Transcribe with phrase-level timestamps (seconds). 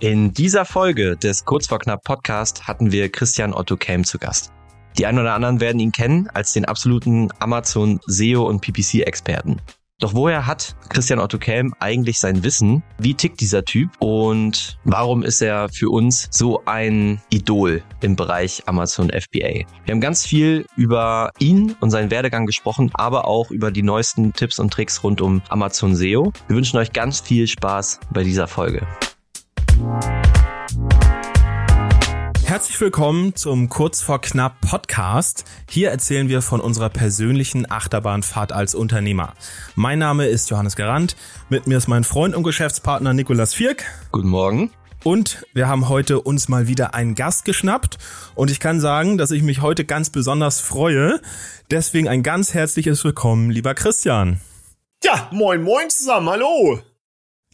[0.00, 4.52] In dieser Folge des Kurz vor Knapp Podcast hatten wir Christian Otto Kelm zu Gast.
[4.98, 9.56] Die einen oder anderen werden ihn kennen als den absoluten Amazon SEO und PPC Experten.
[9.98, 12.82] Doch woher hat Christian Otto Kelm eigentlich sein Wissen?
[12.98, 13.88] Wie tickt dieser Typ?
[13.98, 19.64] Und warum ist er für uns so ein Idol im Bereich Amazon FBA?
[19.86, 24.34] Wir haben ganz viel über ihn und seinen Werdegang gesprochen, aber auch über die neuesten
[24.34, 26.34] Tipps und Tricks rund um Amazon SEO.
[26.48, 28.86] Wir wünschen euch ganz viel Spaß bei dieser Folge.
[32.44, 35.44] Herzlich willkommen zum Kurz vor knapp Podcast.
[35.68, 39.34] Hier erzählen wir von unserer persönlichen Achterbahnfahrt als Unternehmer.
[39.74, 41.16] Mein Name ist Johannes Garant.
[41.48, 43.84] Mit mir ist mein Freund und Geschäftspartner Nikolas Vierk.
[44.12, 44.70] Guten Morgen.
[45.04, 47.98] Und wir haben heute uns mal wieder einen Gast geschnappt.
[48.34, 51.20] Und ich kann sagen, dass ich mich heute ganz besonders freue.
[51.70, 54.40] Deswegen ein ganz herzliches Willkommen, lieber Christian.
[55.04, 56.80] Ja, moin, moin zusammen, hallo.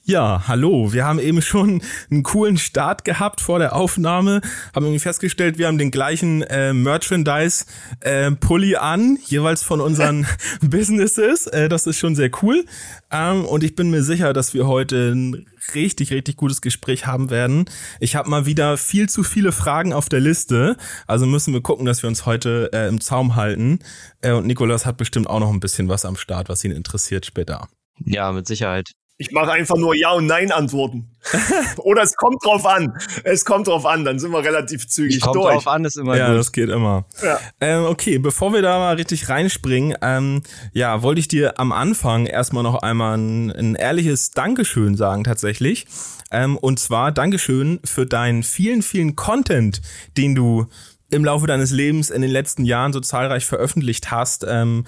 [0.05, 0.93] Ja, hallo.
[0.93, 4.41] Wir haben eben schon einen coolen Start gehabt vor der Aufnahme.
[4.75, 10.27] Haben irgendwie festgestellt, wir haben den gleichen äh, Merchandise-Pulli äh, an, jeweils von unseren
[10.61, 11.47] Businesses.
[11.47, 12.65] Äh, das ist schon sehr cool.
[13.13, 17.31] Ähm, und ich bin mir sicher, dass wir heute ein richtig, richtig gutes Gespräch haben
[17.31, 17.67] werden.
[18.01, 20.77] Ich habe mal wieder viel zu viele Fragen auf der Liste.
[21.07, 23.79] Also müssen wir gucken, dass wir uns heute äh, im Zaum halten.
[24.21, 27.25] Äh, und Nikolas hat bestimmt auch noch ein bisschen was am Start, was ihn interessiert
[27.25, 27.69] später.
[28.05, 28.91] Ja, mit Sicherheit.
[29.19, 31.11] Ich mache einfach nur Ja und Nein Antworten.
[31.77, 32.93] Oder es kommt drauf an.
[33.25, 35.55] Es kommt drauf an, dann sind wir relativ zügig kommt durch.
[35.55, 36.39] drauf an, ist immer ja, gut.
[36.39, 37.05] das geht immer.
[37.23, 37.39] Ja.
[37.61, 42.27] Ähm, okay, bevor wir da mal richtig reinspringen, ähm, ja, wollte ich dir am Anfang
[42.27, 45.87] erstmal noch einmal ein, ein ehrliches Dankeschön sagen tatsächlich.
[46.33, 49.83] Ähm, und zwar Dankeschön für deinen vielen, vielen Content,
[50.17, 50.67] den du
[51.11, 54.85] im Laufe deines Lebens in den letzten Jahren so zahlreich veröffentlicht hast, ähm,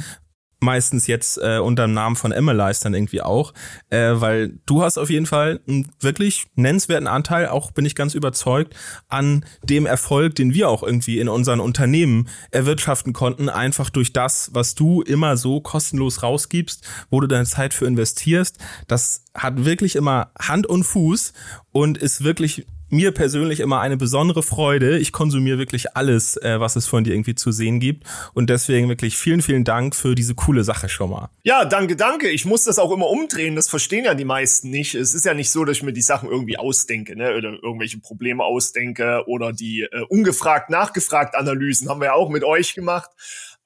[0.64, 3.54] meistens jetzt äh, unter dem Namen von Emmelize dann irgendwie auch,
[3.90, 8.14] äh, weil du hast auf jeden Fall einen wirklich nennenswerten Anteil, auch bin ich ganz
[8.14, 8.74] überzeugt,
[9.08, 14.50] an dem Erfolg, den wir auch irgendwie in unseren Unternehmen erwirtschaften konnten, einfach durch das,
[14.52, 18.58] was du immer so kostenlos rausgibst, wo du deine Zeit für investierst.
[18.88, 21.32] Das hat wirklich immer Hand und Fuß
[21.72, 24.98] und ist wirklich mir persönlich immer eine besondere Freude.
[24.98, 28.06] Ich konsumiere wirklich alles, äh, was es von dir irgendwie zu sehen gibt.
[28.32, 31.28] Und deswegen wirklich vielen, vielen Dank für diese coole Sache schon mal.
[31.42, 32.28] Ja, danke, danke.
[32.28, 33.56] Ich muss das auch immer umdrehen.
[33.56, 34.94] Das verstehen ja die meisten nicht.
[34.94, 37.36] Es ist ja nicht so, dass ich mir die Sachen irgendwie ausdenke, ne?
[37.36, 42.44] Oder irgendwelche Probleme ausdenke oder die äh, ungefragt, nachgefragt Analysen haben wir ja auch mit
[42.44, 43.10] euch gemacht.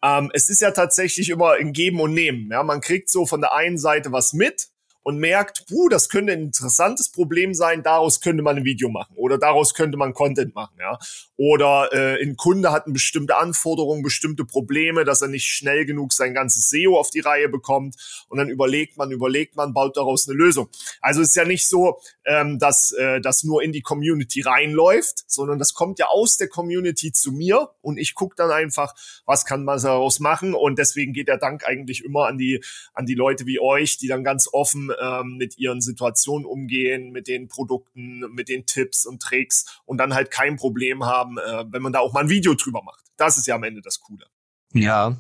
[0.03, 2.49] Ähm, es ist ja tatsächlich immer ein Geben und Nehmen.
[2.51, 4.69] Ja, man kriegt so von der einen Seite was mit
[5.03, 9.15] und merkt, puh, das könnte ein interessantes Problem sein, daraus könnte man ein Video machen
[9.17, 10.99] oder daraus könnte man Content machen, ja.
[11.37, 16.13] Oder äh, ein Kunde hat eine bestimmte Anforderung, bestimmte Probleme, dass er nicht schnell genug
[16.13, 17.97] sein ganzes SEO auf die Reihe bekommt
[18.29, 20.69] und dann überlegt man, überlegt man, baut daraus eine Lösung.
[21.01, 25.25] Also es ist ja nicht so, ähm, dass äh, das nur in die Community reinläuft,
[25.27, 28.95] sondern das kommt ja aus der Community zu mir und ich gucke dann einfach,
[29.25, 32.63] was kann man daraus machen und deswegen geht der Dank eigentlich immer an die
[32.95, 37.29] an die Leute wie euch, die dann ganz offen ähm, mit ihren Situationen umgehen, mit
[37.29, 41.83] den Produkten, mit den Tipps und Tricks und dann halt kein Problem haben, äh, wenn
[41.83, 43.05] man da auch mal ein Video drüber macht.
[43.17, 44.27] Das ist ja am Ende das Coole.
[44.73, 45.17] Ja,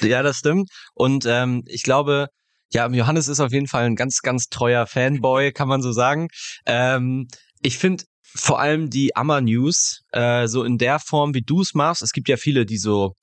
[0.00, 0.70] ja, das stimmt.
[0.94, 2.28] Und ähm, ich glaube,
[2.72, 6.28] ja, Johannes ist auf jeden Fall ein ganz, ganz treuer Fanboy, kann man so sagen.
[6.66, 7.28] Ähm,
[7.60, 11.74] ich finde vor allem die Amma News äh, so in der Form, wie du es
[11.74, 12.02] machst.
[12.02, 13.14] Es gibt ja viele, die so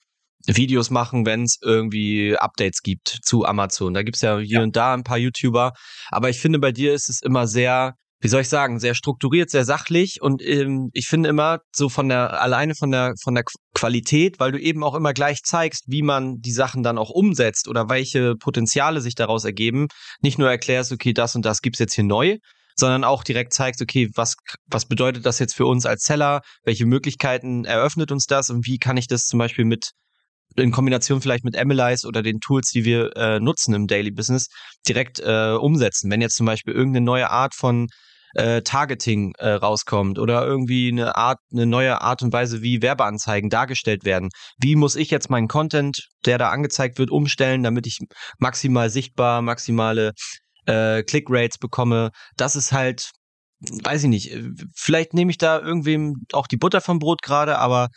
[0.47, 3.93] Videos machen, wenn es irgendwie Updates gibt zu Amazon.
[3.93, 4.63] Da gibt's ja hier ja.
[4.63, 5.73] und da ein paar YouTuber.
[6.09, 9.49] Aber ich finde, bei dir ist es immer sehr, wie soll ich sagen, sehr strukturiert,
[9.49, 10.21] sehr sachlich.
[10.21, 14.51] Und ähm, ich finde immer so von der, alleine von der, von der Qualität, weil
[14.51, 18.35] du eben auch immer gleich zeigst, wie man die Sachen dann auch umsetzt oder welche
[18.35, 19.87] Potenziale sich daraus ergeben.
[20.21, 22.37] Nicht nur erklärst, okay, das und das gibt's jetzt hier neu,
[22.75, 24.35] sondern auch direkt zeigst, okay, was,
[24.67, 26.41] was bedeutet das jetzt für uns als Seller?
[26.63, 29.91] Welche Möglichkeiten eröffnet uns das und wie kann ich das zum Beispiel mit
[30.55, 34.47] in Kombination vielleicht mit Emily's oder den Tools, die wir äh, nutzen im Daily Business,
[34.87, 36.09] direkt äh, umsetzen.
[36.09, 37.87] Wenn jetzt zum Beispiel irgendeine neue Art von
[38.35, 43.49] äh, Targeting äh, rauskommt oder irgendwie eine Art, eine neue Art und Weise, wie Werbeanzeigen
[43.49, 44.29] dargestellt werden.
[44.59, 47.99] Wie muss ich jetzt meinen Content, der da angezeigt wird, umstellen, damit ich
[48.37, 50.11] maximal sichtbar, maximale
[50.65, 52.11] äh, Click-Rates bekomme?
[52.35, 53.11] Das ist halt,
[53.83, 54.37] weiß ich nicht,
[54.75, 57.87] vielleicht nehme ich da irgendwem auch die Butter vom Brot gerade, aber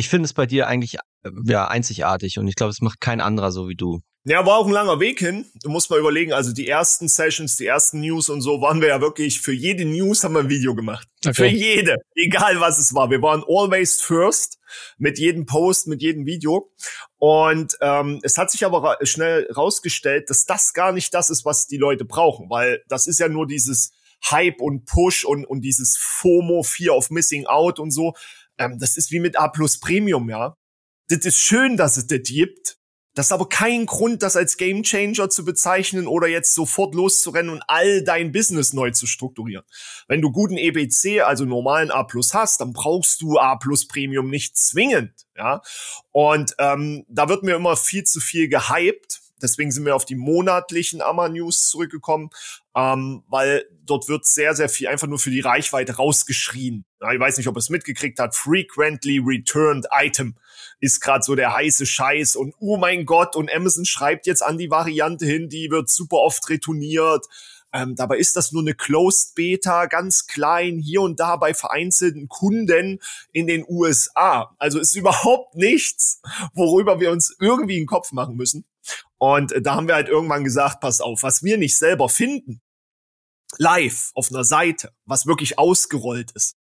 [0.00, 0.96] ich finde es bei dir eigentlich
[1.44, 4.00] ja einzigartig und ich glaube, es macht kein anderer so wie du.
[4.24, 5.46] Ja, war auch ein langer Weg hin.
[5.62, 8.88] Du musst mal überlegen, also die ersten Sessions, die ersten News und so waren wir
[8.88, 11.08] ja wirklich, für jede News haben wir ein Video gemacht.
[11.24, 11.34] Okay.
[11.34, 11.96] Für jede.
[12.14, 13.10] Egal was es war.
[13.10, 14.58] Wir waren always first
[14.98, 16.70] mit jedem Post, mit jedem Video.
[17.16, 21.44] Und ähm, es hat sich aber ra schnell rausgestellt, dass das gar nicht das ist,
[21.44, 23.92] was die Leute brauchen, weil das ist ja nur dieses
[24.30, 28.14] Hype und Push und, und dieses FOMO, Fear of Missing Out und so.
[28.60, 30.56] Ähm, das ist wie mit A Plus Premium, ja.
[31.08, 32.76] Das ist schön, dass es das gibt.
[33.14, 37.62] Das ist aber kein Grund, das als Gamechanger zu bezeichnen oder jetzt sofort loszurennen und
[37.66, 39.64] all dein Business neu zu strukturieren.
[40.06, 44.30] Wenn du guten EBC, also normalen A Plus hast, dann brauchst du A Plus Premium
[44.30, 45.60] nicht zwingend, ja.
[46.12, 50.16] Und ähm, da wird mir immer viel zu viel gehypt Deswegen sind wir auf die
[50.16, 52.30] monatlichen Amma-News zurückgekommen,
[52.74, 56.84] ähm, weil dort wird sehr, sehr viel einfach nur für die Reichweite rausgeschrien.
[57.00, 58.34] Ja, ich weiß nicht, ob es mitgekriegt hat.
[58.34, 60.36] Frequently Returned Item
[60.80, 64.58] ist gerade so der heiße Scheiß und oh mein Gott, und Amazon schreibt jetzt an
[64.58, 67.26] die Variante hin, die wird super oft retourniert.
[67.72, 72.28] Ähm, dabei ist das nur eine Closed Beta, ganz klein, hier und da bei vereinzelten
[72.28, 72.98] Kunden
[73.32, 74.54] in den USA.
[74.58, 76.20] Also ist überhaupt nichts,
[76.54, 78.64] worüber wir uns irgendwie einen Kopf machen müssen.
[79.20, 82.62] Und da haben wir halt irgendwann gesagt, pass auf, was wir nicht selber finden,
[83.58, 86.56] live auf einer Seite, was wirklich ausgerollt ist,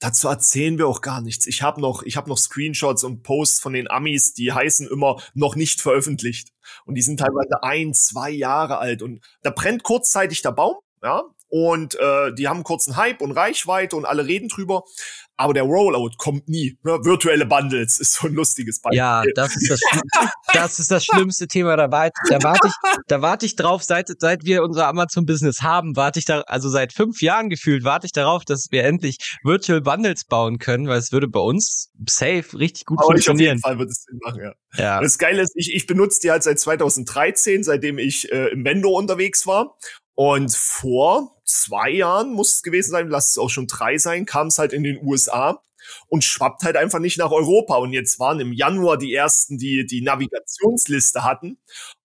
[0.00, 1.46] dazu erzählen wir auch gar nichts.
[1.46, 5.18] Ich habe noch, ich habe noch Screenshots und Posts von den Amis, die heißen immer
[5.32, 6.50] noch nicht veröffentlicht.
[6.84, 9.00] Und die sind teilweise ein, zwei Jahre alt.
[9.00, 13.96] Und da brennt kurzzeitig der Baum, ja, und äh, die haben kurzen Hype und Reichweite
[13.96, 14.84] und alle reden drüber
[15.36, 16.78] aber der Rollout kommt nie.
[16.82, 16.98] Ne?
[17.02, 18.98] Virtuelle Bundles ist so ein lustiges Beispiel.
[18.98, 19.80] Ja, das ist das,
[20.52, 21.76] das, ist das schlimmste Thema.
[21.76, 22.72] Da, warte, da warte ich,
[23.08, 26.92] da warte ich drauf, seit, seit wir unser Amazon-Business haben, warte ich da, also seit
[26.92, 31.10] fünf Jahren gefühlt, warte ich darauf, dass wir endlich Virtual Bundles bauen können, weil es
[31.10, 33.58] würde bei uns safe richtig gut aber funktionieren.
[33.62, 34.52] Auf jeden Fall wird es Sinn machen, ja.
[34.76, 35.00] ja.
[35.00, 38.96] das Geile ist, ich, ich benutze die halt seit 2013, seitdem ich äh, im Vendor
[38.96, 39.76] unterwegs war.
[40.16, 44.48] Und vor zwei Jahren muss es gewesen sein, lass es auch schon drei sein, kam
[44.48, 45.60] es halt in den USA
[46.08, 47.76] und schwappt halt einfach nicht nach Europa.
[47.76, 51.58] Und jetzt waren im Januar die ersten, die die Navigationsliste hatten.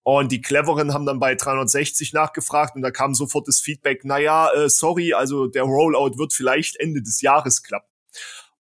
[0.04, 4.50] Und die Cleveren haben dann bei 360 nachgefragt und da kam sofort das Feedback, naja,
[4.54, 7.88] äh, sorry, also der Rollout wird vielleicht Ende des Jahres klappen.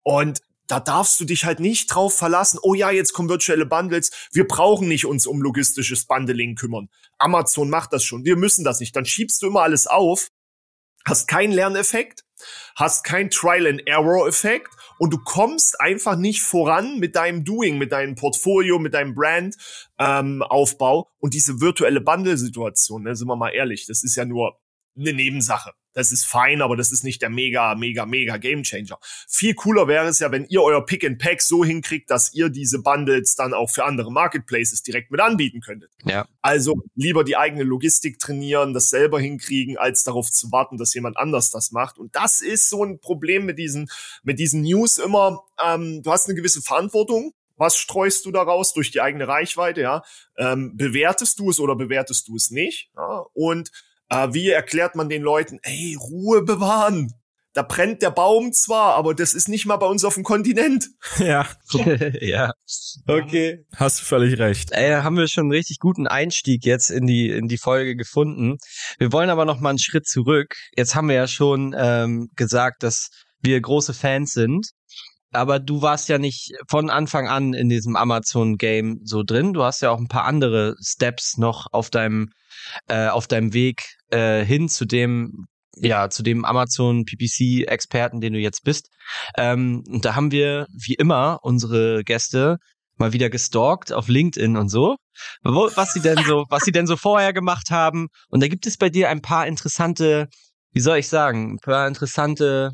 [0.02, 4.10] Und da darfst du dich halt nicht drauf verlassen, oh ja, jetzt kommen virtuelle Bundles,
[4.32, 6.88] wir brauchen nicht uns um logistisches Bundling kümmern.
[7.18, 8.94] Amazon macht das schon, wir müssen das nicht.
[8.94, 10.28] Dann schiebst du immer alles auf,
[11.04, 12.24] hast keinen Lerneffekt,
[12.76, 18.78] hast keinen Trial-and-Error-Effekt und du kommst einfach nicht voran mit deinem Doing, mit deinem Portfolio,
[18.78, 24.16] mit deinem Brand-Aufbau ähm, und diese virtuelle Bundle-Situation, ne, sind wir mal ehrlich, das ist
[24.16, 24.58] ja nur
[24.96, 25.72] eine Nebensache.
[25.98, 29.00] Das ist fein, aber das ist nicht der mega, mega, mega Gamechanger.
[29.26, 32.50] Viel cooler wäre es ja, wenn ihr euer Pick and Pack so hinkriegt, dass ihr
[32.50, 35.90] diese Bundles dann auch für andere Marketplaces direkt mit anbieten könntet.
[36.04, 36.28] Ja.
[36.40, 41.16] Also lieber die eigene Logistik trainieren, das selber hinkriegen, als darauf zu warten, dass jemand
[41.16, 41.98] anders das macht.
[41.98, 43.90] Und das ist so ein Problem mit diesen,
[44.22, 45.42] mit diesen News immer.
[45.60, 50.04] Ähm, du hast eine gewisse Verantwortung was streust du daraus durch die eigene Reichweite, ja?
[50.36, 52.92] Ähm, bewertest du es oder bewertest du es nicht?
[52.94, 53.24] Ja?
[53.34, 53.72] Und
[54.08, 57.12] äh, wie erklärt man den Leuten, ey, Ruhe bewahren?
[57.54, 60.90] Da brennt der Baum zwar, aber das ist nicht mal bei uns auf dem Kontinent.
[61.18, 61.48] Ja.
[62.20, 62.52] ja.
[63.08, 63.64] Okay.
[63.74, 64.70] Hast du völlig recht.
[64.70, 67.96] Ey, da haben wir schon einen richtig guten Einstieg jetzt in die, in die Folge
[67.96, 68.58] gefunden.
[68.98, 70.54] Wir wollen aber noch mal einen Schritt zurück.
[70.76, 73.08] Jetzt haben wir ja schon ähm, gesagt, dass
[73.40, 74.68] wir große Fans sind.
[75.32, 79.52] Aber du warst ja nicht von Anfang an in diesem Amazon-Game so drin.
[79.52, 82.30] Du hast ja auch ein paar andere Steps noch auf deinem,
[82.86, 85.46] äh, auf deinem Weg äh, hin zu dem,
[85.76, 88.88] ja, zu dem Amazon PPC-Experten, den du jetzt bist.
[89.36, 92.58] Ähm, und da haben wir, wie immer, unsere Gäste
[92.96, 94.96] mal wieder gestalkt auf LinkedIn und so,
[95.42, 98.08] was sie denn so, was sie denn so vorher gemacht haben.
[98.28, 100.28] Und da gibt es bei dir ein paar interessante,
[100.72, 102.72] wie soll ich sagen, ein paar interessante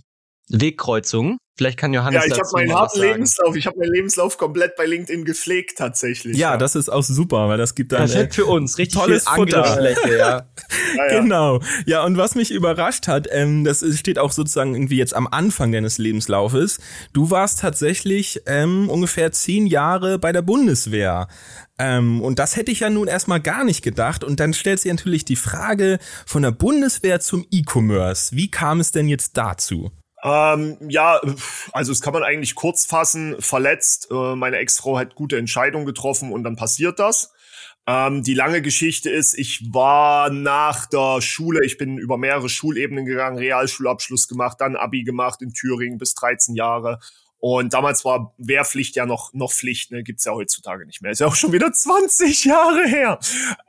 [0.48, 1.38] Wegkreuzungen.
[1.56, 2.24] Vielleicht kann Johannes.
[2.26, 6.36] Ja, ich habe meinen harten Lebenslauf, ich habe meinen Lebenslauf komplett bei LinkedIn gepflegt tatsächlich.
[6.36, 9.24] Ja, ja, das ist auch super, weil das gibt dann perfekt für uns, richtig tolles
[9.24, 9.80] Futter.
[9.80, 10.08] ja.
[10.16, 10.46] ja,
[10.96, 11.20] ja.
[11.20, 11.60] Genau.
[11.86, 15.70] Ja, und was mich überrascht hat, ähm, das steht auch sozusagen irgendwie jetzt am Anfang
[15.70, 16.80] deines Lebenslaufes.
[17.12, 21.28] Du warst tatsächlich ähm, ungefähr zehn Jahre bei der Bundeswehr.
[21.78, 24.24] Ähm, und das hätte ich ja nun erstmal gar nicht gedacht.
[24.24, 28.34] Und dann stellt sich natürlich die Frage von der Bundeswehr zum E-Commerce.
[28.34, 29.92] Wie kam es denn jetzt dazu?
[30.24, 31.20] Ähm, ja,
[31.72, 33.36] also es kann man eigentlich kurz fassen.
[33.40, 37.32] Verletzt, äh, meine Ex-Frau hat gute Entscheidungen getroffen und dann passiert das.
[37.86, 43.04] Ähm, die lange Geschichte ist, ich war nach der Schule, ich bin über mehrere Schulebenen
[43.04, 46.98] gegangen, Realschulabschluss gemacht, dann Abi gemacht in Thüringen bis 13 Jahre.
[47.38, 50.02] Und damals war Wehrpflicht ja noch, noch Pflicht, ne?
[50.02, 51.10] Gibt's ja heutzutage nicht mehr.
[51.12, 53.18] Ist ja auch schon wieder 20 Jahre her.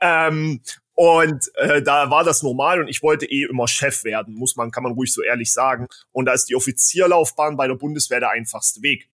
[0.00, 0.62] Ähm,
[0.96, 4.70] und äh, da war das normal und ich wollte eh immer Chef werden, muss man,
[4.70, 5.88] kann man ruhig so ehrlich sagen.
[6.10, 9.10] Und da ist die Offizierlaufbahn bei der Bundeswehr der einfachste Weg.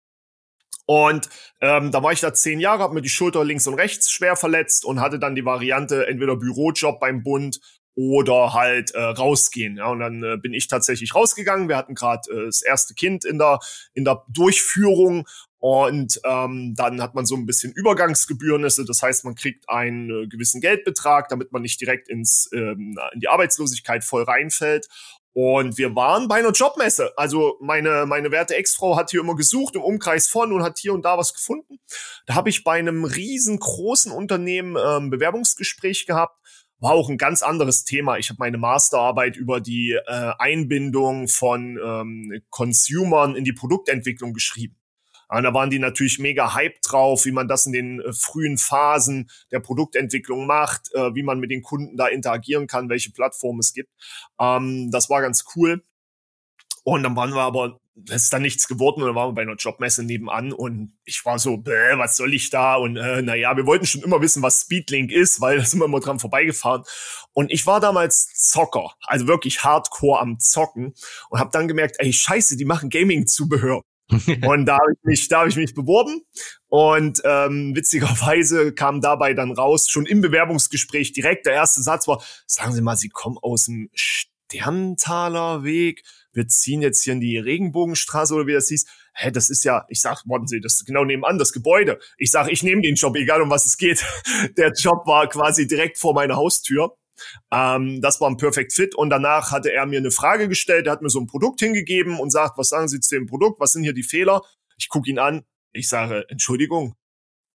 [0.88, 1.30] Und
[1.62, 4.36] ähm, da war ich da zehn Jahre, habe mir die Schulter links und rechts schwer
[4.36, 7.60] verletzt und hatte dann die Variante entweder Bürojob beim Bund
[7.94, 9.78] oder halt äh, rausgehen.
[9.78, 11.68] Ja, und dann äh, bin ich tatsächlich rausgegangen.
[11.68, 13.60] Wir hatten gerade äh, das erste Kind in der
[13.94, 15.28] in der Durchführung
[15.60, 18.62] und ähm, dann hat man so ein bisschen Übergangsgebühren.
[18.62, 23.20] Das heißt, man kriegt einen äh, gewissen Geldbetrag, damit man nicht direkt ins ähm, in
[23.20, 24.88] die Arbeitslosigkeit voll reinfällt.
[25.34, 27.12] Und wir waren bei einer Jobmesse.
[27.16, 30.94] Also meine, meine werte Ex-Frau hat hier immer gesucht im Umkreis von und hat hier
[30.94, 31.78] und da was gefunden.
[32.26, 36.40] Da habe ich bei einem riesengroßen Unternehmen ähm, Bewerbungsgespräch gehabt.
[36.80, 38.18] War auch ein ganz anderes Thema.
[38.18, 44.76] Ich habe meine Masterarbeit über die äh, Einbindung von ähm, Consumern in die Produktentwicklung geschrieben.
[45.30, 48.58] Und da waren die natürlich mega hype drauf, wie man das in den äh, frühen
[48.58, 53.60] Phasen der Produktentwicklung macht, äh, wie man mit den Kunden da interagieren kann, welche Plattformen
[53.60, 53.90] es gibt.
[54.40, 55.84] Ähm, das war ganz cool.
[56.84, 59.42] Und dann waren wir aber, das ist dann nichts geworden und dann waren wir bei
[59.42, 62.76] einer Jobmesse nebenan und ich war so, bäh, was soll ich da?
[62.76, 65.86] Und äh, naja, wir wollten schon immer wissen, was Speedlink ist, weil da sind wir
[65.86, 66.84] immer dran vorbeigefahren.
[67.34, 70.94] Und ich war damals Zocker, also wirklich hardcore am Zocken
[71.30, 73.82] und habe dann gemerkt, ey, scheiße, die machen Gaming-Zubehör.
[74.46, 76.22] und da habe ich mich, da habe ich mich beworben
[76.68, 82.24] und ähm, witzigerweise kam dabei dann raus, schon im Bewerbungsgespräch direkt der erste Satz war:
[82.46, 86.04] Sagen Sie mal, Sie kommen aus dem Sterntaler Weg.
[86.32, 88.86] Wir ziehen jetzt hier in die Regenbogenstraße oder wie das hieß.
[89.14, 92.00] Hä, das ist ja, ich sag, warten Sie, das ist genau nebenan, das Gebäude.
[92.18, 94.06] Ich sag, ich nehme den Job, egal um was es geht.
[94.58, 96.97] Der Job war quasi direkt vor meiner Haustür.
[97.52, 100.94] Ähm, das war ein Perfect Fit und danach hatte er mir eine Frage gestellt, er
[100.94, 103.74] hat mir so ein Produkt hingegeben und sagt, was sagen Sie zu dem Produkt, was
[103.74, 104.42] sind hier die Fehler?
[104.78, 105.44] Ich gucke ihn an,
[105.74, 106.96] ich sage, Entschuldigung,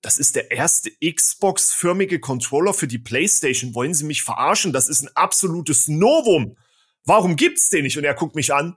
[0.03, 3.75] das ist der erste Xbox-förmige Controller für die PlayStation.
[3.75, 4.73] Wollen Sie mich verarschen?
[4.73, 6.57] Das ist ein absolutes Novum.
[7.05, 7.97] Warum gibt's den nicht?
[7.97, 8.77] Und er guckt mich an.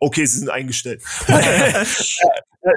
[0.00, 1.02] Okay, Sie sind eingestellt.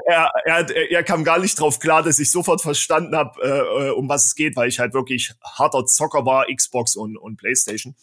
[0.06, 3.90] er, er, er kam gar nicht drauf klar, dass ich sofort verstanden habe, äh, äh,
[3.92, 7.96] um was es geht, weil ich halt wirklich harter Zocker war, Xbox und, und PlayStation.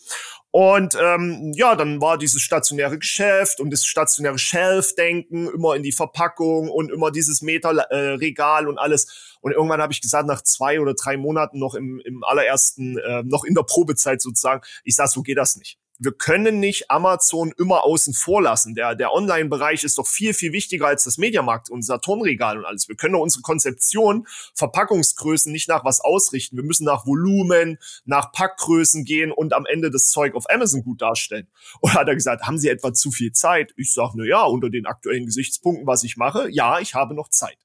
[0.50, 5.92] Und ähm, ja, dann war dieses stationäre Geschäft und das stationäre Shelf-Denken immer in die
[5.92, 9.36] Verpackung und immer dieses Meterregal äh, und alles.
[9.40, 13.22] Und irgendwann habe ich gesagt, nach zwei oder drei Monaten noch im, im allerersten, äh,
[13.24, 17.52] noch in der Probezeit sozusagen, ich sag, so geht das nicht wir können nicht Amazon
[17.58, 18.74] immer außen vor lassen.
[18.74, 22.88] Der, der Online-Bereich ist doch viel, viel wichtiger als das Mediamarkt und Saturnregal und alles.
[22.88, 26.56] Wir können doch unsere Konzeption, Verpackungsgrößen nicht nach was ausrichten.
[26.56, 31.02] Wir müssen nach Volumen, nach Packgrößen gehen und am Ende das Zeug auf Amazon gut
[31.02, 31.48] darstellen.
[31.80, 33.72] Oder hat er gesagt, haben Sie etwa zu viel Zeit?
[33.76, 37.28] Ich sage, na ja, unter den aktuellen Gesichtspunkten, was ich mache, ja, ich habe noch
[37.28, 37.58] Zeit.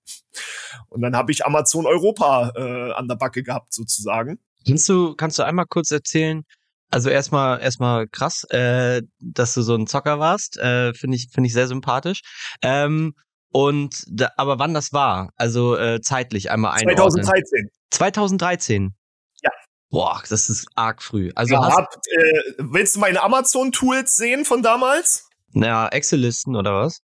[0.90, 4.40] Und dann habe ich Amazon Europa äh, an der Backe gehabt, sozusagen.
[4.68, 6.46] Kannst du, kannst du einmal kurz erzählen,
[6.94, 11.48] also erstmal erstmal krass, äh, dass du so ein Zocker warst, äh, finde ich finde
[11.48, 12.22] ich sehr sympathisch.
[12.62, 13.16] Ähm,
[13.52, 15.32] und da, aber wann das war?
[15.36, 16.96] Also äh, zeitlich einmal ein.
[16.96, 17.70] 2013.
[17.90, 18.94] 2013.
[19.42, 19.50] Ja.
[19.90, 21.32] Boah, das ist arg früh.
[21.34, 25.28] Also ja, hab, äh, willst du meine Amazon Tools sehen von damals?
[25.52, 27.00] Na, Excel-Listen oder was?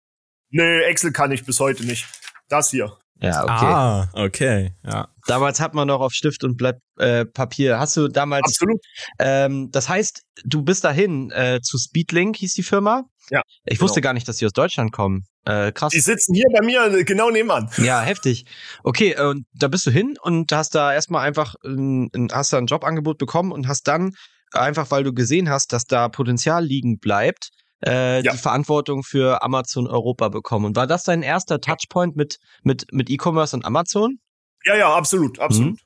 [0.50, 2.06] Nö, Excel kann ich bis heute nicht.
[2.48, 2.98] Das hier.
[3.20, 3.52] Ja, okay.
[3.52, 5.08] Ah, okay, ja.
[5.26, 7.78] Damals hat man noch auf Stift und Blatt äh, Papier.
[7.78, 8.44] Hast du damals?
[8.46, 8.80] Absolut.
[9.18, 13.04] Ähm, das heißt, du bist dahin äh, zu Speedlink hieß die Firma.
[13.30, 13.42] Ja.
[13.64, 14.10] Ich wusste genau.
[14.10, 15.26] gar nicht, dass die aus Deutschland kommen.
[15.44, 15.92] Äh, krass.
[15.92, 17.70] Die sitzen hier bei mir äh, genau nebenan.
[17.78, 18.46] Ja, heftig.
[18.84, 22.58] Okay, äh, und da bist du hin und hast da erstmal einfach ein, hast da
[22.58, 24.14] ein Jobangebot bekommen und hast dann
[24.52, 27.50] einfach, weil du gesehen hast, dass da Potenzial liegen bleibt,
[27.84, 28.32] äh, ja.
[28.32, 30.66] die Verantwortung für Amazon Europa bekommen.
[30.66, 34.18] Und war das dein erster Touchpoint mit, mit, mit E-Commerce und Amazon?
[34.64, 35.72] Ja, ja, absolut, absolut.
[35.72, 35.78] Mhm.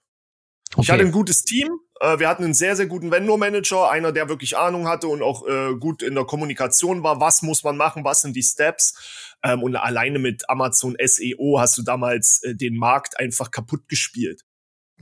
[0.74, 0.82] Okay.
[0.82, 1.68] Ich hatte ein gutes Team.
[2.00, 5.46] Äh, wir hatten einen sehr, sehr guten Vendor-Manager, einer, der wirklich Ahnung hatte und auch
[5.46, 7.20] äh, gut in der Kommunikation war.
[7.20, 8.04] Was muss man machen?
[8.04, 9.36] Was sind die Steps?
[9.44, 14.42] Ähm, und alleine mit Amazon SEO hast du damals äh, den Markt einfach kaputt gespielt.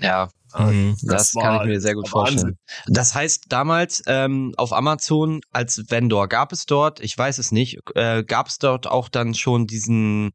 [0.00, 0.28] Ja,
[0.58, 0.96] mhm.
[1.02, 2.58] das, das kann ich mir sehr gut vorstellen.
[2.86, 7.78] Das heißt, damals ähm, auf Amazon als Vendor gab es dort, ich weiß es nicht,
[7.94, 10.32] äh, gab es dort auch dann schon diesen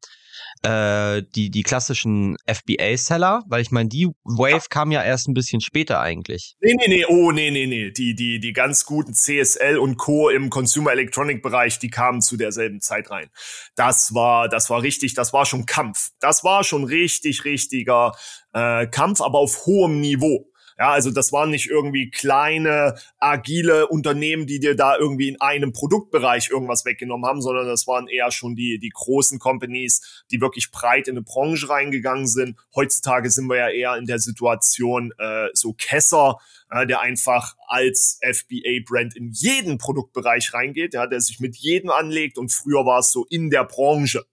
[0.62, 4.60] äh, die, die klassischen FBA-Seller, weil ich meine, die Wave ja.
[4.68, 6.56] kam ja erst ein bisschen später eigentlich.
[6.60, 7.90] Nee, nee, nee, oh, nee, nee, nee.
[7.90, 10.28] Die, die, die ganz guten CSL und Co.
[10.28, 13.28] im Consumer Electronic Bereich, die kamen zu derselben Zeit rein.
[13.74, 16.10] Das war, das war richtig, das war schon Kampf.
[16.20, 18.12] Das war schon richtig, richtiger
[18.52, 20.50] äh, Kampf, aber auf hohem Niveau.
[20.78, 25.72] Ja, also das waren nicht irgendwie kleine, agile Unternehmen, die dir da irgendwie in einem
[25.72, 30.70] Produktbereich irgendwas weggenommen haben, sondern das waren eher schon die, die großen Companies, die wirklich
[30.70, 32.58] breit in eine Branche reingegangen sind.
[32.74, 36.36] Heutzutage sind wir ja eher in der Situation, äh, so Kesser,
[36.70, 42.36] äh, der einfach als FBA-Brand in jeden Produktbereich reingeht, ja, der sich mit jedem anlegt
[42.36, 44.26] und früher war es so in der Branche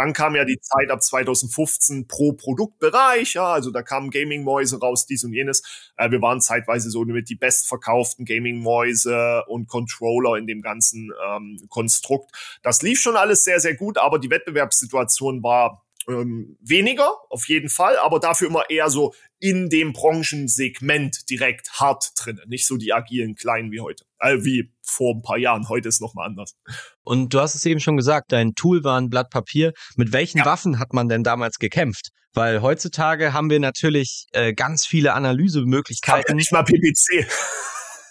[0.00, 5.04] Dann kam ja die Zeit ab 2015 pro Produktbereich, ja, also da kamen Gaming-Mäuse raus,
[5.04, 5.62] dies und jenes.
[5.98, 11.66] Äh, wir waren zeitweise so mit die bestverkauften Gaming-Mäuse und Controller in dem ganzen ähm,
[11.68, 12.30] Konstrukt.
[12.62, 17.68] Das lief schon alles sehr, sehr gut, aber die Wettbewerbssituation war ähm, weniger, auf jeden
[17.68, 22.40] Fall, aber dafür immer eher so in dem Branchensegment direkt hart drin.
[22.46, 24.04] Nicht so die agilen Kleinen wie heute.
[24.18, 25.68] Äh, wie vor ein paar Jahren.
[25.68, 26.56] Heute ist noch mal anders.
[27.02, 29.72] Und du hast es eben schon gesagt, dein Tool war ein Blatt Papier.
[29.96, 30.44] Mit welchen ja.
[30.44, 32.10] Waffen hat man denn damals gekämpft?
[32.32, 36.30] Weil heutzutage haben wir natürlich äh, ganz viele Analysemöglichkeiten.
[36.30, 37.26] Ja nicht mal PPC.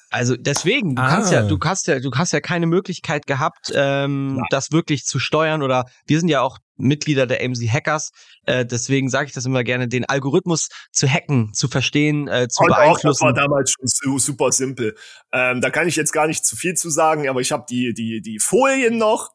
[0.10, 1.10] Also deswegen, du ah.
[1.10, 5.20] kannst ja, du hast ja, du hast ja keine Möglichkeit gehabt, ähm, das wirklich zu
[5.20, 5.62] steuern.
[5.62, 8.12] Oder wir sind ja auch Mitglieder der AMC Hackers.
[8.46, 12.64] Äh, deswegen sage ich das immer gerne, den Algorithmus zu hacken, zu verstehen, äh, zu
[12.64, 13.08] Und beeinflussen.
[13.08, 14.96] Auch, das war damals schon super simpel.
[15.32, 17.94] Ähm, da kann ich jetzt gar nicht zu viel zu sagen, aber ich habe die
[17.94, 19.30] die die Folien noch,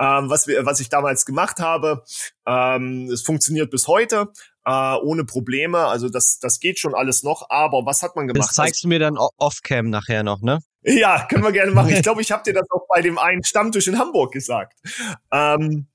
[0.00, 2.02] ähm, was wir was ich damals gemacht habe.
[2.46, 4.32] Ähm, es funktioniert bis heute
[4.66, 5.78] äh, ohne Probleme.
[5.86, 7.48] Also das, das geht schon alles noch.
[7.48, 8.48] Aber was hat man gemacht?
[8.48, 10.58] Das zeigst du mir dann off-cam nachher noch, ne?
[10.82, 11.90] Ja, können wir gerne machen.
[11.90, 14.78] Ich glaube, ich habe dir das auch bei dem einen Stammtisch in Hamburg gesagt.
[15.32, 15.86] Ähm,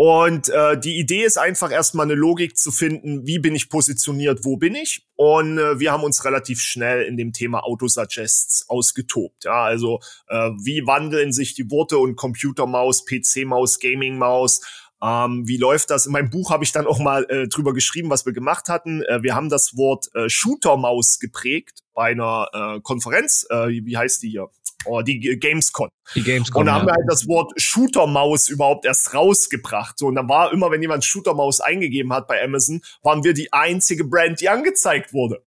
[0.00, 4.44] und äh, die Idee ist einfach erstmal eine Logik zu finden, wie bin ich positioniert,
[4.44, 5.04] wo bin ich.
[5.16, 9.44] Und äh, wir haben uns relativ schnell in dem Thema Autosuggests ausgetobt.
[9.44, 14.60] Ja, also äh, wie wandeln sich die Worte und Computermaus, PC-Maus, Gaming-Maus
[15.02, 16.06] ähm, wie läuft das?
[16.06, 19.02] In meinem Buch habe ich dann auch mal äh, drüber geschrieben, was wir gemacht hatten.
[19.02, 23.46] Äh, wir haben das Wort äh, Shooter-Maus geprägt bei einer äh, Konferenz.
[23.50, 24.48] Äh, wie heißt die hier?
[24.84, 25.88] Oh, die Gamescom.
[26.14, 26.60] Die Gamescom.
[26.60, 29.98] Und da haben wir halt das Wort Shooter-Maus überhaupt erst rausgebracht.
[29.98, 33.52] So, und dann war immer, wenn jemand Shooter-Maus eingegeben hat bei Amazon, waren wir die
[33.52, 35.44] einzige Brand, die angezeigt wurde.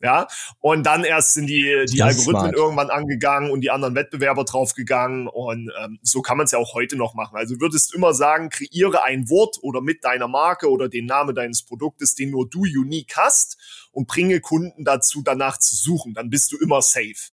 [0.00, 0.26] Ja,
[0.60, 2.54] und dann erst sind die, die Algorithmen smart.
[2.54, 5.28] irgendwann angegangen und die anderen Wettbewerber draufgegangen.
[5.28, 7.36] Und ähm, so kann man es ja auch heute noch machen.
[7.36, 11.62] Also würdest immer sagen, kreiere ein Wort oder mit deiner Marke oder den Namen deines
[11.62, 16.12] Produktes, den nur du unique hast und bringe Kunden dazu, danach zu suchen.
[16.12, 17.30] Dann bist du immer safe.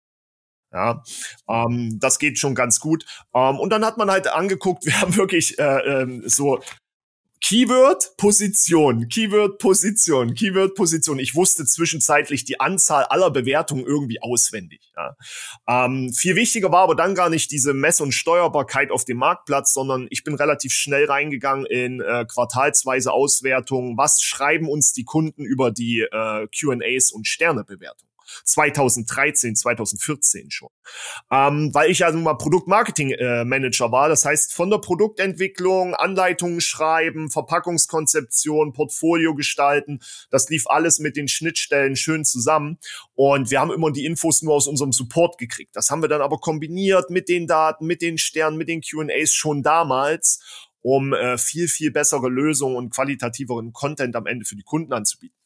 [0.73, 1.03] Ja,
[1.49, 3.05] ähm, das geht schon ganz gut.
[3.35, 6.61] Ähm, und dann hat man halt angeguckt, wir haben wirklich äh, ähm, so
[7.43, 11.19] Keyword Position, Keyword Position, Keyword Position.
[11.19, 14.93] Ich wusste zwischenzeitlich die Anzahl aller Bewertungen irgendwie auswendig.
[14.95, 15.17] Ja.
[15.67, 19.73] Ähm, viel wichtiger war aber dann gar nicht diese Mess- und Steuerbarkeit auf dem Marktplatz,
[19.73, 23.97] sondern ich bin relativ schnell reingegangen in äh, quartalsweise Auswertungen.
[23.97, 28.10] Was schreiben uns die Kunden über die äh, Q&As und Sternebewertungen?
[28.45, 30.69] 2013, 2014 schon.
[31.31, 34.09] Ähm, weil ich ja nun mal Produktmarketing-Manager äh, war.
[34.09, 41.29] Das heißt, von der Produktentwicklung, Anleitungen schreiben, Verpackungskonzeption, Portfolio gestalten, das lief alles mit den
[41.29, 42.79] Schnittstellen schön zusammen.
[43.15, 45.77] Und wir haben immer die Infos nur aus unserem Support gekriegt.
[45.77, 49.35] Das haben wir dann aber kombiniert mit den Daten, mit den Sternen, mit den QAs
[49.35, 50.41] schon damals
[50.83, 55.40] um äh, viel, viel bessere Lösungen und qualitativeren Content am Ende für die Kunden anzubieten.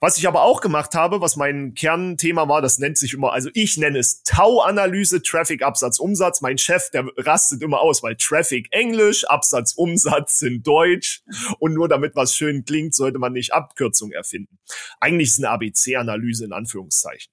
[0.00, 3.50] Was ich aber auch gemacht habe, was mein Kernthema war, das nennt sich immer, also
[3.54, 6.40] ich nenne es Tau-Analyse, Traffic, Absatz, Umsatz.
[6.40, 11.22] Mein Chef, der rastet immer aus, weil Traffic Englisch, Absatz, Umsatz sind Deutsch.
[11.60, 14.58] Und nur damit was schön klingt, sollte man nicht Abkürzung erfinden.
[14.98, 17.32] Eigentlich ist eine ABC-Analyse in Anführungszeichen.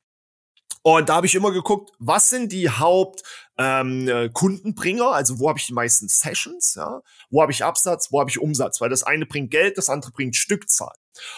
[0.81, 3.23] Und da habe ich immer geguckt, was sind die Haupt
[3.59, 7.01] ähm, äh, Kundenbringer, also wo habe ich die meisten Sessions, ja?
[7.29, 10.11] wo habe ich Absatz, wo habe ich Umsatz, weil das eine bringt Geld, das andere
[10.11, 10.95] bringt Stückzahl.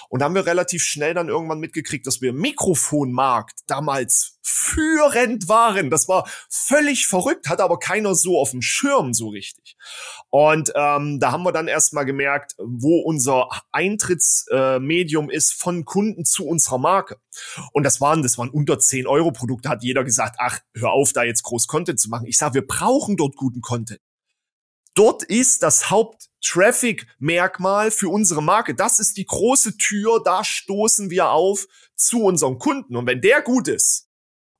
[0.10, 5.48] Und da haben wir relativ schnell dann irgendwann mitgekriegt, dass wir im Mikrofonmarkt damals führend
[5.48, 5.90] waren.
[5.90, 9.76] Das war völlig verrückt, hatte aber keiner so auf dem Schirm so richtig.
[10.30, 16.26] Und ähm, da haben wir dann erstmal gemerkt, wo unser Eintrittsmedium äh, ist von Kunden
[16.26, 17.18] zu unserer Marke.
[17.74, 21.14] Und das waren, das waren unter 10 Euro Produkte, hat jeder gesagt, ach, hör auf,
[21.14, 22.28] da jetzt groß Content zu machen.
[22.28, 24.00] Ich sage, wir brauchen dort guten Content.
[24.93, 28.76] Dort ist das Haupt-Traffic-Merkmal für unsere Marke.
[28.76, 32.97] Das ist die große Tür, da stoßen wir auf zu unserem Kunden.
[32.97, 34.12] Und wenn der gut ist,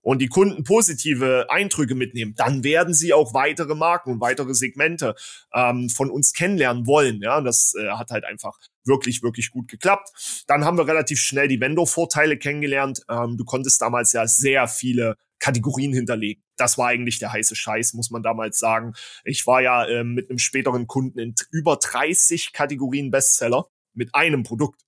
[0.02, 5.16] und die Kunden positive Eindrücke mitnehmen, dann werden sie auch weitere Marken und weitere Segmente
[5.54, 7.22] ähm, von uns kennenlernen wollen.
[7.22, 10.44] Ja, das äh, hat halt einfach wirklich, wirklich gut geklappt.
[10.48, 13.04] Dann haben wir relativ schnell die Vendor-Vorteile kennengelernt.
[13.10, 16.44] Ähm, du konntest damals ja sehr viele Kategorien hinterlegen.
[16.62, 18.94] Das war eigentlich der heiße Scheiß, muss man damals sagen.
[19.24, 24.44] Ich war ja äh, mit einem späteren Kunden in über 30 Kategorien Bestseller mit einem
[24.44, 24.80] Produkt.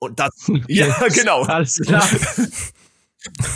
[0.00, 0.30] Und das,
[0.68, 1.44] ja, genau.
[1.44, 2.06] Alles klar.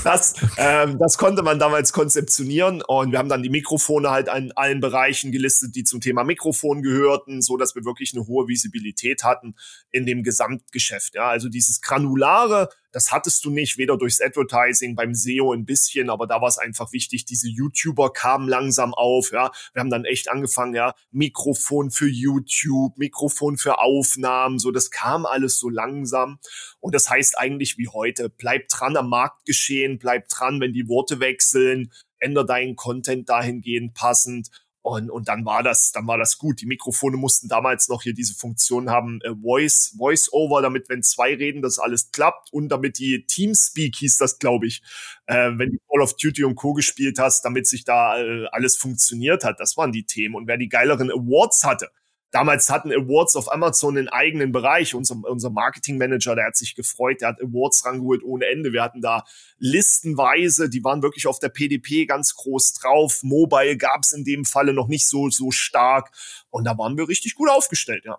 [0.03, 4.51] Das, ähm, das konnte man damals konzeptionieren und wir haben dann die Mikrofone halt an
[4.53, 9.24] allen Bereichen gelistet, die zum Thema Mikrofon gehörten, so dass wir wirklich eine hohe Visibilität
[9.24, 9.57] hatten
[9.90, 11.16] in dem Gesamtgeschäft.
[11.16, 16.11] Ja, also dieses granulare Das hattest du nicht, weder durchs Advertising, beim SEO ein bisschen,
[16.11, 19.51] aber da war es einfach wichtig, diese YouTuber kamen langsam auf, ja.
[19.72, 25.27] Wir haben dann echt angefangen, ja, Mikrofon für YouTube, Mikrofon für Aufnahmen, so, das kam
[25.27, 26.38] alles so langsam.
[26.81, 31.20] Und das heißt eigentlich wie heute, bleib dran am Marktgeschehen, bleib dran, wenn die Worte
[31.20, 34.48] wechseln, änder deinen Content dahingehend passend
[34.88, 36.61] und, und dann war das, dann war das gut.
[36.61, 41.03] Die Mikrofone mussten damals noch hier diese Funktion haben, äh, Voice, Voice Over, damit, wenn
[41.03, 44.83] zwei reden, das alles klappt und damit die Teamspeak hieß das, glaube ich,
[45.27, 46.72] äh, wenn du Call of Duty und Co.
[46.72, 49.61] gespielt hast, damit sich da äh, alles funktioniert hat.
[49.61, 50.35] Das waren die Themen.
[50.35, 51.90] Und wer die geileren Awards hatte,
[52.30, 54.94] Damals hatten Awards auf Amazon einen eigenen Bereich.
[54.94, 58.72] Unser, unser Marketingmanager, der hat sich gefreut, der hat Awards rangeholt ohne Ende.
[58.72, 59.24] Wir hatten da
[59.58, 63.20] listenweise, die waren wirklich auf der PDP ganz groß drauf.
[63.22, 66.10] Mobile gab's in dem Falle noch nicht so, so stark.
[66.50, 68.18] Und da waren wir richtig gut aufgestellt, ja.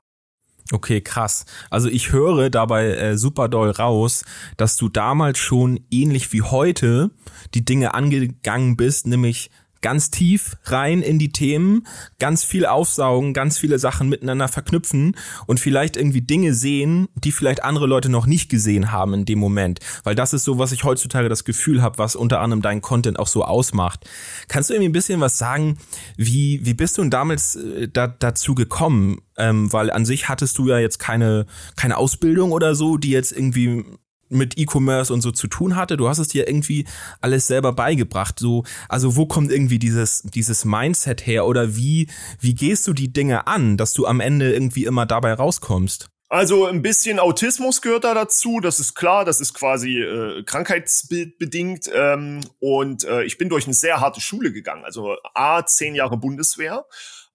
[0.72, 1.46] Okay, krass.
[1.70, 4.24] Also ich höre dabei äh, super doll raus,
[4.58, 7.10] dass du damals schon ähnlich wie heute
[7.56, 9.50] die Dinge angegangen bist, nämlich
[9.82, 11.88] ganz tief rein in die Themen,
[12.20, 15.16] ganz viel aufsaugen, ganz viele Sachen miteinander verknüpfen
[15.48, 19.40] und vielleicht irgendwie Dinge sehen, die vielleicht andere Leute noch nicht gesehen haben in dem
[19.40, 19.80] Moment.
[20.04, 23.20] Weil das ist so, was ich heutzutage das Gefühl habe, was unter anderem deinen Content
[23.20, 24.10] auch so ausmacht.
[24.48, 25.78] Kannst du irgendwie ein bisschen was sagen,
[26.18, 29.22] wie, wie bist du denn damals äh, da, dazu gekommen?
[29.38, 33.32] Ähm, weil an sich hattest du ja jetzt keine, keine Ausbildung oder so, die jetzt
[33.32, 33.86] irgendwie
[34.30, 35.98] mit E-Commerce und so zu tun hatte.
[35.98, 36.86] Du hast es dir irgendwie
[37.22, 38.40] alles selber beigebracht.
[38.40, 42.08] So, also wo kommt irgendwie dieses, dieses Mindset her oder wie,
[42.40, 46.10] wie gehst du die Dinge an, dass du am Ende irgendwie immer dabei rauskommst?
[46.32, 51.90] Also ein bisschen Autismus gehört da dazu, das ist klar, das ist quasi äh, krankheitsbedingt.
[51.92, 54.86] Ähm, und äh, ich bin durch eine sehr harte Schule gegangen.
[54.86, 56.86] Also A, zehn Jahre Bundeswehr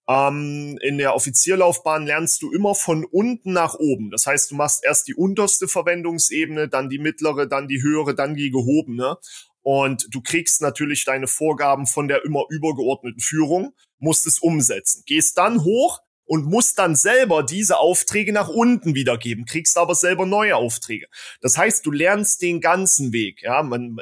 [0.07, 4.11] ähm, in der Offizierlaufbahn lernst du immer von unten nach oben.
[4.11, 8.35] Das heißt, du machst erst die unterste Verwendungsebene, dann die mittlere, dann die höhere, dann
[8.35, 9.17] die gehobene.
[9.63, 15.03] Und du kriegst natürlich deine Vorgaben von der immer übergeordneten Führung, musst es umsetzen.
[15.07, 20.27] Gehst dann hoch und musst dann selber diese Aufträge nach unten wiedergeben, kriegst aber selber
[20.27, 21.07] neue Aufträge.
[21.41, 23.43] Das heißt, du lernst den ganzen Weg.
[23.43, 23.97] Ja, man,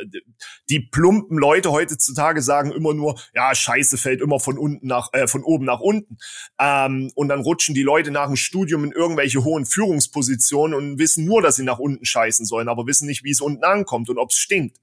[0.69, 5.27] die plumpen Leute heutzutage sagen immer nur, ja, Scheiße fällt immer von unten nach, äh,
[5.27, 6.19] von oben nach unten.
[6.59, 11.25] Ähm, und dann rutschen die Leute nach dem Studium in irgendwelche hohen Führungspositionen und wissen
[11.25, 14.19] nur, dass sie nach unten scheißen sollen, aber wissen nicht, wie es unten ankommt und
[14.19, 14.79] ob es stinkt.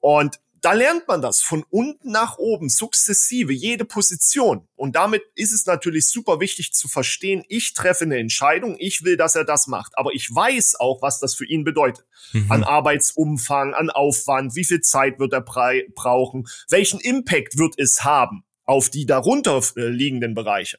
[0.00, 4.66] Und da lernt man das von unten nach oben, sukzessive, jede Position.
[4.76, 9.18] Und damit ist es natürlich super wichtig zu verstehen, ich treffe eine Entscheidung, ich will,
[9.18, 9.92] dass er das macht.
[9.98, 12.06] Aber ich weiß auch, was das für ihn bedeutet.
[12.32, 12.50] Mhm.
[12.50, 18.44] An Arbeitsumfang, an Aufwand, wie viel Zeit wird er brauchen, welchen Impact wird es haben
[18.64, 20.78] auf die darunter äh, liegenden Bereiche.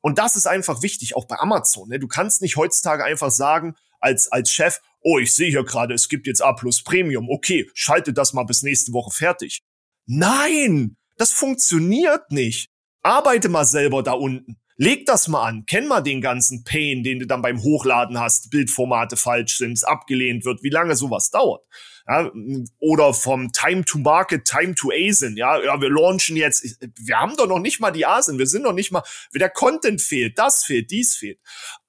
[0.00, 1.90] Und das ist einfach wichtig, auch bei Amazon.
[1.90, 1.98] Ne?
[1.98, 6.08] Du kannst nicht heutzutage einfach sagen, als, als Chef, oh, ich sehe hier gerade, es
[6.08, 9.62] gibt jetzt A plus Premium, okay, schalte das mal bis nächste Woche fertig.
[10.06, 12.70] Nein, das funktioniert nicht.
[13.02, 14.56] Arbeite mal selber da unten.
[14.76, 18.50] Leg das mal an, kenn mal den ganzen Pain, den du dann beim Hochladen hast,
[18.50, 21.62] Bildformate falsch sind, abgelehnt wird, wie lange sowas dauert.
[22.08, 22.30] Ja,
[22.78, 25.36] oder vom Time to Market, Time to ASIN.
[25.36, 26.78] Ja, ja, wir launchen jetzt.
[26.98, 28.38] Wir haben doch noch nicht mal die ASIN.
[28.38, 29.02] Wir sind noch nicht mal.
[29.34, 31.40] Der Content fehlt, das fehlt, dies fehlt.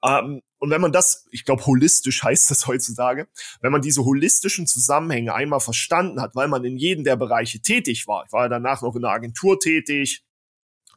[0.03, 3.27] Ähm, und wenn man das, ich glaube, holistisch heißt das heutzutage,
[3.61, 8.07] wenn man diese holistischen Zusammenhänge einmal verstanden hat, weil man in jedem der Bereiche tätig
[8.07, 8.25] war.
[8.25, 10.23] Ich war ja danach noch in einer Agentur tätig,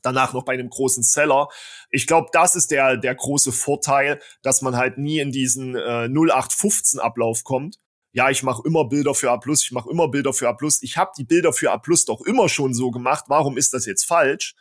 [0.03, 1.49] danach noch bei einem großen Seller.
[1.91, 6.09] Ich glaube, das ist der, der große Vorteil, dass man halt nie in diesen äh,
[6.09, 7.79] 0815-Ablauf kommt,
[8.13, 10.57] ja, ich mache immer Bilder für A+, ich mache immer Bilder für A+.
[10.81, 13.27] Ich habe die Bilder für A+, doch immer schon so gemacht.
[13.29, 14.57] Warum ist das jetzt falsch?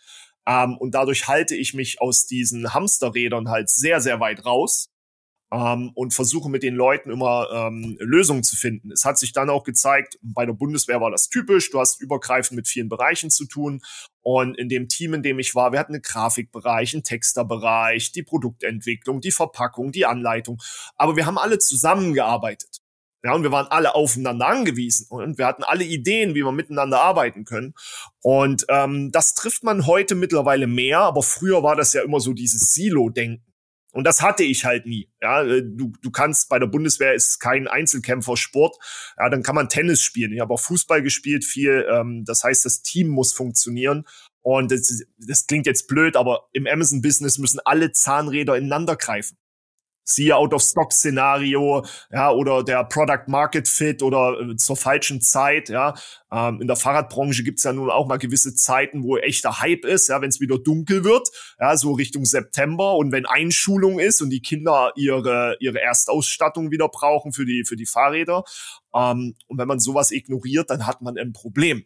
[0.48, 4.90] Ähm, und dadurch halte ich mich aus diesen Hamsterrädern halt sehr, sehr weit raus
[5.52, 8.92] ähm, und versuche mit den Leuten immer ähm, Lösungen zu finden.
[8.92, 12.56] Es hat sich dann auch gezeigt, bei der Bundeswehr war das typisch, du hast übergreifend
[12.56, 13.82] mit vielen Bereichen zu tun.
[14.22, 18.24] Und in dem Team, in dem ich war, wir hatten einen Grafikbereich, einen Texterbereich, die
[18.24, 20.62] Produktentwicklung, die Verpackung, die Anleitung.
[20.96, 22.79] Aber wir haben alle zusammengearbeitet.
[23.24, 27.02] Ja, und wir waren alle aufeinander angewiesen und wir hatten alle Ideen, wie wir miteinander
[27.02, 27.74] arbeiten können.
[28.22, 32.34] Und ähm, das trifft man heute mittlerweile mehr, aber früher war das ja immer so
[32.34, 33.44] dieses Silo-Denken.
[33.92, 35.10] Und das hatte ich halt nie.
[35.22, 38.78] Ja, äh, du, du kannst bei der Bundeswehr ist kein Einzelkämpfersport.
[39.18, 40.32] Ja, dann kann man Tennis spielen.
[40.32, 41.86] Ich habe auch Fußball gespielt viel.
[41.92, 44.06] Ähm, das heißt, das Team muss funktionieren.
[44.42, 49.38] Und das, das klingt jetzt blöd, aber im Amazon-Business müssen alle Zahnräder ineinander greifen.
[50.10, 55.94] Siehe Out-of-Stock-Szenario, ja, oder der Product-Market-Fit oder äh, zur falschen Zeit, ja.
[56.32, 60.10] Ähm, in der Fahrradbranche gibt's ja nun auch mal gewisse Zeiten, wo echter Hype ist,
[60.10, 64.32] ja, wenn es wieder dunkel wird, ja, so Richtung September und wenn Einschulung ist und
[64.32, 68.44] die Kinder ihre, ihre Erstausstattung wieder brauchen für die, für die Fahrräder.
[68.96, 71.86] Ähm, und wenn man sowas ignoriert, dann hat man ein Problem.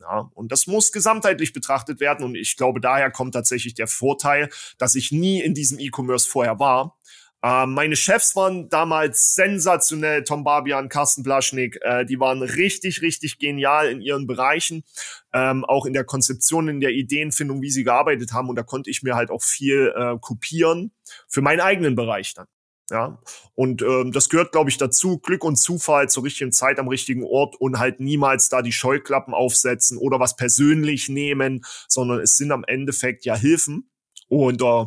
[0.00, 2.24] Ja, und das muss gesamtheitlich betrachtet werden.
[2.24, 6.58] Und ich glaube, daher kommt tatsächlich der Vorteil, dass ich nie in diesem E-Commerce vorher
[6.58, 6.98] war.
[7.42, 13.38] Ähm, meine Chefs waren damals sensationell, Tom Barbian, Carsten Blaschnik, äh, die waren richtig, richtig
[13.38, 14.84] genial in ihren Bereichen,
[15.32, 18.48] ähm, auch in der Konzeption, in der Ideenfindung, wie sie gearbeitet haben.
[18.48, 20.92] Und da konnte ich mir halt auch viel äh, kopieren
[21.28, 22.46] für meinen eigenen Bereich dann.
[22.88, 23.20] Ja,
[23.54, 25.18] und ähm, das gehört, glaube ich, dazu.
[25.18, 29.34] Glück und Zufall zur richtigen Zeit am richtigen Ort und halt niemals da die Scheuklappen
[29.34, 33.90] aufsetzen oder was persönlich nehmen, sondern es sind am Endeffekt ja Hilfen.
[34.28, 34.84] Und äh,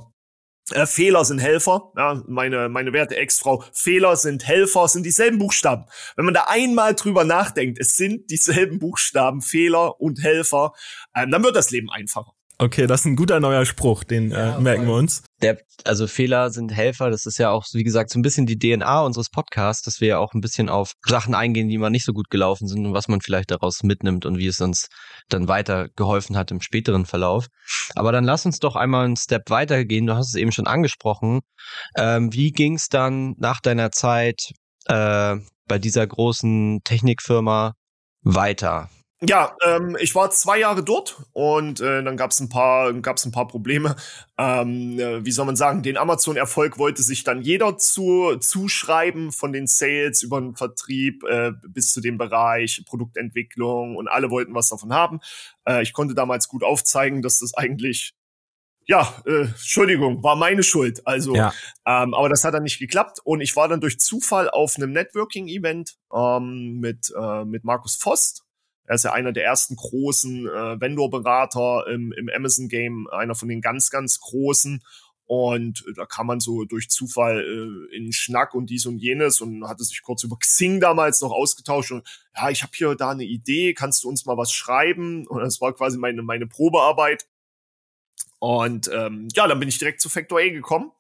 [0.72, 1.92] äh, Fehler sind Helfer.
[1.98, 5.86] Ja, meine, meine werte Ex-Frau, Fehler sind Helfer, sind dieselben Buchstaben.
[6.16, 10.74] Wenn man da einmal drüber nachdenkt, es sind dieselben Buchstaben, Fehler und Helfer,
[11.16, 12.34] ähm, dann wird das Leben einfacher.
[12.62, 15.24] Okay, das ist ein guter neuer Spruch, den äh, ja, merken wir uns.
[15.42, 18.60] Der, also Fehler sind Helfer, das ist ja auch, wie gesagt, so ein bisschen die
[18.60, 22.04] DNA unseres Podcasts, dass wir ja auch ein bisschen auf Sachen eingehen, die mal nicht
[22.04, 24.90] so gut gelaufen sind und was man vielleicht daraus mitnimmt und wie es uns
[25.30, 27.48] dann weiter geholfen hat im späteren Verlauf.
[27.96, 30.06] Aber dann lass uns doch einmal einen Step weitergehen.
[30.06, 31.40] Du hast es eben schon angesprochen.
[31.96, 34.52] Ähm, wie ging es dann nach deiner Zeit
[34.88, 37.76] äh, bei dieser großen Technikfirma
[38.22, 38.90] weiter?
[39.22, 43.26] Ja, ähm, ich war zwei Jahre dort und äh, dann gab es ein paar, gab's
[43.26, 43.98] ein paar Probleme.
[44.38, 45.84] Ähm, äh, wie soll man sagen?
[45.84, 51.52] Den Amazon-Erfolg wollte sich dann jeder zu zuschreiben, von den Sales über den Vertrieb äh,
[51.68, 55.20] bis zu dem Bereich Produktentwicklung und alle wollten was davon haben.
[55.68, 58.14] Äh, ich konnte damals gut aufzeigen, dass das eigentlich
[58.86, 61.06] ja, äh, Entschuldigung, war meine Schuld.
[61.06, 61.54] Also, ja.
[61.86, 64.94] ähm, aber das hat dann nicht geklappt und ich war dann durch Zufall auf einem
[64.94, 68.46] Networking-Event ähm, mit äh, mit Markus Vost
[68.90, 73.62] er ist ja einer der ersten großen äh, Vendor-Berater im, im Amazon-Game, einer von den
[73.62, 74.84] ganz, ganz großen.
[75.26, 79.68] Und da kann man so durch Zufall äh, in Schnack und dies und jenes und
[79.68, 83.26] hatte sich kurz über Xing damals noch ausgetauscht und ja, ich habe hier da eine
[83.26, 85.28] Idee, kannst du uns mal was schreiben?
[85.28, 87.28] Und das war quasi meine, meine Probearbeit.
[88.40, 90.92] Und ähm, ja, dann bin ich direkt zu Factor A gekommen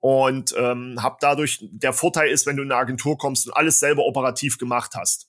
[0.00, 3.78] und ähm, habe dadurch, der Vorteil ist, wenn du in eine Agentur kommst und alles
[3.78, 5.28] selber operativ gemacht hast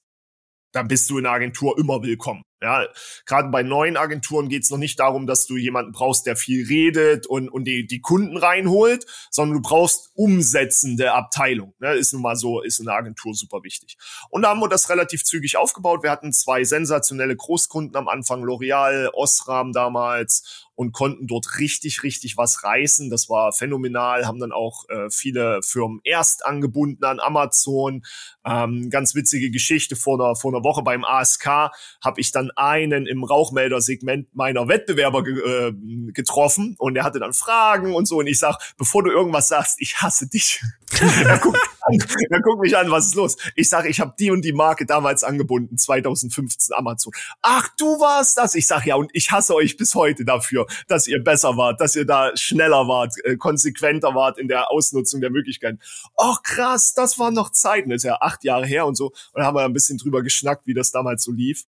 [0.71, 2.43] dann bist du in der Agentur immer willkommen.
[2.61, 2.85] Ja,
[3.25, 6.67] gerade bei neuen Agenturen geht es noch nicht darum, dass du jemanden brauchst, der viel
[6.67, 11.73] redet und, und die, die Kunden reinholt, sondern du brauchst umsetzende Abteilung.
[11.79, 11.93] Ne?
[11.93, 13.97] Ist nun mal so, ist in der Agentur super wichtig.
[14.29, 16.03] Und da haben wir das relativ zügig aufgebaut.
[16.03, 22.37] Wir hatten zwei sensationelle Großkunden am Anfang, L'Oreal, Osram damals und konnten dort richtig, richtig
[22.37, 23.09] was reißen.
[23.09, 28.05] Das war phänomenal, haben dann auch äh, viele Firmen erst angebunden an Amazon.
[28.45, 33.05] Ähm, ganz witzige Geschichte vor einer, vor einer Woche beim ASK habe ich dann einen
[33.05, 35.73] im Rauchmeldersegment meiner Wettbewerber ge äh,
[36.11, 39.81] getroffen und er hatte dann Fragen und so und ich sag, bevor du irgendwas sagst,
[39.81, 40.61] ich hasse dich.
[41.01, 41.97] er, guckt an,
[42.29, 43.37] er guckt mich an, was ist los?
[43.55, 47.13] Ich sag, ich habe die und die Marke damals angebunden, 2015 Amazon.
[47.41, 48.55] Ach, du warst das?
[48.55, 51.95] Ich sag ja und ich hasse euch bis heute dafür, dass ihr besser wart, dass
[51.95, 55.79] ihr da schneller wart, äh, konsequenter wart in der Ausnutzung der Möglichkeiten.
[56.17, 59.07] Ach krass, das waren noch Zeiten, das ist ja acht Jahre her und so.
[59.07, 61.65] Und da haben wir ein bisschen drüber geschnackt, wie das damals so lief.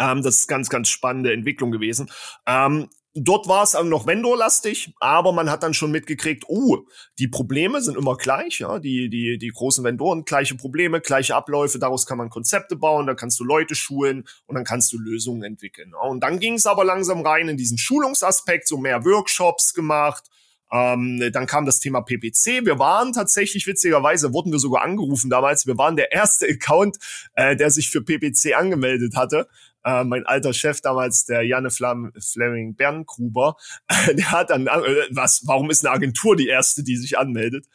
[0.00, 2.10] Ähm, das ist ganz, ganz spannende Entwicklung gewesen.
[2.46, 6.78] Ähm, Dort war es noch Vendor-lastig, aber man hat dann schon mitgekriegt, oh,
[7.18, 11.80] die Probleme sind immer gleich, ja, die, die, die großen Vendoren, gleiche Probleme, gleiche Abläufe,
[11.80, 15.42] daraus kann man Konzepte bauen, da kannst du Leute schulen und dann kannst du Lösungen
[15.42, 15.90] entwickeln.
[15.92, 16.08] Ja.
[16.08, 20.30] Und dann ging es aber langsam rein in diesen Schulungsaspekt, so mehr Workshops gemacht,
[20.72, 22.64] ähm, dann kam das Thema PPC.
[22.64, 25.66] Wir waren tatsächlich, witzigerweise, wurden wir sogar angerufen damals.
[25.66, 26.98] Wir waren der erste Account,
[27.34, 29.48] äh, der sich für PPC angemeldet hatte
[29.84, 33.56] äh, mein alter Chef damals, der Janne Flam Fleming Berngruber,
[34.12, 37.66] der hat dann, äh, was, warum ist eine Agentur die erste, die sich anmeldet?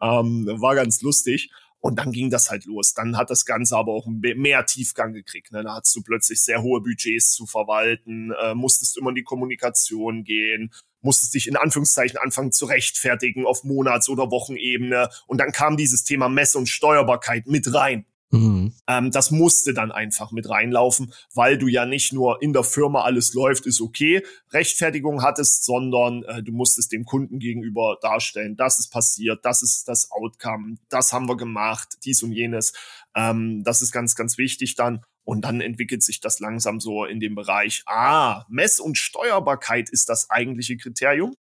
[0.00, 1.50] Ähm, war ganz lustig.
[1.84, 2.94] Und dann ging das halt los.
[2.94, 5.52] Dann hat das Ganze aber auch mehr Tiefgang gekriegt.
[5.52, 5.62] Ne?
[5.62, 10.24] Da hattest du plötzlich sehr hohe Budgets zu verwalten, äh, musstest immer in die Kommunikation
[10.24, 10.72] gehen,
[11.02, 15.10] musstest dich in Anführungszeichen anfangen zu rechtfertigen auf Monats- oder Wochenebene.
[15.26, 18.06] Und dann kam dieses Thema Messe- und Steuerbarkeit mit rein.
[18.34, 18.74] Mhm.
[18.88, 23.02] Ähm, das musste dann einfach mit reinlaufen, weil du ja nicht nur in der Firma
[23.02, 28.78] alles läuft, ist okay, Rechtfertigung hattest, sondern äh, du musstest dem Kunden gegenüber darstellen, das
[28.78, 32.72] ist passiert, das ist das Outcome, das haben wir gemacht, dies und jenes.
[33.14, 35.02] Ähm, das ist ganz, ganz wichtig dann.
[35.26, 40.10] Und dann entwickelt sich das langsam so in dem Bereich, ah, Mess- und Steuerbarkeit ist
[40.10, 41.34] das eigentliche Kriterium.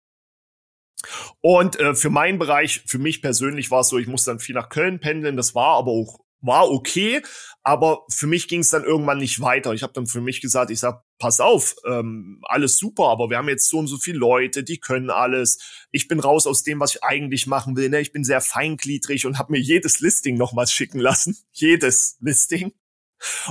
[1.41, 4.53] Und äh, für meinen Bereich, für mich persönlich war es so, ich musste dann viel
[4.53, 5.35] nach Köln pendeln.
[5.35, 7.21] Das war aber auch war okay,
[7.63, 9.73] aber für mich ging es dann irgendwann nicht weiter.
[9.73, 13.37] Ich habe dann für mich gesagt, ich sag, pass auf, ähm, alles super, aber wir
[13.37, 15.85] haben jetzt so und so viele Leute, die können alles.
[15.91, 17.89] Ich bin raus aus dem, was ich eigentlich machen will.
[17.89, 18.01] Ne?
[18.01, 22.73] Ich bin sehr feingliedrig und habe mir jedes Listing nochmals schicken lassen, jedes Listing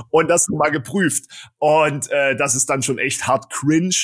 [0.09, 1.25] und das mal geprüft.
[1.57, 3.95] Und äh, das ist dann schon echt hart cringe.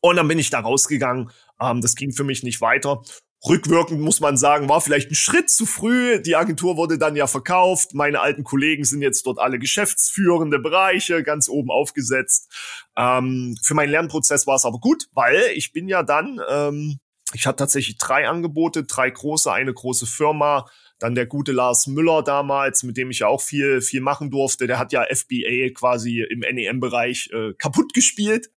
[0.00, 1.30] Und dann bin ich da rausgegangen.
[1.60, 3.02] Ähm, das ging für mich nicht weiter.
[3.44, 6.20] Rückwirkend muss man sagen, war vielleicht ein Schritt zu früh.
[6.20, 7.94] Die Agentur wurde dann ja verkauft.
[7.94, 12.52] Meine alten Kollegen sind jetzt dort alle geschäftsführende Bereiche ganz oben aufgesetzt.
[12.96, 16.98] Ähm, für meinen Lernprozess war es aber gut, weil ich bin ja dann, ähm,
[17.34, 20.68] ich hatte tatsächlich drei Angebote, drei große, eine große Firma,
[20.98, 24.66] dann der gute Lars Müller damals, mit dem ich ja auch viel, viel machen durfte.
[24.66, 28.50] Der hat ja FBA quasi im NEM-Bereich äh, kaputt gespielt.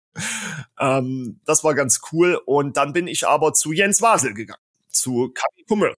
[0.79, 2.41] Ähm, das war ganz cool.
[2.45, 5.97] Und dann bin ich aber zu Jens Wasel gegangen zu KW Commerce.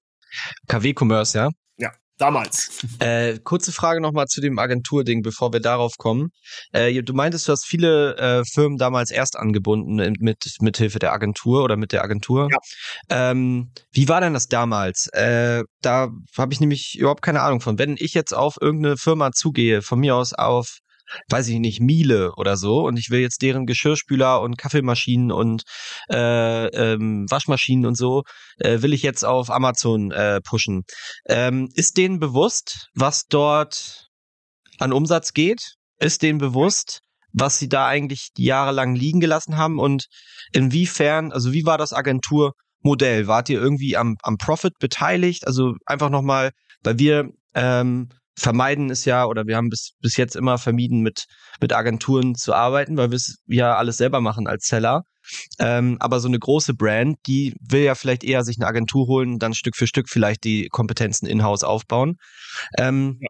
[0.68, 1.50] KW Commerce, ja?
[1.78, 2.80] Ja, damals.
[3.00, 6.30] Äh, kurze Frage nochmal zu dem Agenturding, bevor wir darauf kommen.
[6.72, 11.14] Äh, du meintest, du hast viele äh, Firmen damals erst angebunden mit, mit Hilfe der
[11.14, 12.48] Agentur oder mit der Agentur.
[12.52, 13.32] Ja.
[13.32, 15.08] Ähm, wie war denn das damals?
[15.08, 17.80] Äh, da habe ich nämlich überhaupt keine Ahnung von.
[17.80, 20.80] Wenn ich jetzt auf irgendeine Firma zugehe, von mir aus auf
[21.30, 25.64] weiß ich nicht, Miele oder so und ich will jetzt deren Geschirrspüler und Kaffeemaschinen und
[26.10, 28.24] äh, ähm, Waschmaschinen und so,
[28.58, 30.84] äh, will ich jetzt auf Amazon äh, pushen.
[31.28, 34.08] Ähm, ist denen bewusst, was dort
[34.80, 35.76] an Umsatz geht?
[36.00, 37.02] Ist denen bewusst,
[37.34, 40.08] was sie da eigentlich jahrelang liegen gelassen haben und
[40.52, 43.28] inwiefern, also wie war das Agenturmodell?
[43.28, 45.48] Wart ihr irgendwie am, am Profit beteiligt?
[45.48, 46.52] Also einfach nochmal,
[46.84, 48.10] weil wir ähm,
[48.42, 51.26] vermeiden es ja, oder wir haben bis, bis jetzt immer vermieden, mit,
[51.62, 55.04] mit Agenturen zu arbeiten, weil wir es ja alles selber machen als Seller.
[55.60, 59.38] Ähm, aber so eine große Brand, die will ja vielleicht eher sich eine Agentur holen,
[59.38, 62.18] dann Stück für Stück vielleicht die Kompetenzen in-house aufbauen.
[62.78, 63.28] Ähm, ja.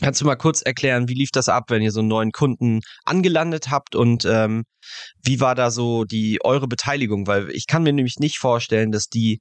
[0.00, 2.80] Kannst du mal kurz erklären, wie lief das ab, wenn ihr so einen neuen Kunden
[3.04, 4.64] angelandet habt und ähm,
[5.22, 7.26] wie war da so die eure Beteiligung?
[7.26, 9.38] Weil ich kann mir nämlich nicht vorstellen, dass die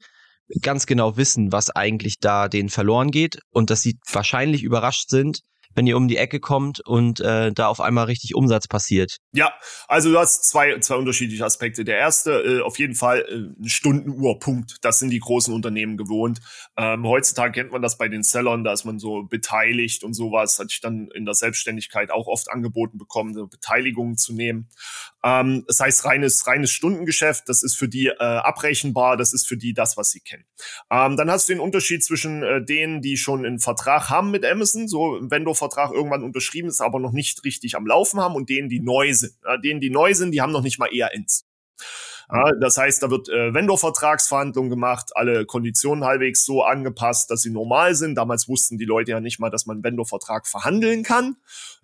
[0.61, 5.41] ganz genau wissen, was eigentlich da denen verloren geht und dass sie wahrscheinlich überrascht sind,
[5.75, 9.17] wenn ihr um die Ecke kommt und äh, da auf einmal richtig Umsatz passiert.
[9.33, 9.53] Ja,
[9.87, 11.83] also du hast zwei, zwei unterschiedliche Aspekte.
[11.83, 14.77] Der erste, äh, auf jeden Fall äh, Stundenuhr, Punkt.
[14.81, 16.39] Das sind die großen Unternehmen gewohnt.
[16.77, 20.59] Ähm, heutzutage kennt man das bei den Sellern, da ist man so beteiligt und sowas.
[20.59, 24.69] Hatte ich dann in der Selbstständigkeit auch oft angeboten bekommen, so Beteiligungen zu nehmen.
[25.23, 29.57] Ähm, das heißt, reines, reines Stundengeschäft, das ist für die äh, abrechenbar, das ist für
[29.57, 30.45] die das, was sie kennen.
[30.89, 34.45] Ähm, dann hast du den Unterschied zwischen äh, denen, die schon einen Vertrag haben mit
[34.45, 35.29] Amazon, so ein
[35.61, 39.13] Vendor-Vertrag irgendwann unterschrieben ist, aber noch nicht richtig am Laufen haben und denen, die neu
[39.13, 39.33] sind.
[39.43, 41.45] Ja, denen, die neu sind, die haben noch nicht mal eher ins.
[42.33, 47.49] Ja, das heißt, da wird äh, Vendor-Vertragsverhandlungen gemacht, alle Konditionen halbwegs so angepasst, dass sie
[47.49, 48.15] normal sind.
[48.15, 51.35] Damals wussten die Leute ja nicht mal, dass man Vendor-Vertrag verhandeln kann.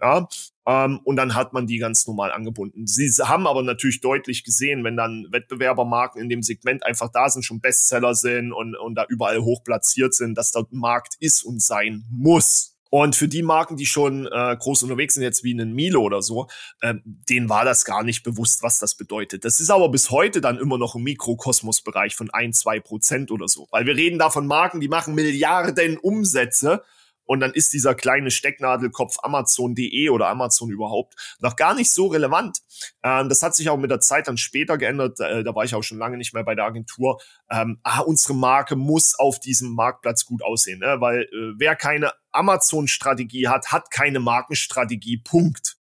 [0.01, 0.29] Ja,
[0.65, 2.87] ähm, und dann hat man die ganz normal angebunden.
[2.87, 7.43] Sie haben aber natürlich deutlich gesehen, wenn dann Wettbewerbermarken in dem Segment einfach da sind,
[7.43, 11.61] schon Bestseller sind und, und da überall hoch platziert sind, dass dort Markt ist und
[11.61, 12.76] sein muss.
[12.89, 16.21] Und für die Marken, die schon äh, groß unterwegs sind, jetzt wie einen Milo oder
[16.21, 16.47] so,
[16.81, 19.45] äh, denen war das gar nicht bewusst, was das bedeutet.
[19.45, 23.47] Das ist aber bis heute dann immer noch im Mikrokosmosbereich von ein, zwei Prozent oder
[23.47, 23.67] so.
[23.71, 26.83] Weil wir reden da von Marken, die machen Milliarden Umsätze
[27.27, 32.59] und dann ist dieser kleine Stecknadelkopf Amazon.de oder Amazon überhaupt noch gar nicht so relevant.
[33.03, 35.19] Ähm, das hat sich auch mit der Zeit dann später geändert.
[35.19, 37.19] Äh, da war ich auch schon lange nicht mehr bei der Agentur.
[37.51, 40.95] Ähm, ah, unsere Marke muss auf diesem Marktplatz gut aussehen, ne?
[40.99, 45.17] weil äh, wer keine Amazon-Strategie hat, hat keine Markenstrategie.
[45.17, 45.77] Punkt.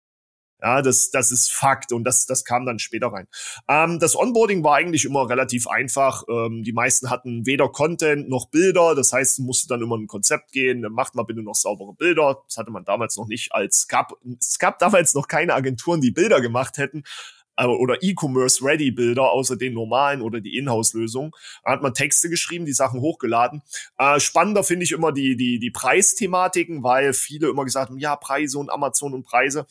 [0.62, 3.26] Ja, das, das ist Fakt und das, das kam dann später rein.
[3.66, 6.24] Ähm, das Onboarding war eigentlich immer relativ einfach.
[6.28, 8.94] Ähm, die meisten hatten weder Content noch Bilder.
[8.94, 10.82] Das heißt, musste dann immer ein Konzept gehen.
[10.90, 12.42] Macht mal bitte noch saubere Bilder.
[12.46, 16.10] Das hatte man damals noch nicht als, gab, es gab damals noch keine Agenturen, die
[16.10, 17.04] Bilder gemacht hätten
[17.60, 21.36] äh, oder E-Commerce-Ready-Bilder, außer den normalen oder die Inhouse-Lösung.
[21.64, 23.62] Da hat man Texte geschrieben, die Sachen hochgeladen.
[23.98, 28.16] Äh, spannender finde ich immer die, die, die Preisthematiken, weil viele immer gesagt haben, ja,
[28.16, 29.66] Preise und Amazon und Preise.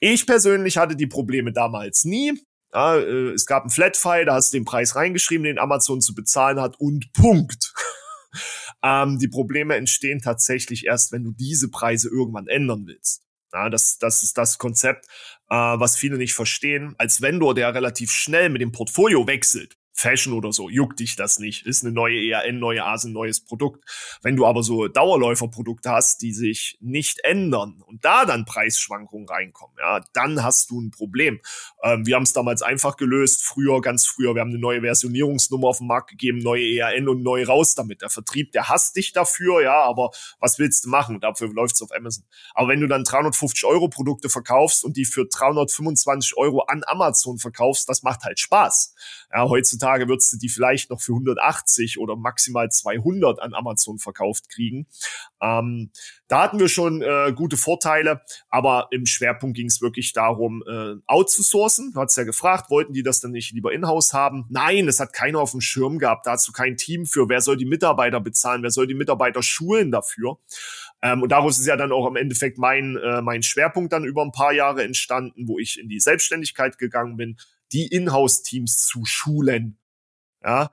[0.00, 2.32] Ich persönlich hatte die Probleme damals nie.
[2.72, 6.14] Ja, äh, es gab einen Flat-File, da hast du den Preis reingeschrieben, den Amazon zu
[6.14, 7.72] bezahlen hat und Punkt.
[8.82, 13.22] ähm, die Probleme entstehen tatsächlich erst, wenn du diese Preise irgendwann ändern willst.
[13.54, 15.06] Ja, das, das ist das Konzept,
[15.48, 16.96] äh, was viele nicht verstehen.
[16.98, 21.38] Als Vendor, der relativ schnell mit dem Portfolio wechselt, Fashion oder so, juckt dich das
[21.38, 21.66] nicht.
[21.66, 23.84] Ist eine neue ERN, neue ASIN, neues Produkt.
[24.22, 29.76] Wenn du aber so Dauerläuferprodukte hast, die sich nicht ändern und da dann Preisschwankungen reinkommen,
[29.78, 31.40] ja, dann hast du ein Problem.
[31.84, 35.68] Ähm, wir haben es damals einfach gelöst, früher, ganz früher, wir haben eine neue Versionierungsnummer
[35.68, 38.02] auf den Markt gegeben, neue ERN und neu raus damit.
[38.02, 41.20] Der Vertrieb, der hasst dich dafür, ja, aber was willst du machen?
[41.20, 42.24] Dafür läuft's auf Amazon.
[42.54, 47.38] Aber wenn du dann 350 Euro Produkte verkaufst und die für 325 Euro an Amazon
[47.38, 48.94] verkaufst, das macht halt Spaß.
[49.34, 54.48] Ja, heutzutage würdest du die vielleicht noch für 180 oder maximal 200 an Amazon verkauft
[54.48, 54.86] kriegen.
[55.42, 55.90] Ähm,
[56.28, 60.94] da hatten wir schon äh, gute Vorteile, aber im Schwerpunkt ging es wirklich darum, äh,
[61.06, 61.92] outzusourcen.
[61.92, 64.46] Du hast ja gefragt, wollten die das dann nicht lieber in-house haben?
[64.50, 67.28] Nein, es hat keiner auf dem Schirm gehabt, dazu kein Team für.
[67.28, 68.62] Wer soll die Mitarbeiter bezahlen?
[68.62, 70.38] Wer soll die Mitarbeiter schulen dafür?
[71.02, 74.22] Ähm, und daraus ist ja dann auch im Endeffekt mein, äh, mein Schwerpunkt dann über
[74.22, 77.36] ein paar Jahre entstanden, wo ich in die Selbstständigkeit gegangen bin,
[77.74, 79.78] die Inhouse-Teams zu schulen.
[80.42, 80.70] Ja,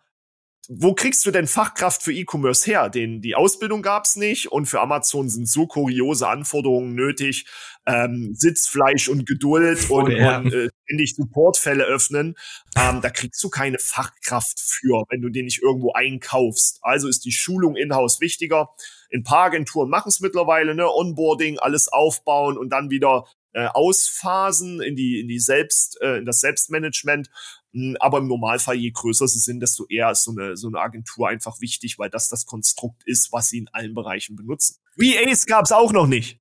[0.74, 2.90] wo kriegst du denn Fachkraft für E-Commerce her?
[2.90, 7.46] Den, die Ausbildung gab's nicht und für Amazon sind so kuriose Anforderungen nötig.
[7.86, 10.38] Ähm, Sitzfleisch und Geduld oh, und, ja.
[10.38, 12.36] und äh, ständig Supportfälle öffnen.
[12.78, 16.80] Ähm, da kriegst du keine Fachkraft für, wenn du den nicht irgendwo einkaufst.
[16.84, 18.70] Also ist die Schulung in-house wichtiger.
[19.10, 20.88] In paar Agenturen machen es mittlerweile, ne?
[20.88, 26.26] Onboarding, alles aufbauen und dann wieder äh, ausphasen in die in die selbst äh, in
[26.26, 27.30] das Selbstmanagement
[27.74, 30.80] hm, aber im Normalfall, je größer sie sind, desto eher ist so eine, so eine
[30.80, 34.78] Agentur einfach wichtig, weil das das Konstrukt ist, was sie in allen Bereichen benutzen.
[34.98, 36.40] VAs gab's auch noch nicht.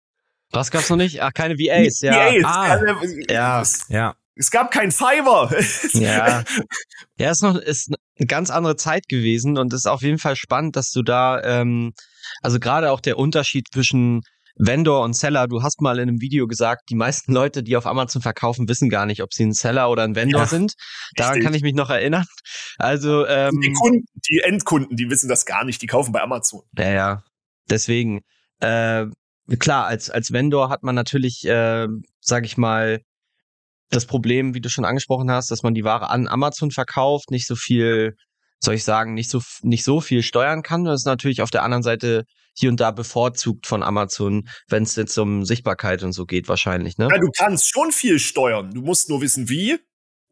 [0.51, 1.23] Was gab's noch nicht?
[1.23, 2.13] Ach, keine VAs, ja.
[2.13, 2.45] VAs.
[2.45, 2.81] Ah,
[3.29, 3.63] ja.
[3.89, 4.17] ja.
[4.35, 5.55] Es gab kein Fiverr.
[5.93, 6.45] ja.
[7.17, 10.35] Ja, ist noch, ist eine ganz andere Zeit gewesen und es ist auf jeden Fall
[10.35, 11.93] spannend, dass du da, ähm,
[12.43, 14.23] also gerade auch der Unterschied zwischen
[14.61, 15.49] Vendor und Seller.
[15.49, 18.91] Du hast mal in einem Video gesagt, die meisten Leute, die auf Amazon verkaufen, wissen
[18.91, 20.75] gar nicht, ob sie ein Seller oder ein Vendor ja, sind.
[21.17, 21.45] Daran richtig.
[21.47, 22.27] kann ich mich noch erinnern.
[22.79, 25.81] Also ähm, die, Kunden, die Endkunden, die wissen das gar nicht.
[25.83, 26.63] Die kaufen bei Amazon.
[26.77, 27.25] Ja, ja.
[27.69, 28.21] Deswegen
[28.61, 29.07] äh,
[29.59, 31.89] klar, als als Vendor hat man natürlich, äh,
[32.21, 33.01] sag ich mal,
[33.91, 37.47] das Problem, wie du schon angesprochen hast, dass man die Ware an Amazon verkauft, nicht
[37.47, 38.15] so viel,
[38.61, 40.85] soll ich sagen, nicht so nicht so viel steuern kann.
[40.85, 42.25] Das ist natürlich auf der anderen Seite
[42.61, 46.99] hier und da bevorzugt von Amazon, wenn es jetzt um Sichtbarkeit und so geht, wahrscheinlich,
[46.99, 47.09] ne?
[47.11, 48.71] Ja, du kannst schon viel steuern.
[48.73, 49.79] Du musst nur wissen, wie.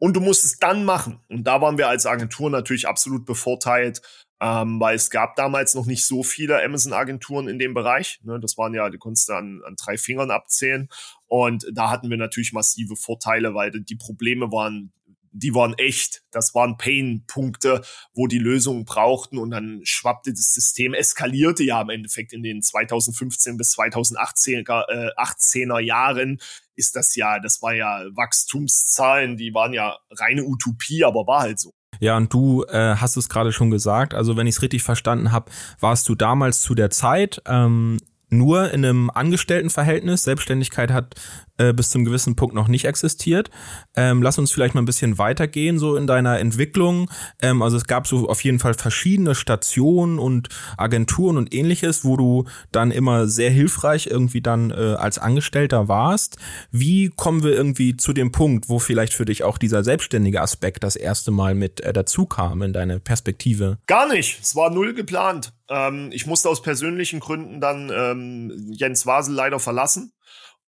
[0.00, 1.20] Und du musst es dann machen.
[1.28, 4.00] Und da waren wir als Agentur natürlich absolut bevorteilt,
[4.40, 8.20] ähm, weil es gab damals noch nicht so viele Amazon-Agenturen in dem Bereich.
[8.22, 10.88] Ne, das waren ja, die konntest du an, an drei Fingern abzählen.
[11.26, 14.92] Und da hatten wir natürlich massive Vorteile, weil die Probleme waren
[15.38, 16.22] die waren echt.
[16.30, 17.82] Das waren Pain-Punkte,
[18.14, 22.62] wo die Lösungen brauchten und dann schwappte das System, eskalierte ja im Endeffekt in den
[22.62, 26.38] 2015 bis 2018er äh, 18er Jahren
[26.78, 31.58] ist das ja, das war ja Wachstumszahlen, die waren ja reine Utopie, aber war halt
[31.58, 31.72] so.
[32.00, 35.32] Ja, und du äh, hast es gerade schon gesagt, also wenn ich es richtig verstanden
[35.32, 37.98] habe, warst du damals zu der Zeit ähm,
[38.30, 40.22] nur in einem Angestelltenverhältnis.
[40.22, 41.14] Selbstständigkeit hat
[41.58, 43.50] äh, bis zum gewissen Punkt noch nicht existiert.
[43.96, 47.10] Ähm, lass uns vielleicht mal ein bisschen weitergehen, so in deiner Entwicklung.
[47.42, 52.16] Ähm, also es gab so auf jeden Fall verschiedene Stationen und Agenturen und ähnliches, wo
[52.16, 56.38] du dann immer sehr hilfreich irgendwie dann äh, als Angestellter warst.
[56.70, 60.84] Wie kommen wir irgendwie zu dem Punkt, wo vielleicht für dich auch dieser selbstständige Aspekt
[60.84, 63.78] das erste Mal mit äh, dazu kam in deine Perspektive?
[63.86, 64.38] Gar nicht.
[64.40, 65.52] Es war null geplant.
[65.68, 70.12] Ähm, ich musste aus persönlichen Gründen dann ähm, Jens Wasel leider verlassen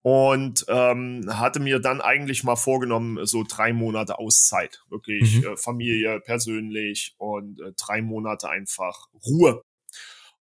[0.02, 5.44] und ähm, hatte mir dann eigentlich mal vorgenommen, so drei Monate Auszeit, wirklich mhm.
[5.44, 9.62] äh, Familie, persönlich und äh, drei Monate einfach Ruhe.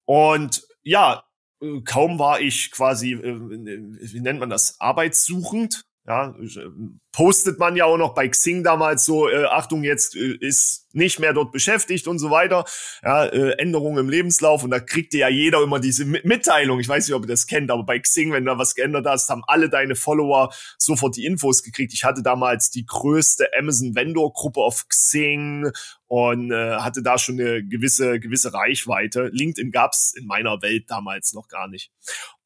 [0.07, 1.25] Und ja,
[1.61, 6.71] äh, kaum war ich quasi, äh, wie nennt man das, arbeitssuchend, ja, äh,
[7.13, 11.21] postet man ja auch noch bei Xing damals so, äh, Achtung, jetzt äh, ist nicht
[11.21, 12.65] mehr dort beschäftigt und so weiter.
[13.05, 16.81] Ja, äh, Änderungen im Lebenslauf und da kriegt ja jeder immer diese Mitteilung.
[16.81, 19.07] Ich weiß nicht, ob ihr das kennt, aber bei Xing, wenn du da was geändert
[19.07, 21.93] hast, haben alle deine Follower sofort die Infos gekriegt.
[21.93, 25.71] Ich hatte damals die größte Amazon Vendor Gruppe auf Xing
[26.09, 29.31] und äh, hatte da schon eine gewisse gewisse Reichweite.
[29.33, 31.93] LinkedIn gab's in meiner Welt damals noch gar nicht.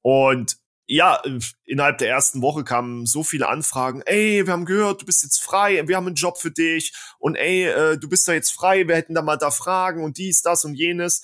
[0.03, 1.23] Und ja,
[1.65, 4.03] innerhalb der ersten Woche kamen so viele Anfragen.
[4.03, 6.95] Ey, wir haben gehört, du bist jetzt frei, wir haben einen Job für dich.
[7.19, 10.19] Und ey, äh, du bist da jetzt frei, wir hätten da mal da Fragen und
[10.19, 11.23] dies, das und jenes.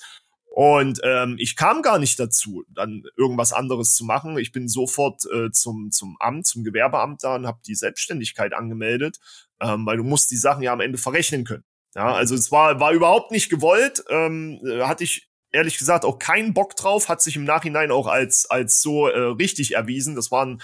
[0.53, 4.37] Und ähm, ich kam gar nicht dazu, dann irgendwas anderes zu machen.
[4.37, 9.19] Ich bin sofort äh, zum, zum Amt, zum Gewerbeamt da und habe die Selbstständigkeit angemeldet,
[9.61, 11.63] ähm, weil du musst die Sachen ja am Ende verrechnen können.
[11.95, 16.19] Ja, also es war, war überhaupt nicht gewollt, ähm, äh, hatte ich ehrlich gesagt auch
[16.19, 20.15] keinen Bock drauf, hat sich im Nachhinein auch als, als so äh, richtig erwiesen.
[20.15, 20.61] Das waren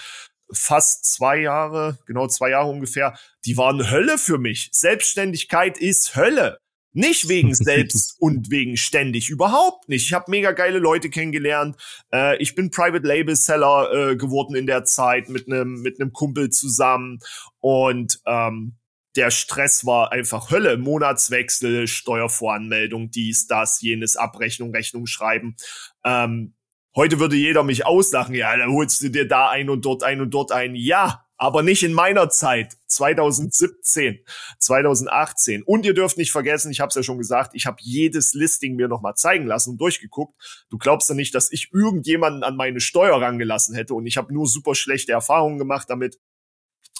[0.52, 4.70] fast zwei Jahre, genau zwei Jahre ungefähr, die waren Hölle für mich.
[4.72, 6.58] Selbstständigkeit ist Hölle.
[6.94, 10.06] Nicht wegen selbst und wegen ständig, überhaupt nicht.
[10.06, 11.76] Ich habe mega geile Leute kennengelernt.
[12.12, 16.12] Äh, ich bin Private Label Seller äh, geworden in der Zeit mit einem mit einem
[16.12, 17.20] Kumpel zusammen
[17.60, 18.77] und ähm,
[19.18, 20.78] der Stress war einfach Hölle.
[20.78, 25.56] Monatswechsel, Steuervoranmeldung, dies, das, jenes, Abrechnung, Rechnung schreiben.
[26.04, 26.54] Ähm,
[26.94, 28.36] heute würde jeder mich auslachen.
[28.36, 30.76] Ja, da holst du dir da ein und dort ein und dort ein.
[30.76, 34.20] Ja, aber nicht in meiner Zeit, 2017,
[34.60, 35.64] 2018.
[35.64, 38.76] Und ihr dürft nicht vergessen, ich habe es ja schon gesagt, ich habe jedes Listing
[38.76, 40.34] mir nochmal zeigen lassen und durchgeguckt.
[40.70, 44.32] Du glaubst ja nicht, dass ich irgendjemanden an meine Steuer rangelassen hätte und ich habe
[44.32, 46.18] nur super schlechte Erfahrungen gemacht damit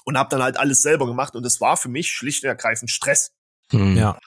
[0.08, 2.90] und habe dann halt alles selber gemacht und es war für mich schlicht und ergreifend
[2.90, 3.30] Stress.
[3.70, 3.94] Hm.
[3.94, 4.18] Ja.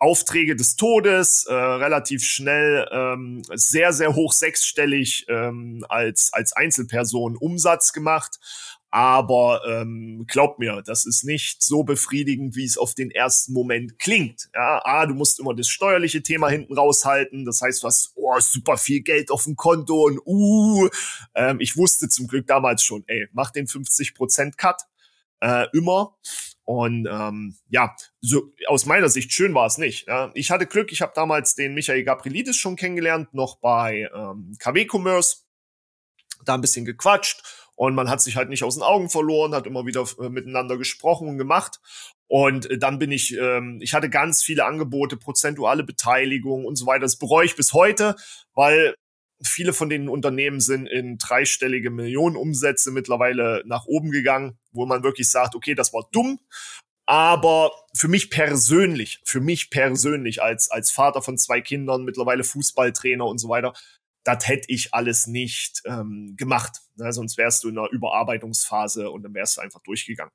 [0.00, 7.36] Aufträge des Todes, äh, relativ schnell, ähm, sehr, sehr hoch sechsstellig ähm, als, als Einzelperson
[7.36, 8.40] Umsatz gemacht
[8.90, 14.00] aber ähm, glaub mir, das ist nicht so befriedigend, wie es auf den ersten Moment
[14.00, 14.50] klingt.
[14.52, 17.44] Ja, ah, du musst immer das steuerliche Thema hinten raushalten.
[17.44, 20.88] Das heißt, du hast oh, super viel Geld auf dem Konto und uh,
[21.36, 24.82] ähm, ich wusste zum Glück damals schon, ey, mach den 50% Cut
[25.40, 26.16] äh, immer.
[26.64, 30.08] Und ähm, ja, so aus meiner Sicht schön war es nicht.
[30.08, 30.30] Ja.
[30.34, 34.86] Ich hatte Glück, ich habe damals den Michael Gabrilidis schon kennengelernt, noch bei ähm, KW
[34.90, 35.38] Commerce,
[36.44, 37.42] da ein bisschen gequatscht
[37.80, 40.76] und man hat sich halt nicht aus den Augen verloren, hat immer wieder äh, miteinander
[40.76, 41.80] gesprochen und gemacht.
[42.26, 46.84] Und äh, dann bin ich, ähm, ich hatte ganz viele Angebote, prozentuale Beteiligung und so
[46.84, 47.00] weiter.
[47.00, 48.16] Das bereue ich bis heute,
[48.52, 48.94] weil
[49.42, 55.30] viele von den Unternehmen sind in dreistellige Millionenumsätze mittlerweile nach oben gegangen, wo man wirklich
[55.30, 56.38] sagt, okay, das war dumm.
[57.06, 63.24] Aber für mich persönlich, für mich persönlich als, als Vater von zwei Kindern, mittlerweile Fußballtrainer
[63.24, 63.72] und so weiter,
[64.34, 66.78] das hätte ich alles nicht ähm, gemacht.
[66.96, 67.12] Ne?
[67.12, 70.32] Sonst wärst du in einer Überarbeitungsphase und dann wärst du einfach durchgegangen.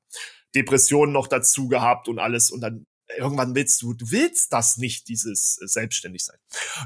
[0.54, 2.86] Depressionen noch dazu gehabt und alles und dann
[3.16, 6.38] irgendwann willst du, du willst das nicht, dieses äh, Selbstständigsein.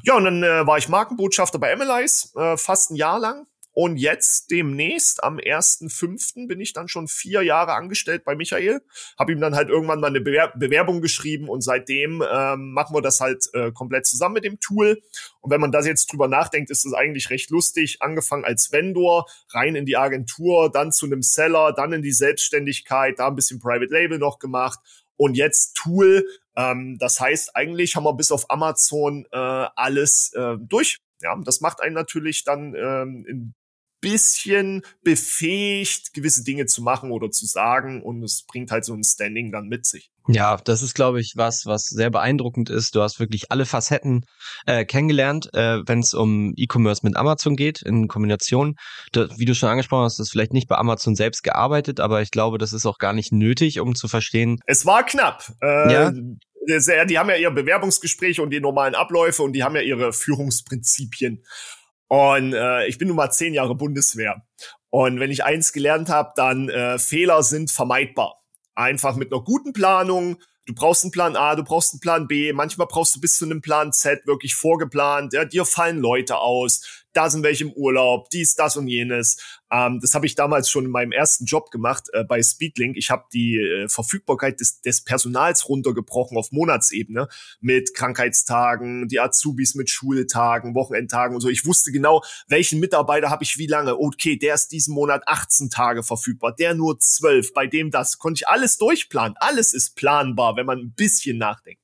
[0.04, 3.46] Ja, und dann äh, war ich Markenbotschafter bei MLIs, äh, fast ein Jahr lang.
[3.80, 6.46] Und jetzt demnächst am 1.5.
[6.46, 8.82] bin ich dann schon vier Jahre angestellt bei Michael.
[9.18, 13.00] Habe ihm dann halt irgendwann mal eine Bewer Bewerbung geschrieben und seitdem ähm, machen wir
[13.00, 15.00] das halt äh, komplett zusammen mit dem Tool.
[15.40, 18.02] Und wenn man das jetzt drüber nachdenkt, ist es eigentlich recht lustig.
[18.02, 23.18] Angefangen als Vendor, rein in die Agentur, dann zu einem Seller, dann in die Selbstständigkeit,
[23.18, 24.78] da ein bisschen Private Label noch gemacht
[25.16, 26.26] und jetzt Tool.
[26.54, 30.98] Ähm, das heißt, eigentlich haben wir bis auf Amazon äh, alles äh, durch.
[31.22, 33.54] Ja, das macht einen natürlich dann ähm, in
[34.00, 39.04] bisschen befähigt, gewisse Dinge zu machen oder zu sagen und es bringt halt so ein
[39.04, 40.10] Standing dann mit sich.
[40.28, 42.94] Ja, das ist, glaube ich, was, was sehr beeindruckend ist.
[42.94, 44.24] Du hast wirklich alle Facetten
[44.66, 48.76] äh, kennengelernt, äh, wenn es um E-Commerce mit Amazon geht, in Kombination.
[49.12, 52.30] Da, wie du schon angesprochen hast, ist vielleicht nicht bei Amazon selbst gearbeitet, aber ich
[52.30, 54.60] glaube, das ist auch gar nicht nötig, um zu verstehen.
[54.66, 55.52] Es war knapp.
[55.60, 56.12] Äh, ja
[56.66, 61.42] die haben ja ihr Bewerbungsgespräche und die normalen Abläufe und die haben ja ihre Führungsprinzipien.
[62.10, 64.42] Und äh, ich bin nun mal zehn Jahre Bundeswehr.
[64.90, 68.36] Und wenn ich eins gelernt habe, dann äh, Fehler sind vermeidbar.
[68.74, 70.36] Einfach mit einer guten Planung.
[70.66, 72.52] Du brauchst einen Plan A, du brauchst einen Plan B.
[72.52, 75.32] Manchmal brauchst du bis zu einem Plan Z wirklich vorgeplant.
[75.34, 79.36] Ja, dir fallen Leute aus da sind welche im Urlaub, dies, das und jenes.
[79.70, 82.96] Ähm, das habe ich damals schon in meinem ersten Job gemacht äh, bei Speedlink.
[82.96, 87.28] Ich habe die äh, Verfügbarkeit des, des Personals runtergebrochen auf Monatsebene
[87.60, 91.48] mit Krankheitstagen, die Azubis mit Schultagen, Wochenendtagen und so.
[91.48, 93.98] Ich wusste genau, welchen Mitarbeiter habe ich wie lange.
[93.98, 98.18] Okay, der ist diesen Monat 18 Tage verfügbar, der nur 12, bei dem das.
[98.18, 99.36] Konnte ich alles durchplanen.
[99.38, 101.80] Alles ist planbar, wenn man ein bisschen nachdenkt.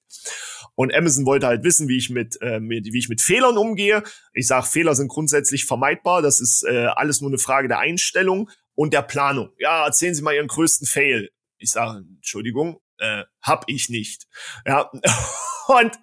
[0.77, 4.03] Und Amazon wollte halt wissen, wie ich mit, äh, wie ich mit Fehlern umgehe.
[4.33, 6.23] Ich sage, Fehler sind grundsätzlich vermeidbar.
[6.23, 9.51] Das ist äh, alles nur eine Frage der Einstellung und der Planung.
[9.59, 11.31] Ja, erzählen Sie mal Ihren größten Fail.
[11.59, 14.27] Ich sage, Entschuldigung, äh, hab ich nicht.
[14.67, 14.91] Ja,
[15.67, 15.99] und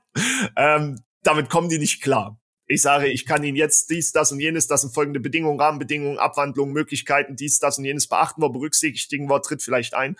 [0.58, 2.40] ähm, damit kommen die nicht klar
[2.74, 6.18] ich sage, ich kann Ihnen jetzt dies, das und jenes, das sind folgende Bedingungen, Rahmenbedingungen,
[6.18, 10.16] Abwandlungen, Möglichkeiten, dies, das und jenes beachten wir, berücksichtigen wir, tritt vielleicht ein.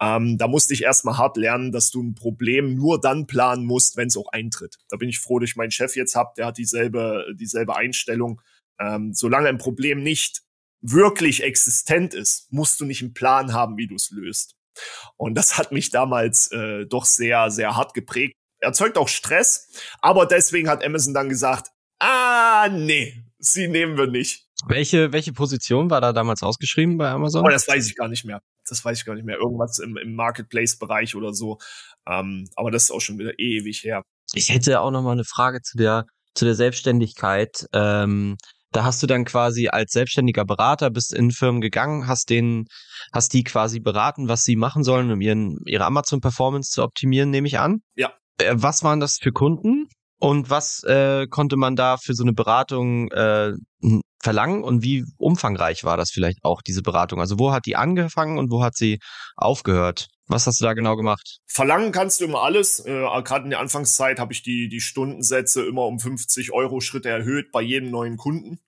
[0.00, 3.96] Ähm, da musste ich erstmal hart lernen, dass du ein Problem nur dann planen musst,
[3.96, 4.76] wenn es auch eintritt.
[4.88, 8.40] Da bin ich froh, dass ich meinen Chef jetzt habe, der hat dieselbe, dieselbe Einstellung.
[8.80, 10.42] Ähm, solange ein Problem nicht
[10.80, 14.56] wirklich existent ist, musst du nicht einen Plan haben, wie du es löst.
[15.16, 19.68] Und das hat mich damals äh, doch sehr, sehr hart geprägt erzeugt auch Stress,
[20.00, 21.71] aber deswegen hat Amazon dann gesagt,
[22.02, 24.46] ah, nee, sie nehmen wir nicht.
[24.66, 27.44] Welche, welche Position war da damals ausgeschrieben bei Amazon?
[27.44, 28.40] Oh, das weiß ich gar nicht mehr.
[28.68, 29.36] Das weiß ich gar nicht mehr.
[29.38, 31.58] Irgendwas im, im Marketplace-Bereich oder so.
[32.08, 34.02] Ähm, aber das ist auch schon wieder ewig her.
[34.34, 37.66] Ich hätte auch noch mal eine Frage zu der, zu der Selbstständigkeit.
[37.72, 38.36] Ähm,
[38.70, 42.66] da hast du dann quasi als selbstständiger Berater bist in Firmen gegangen, hast den,
[43.12, 47.30] hast die quasi beraten, was sie machen sollen, um ihren, ihre Amazon Performance zu optimieren,
[47.30, 47.82] nehme ich an.
[47.96, 49.88] Ja, Äh, was waren das für Kunden?
[50.22, 53.54] Und was äh, konnte man da für so eine Beratung äh,
[54.22, 57.18] verlangen und wie umfangreich war das vielleicht auch, diese Beratung?
[57.18, 59.00] Also wo hat die angefangen und wo hat sie
[59.34, 60.06] aufgehört?
[60.28, 61.38] Was hast du da genau gemacht?
[61.48, 62.78] Verlangen kannst du immer alles.
[62.86, 62.92] Äh,
[63.24, 67.50] Gerade in der Anfangszeit habe ich die, die Stundensätze immer um 50 Euro Schritte erhöht
[67.50, 68.60] bei jedem neuen Kunden.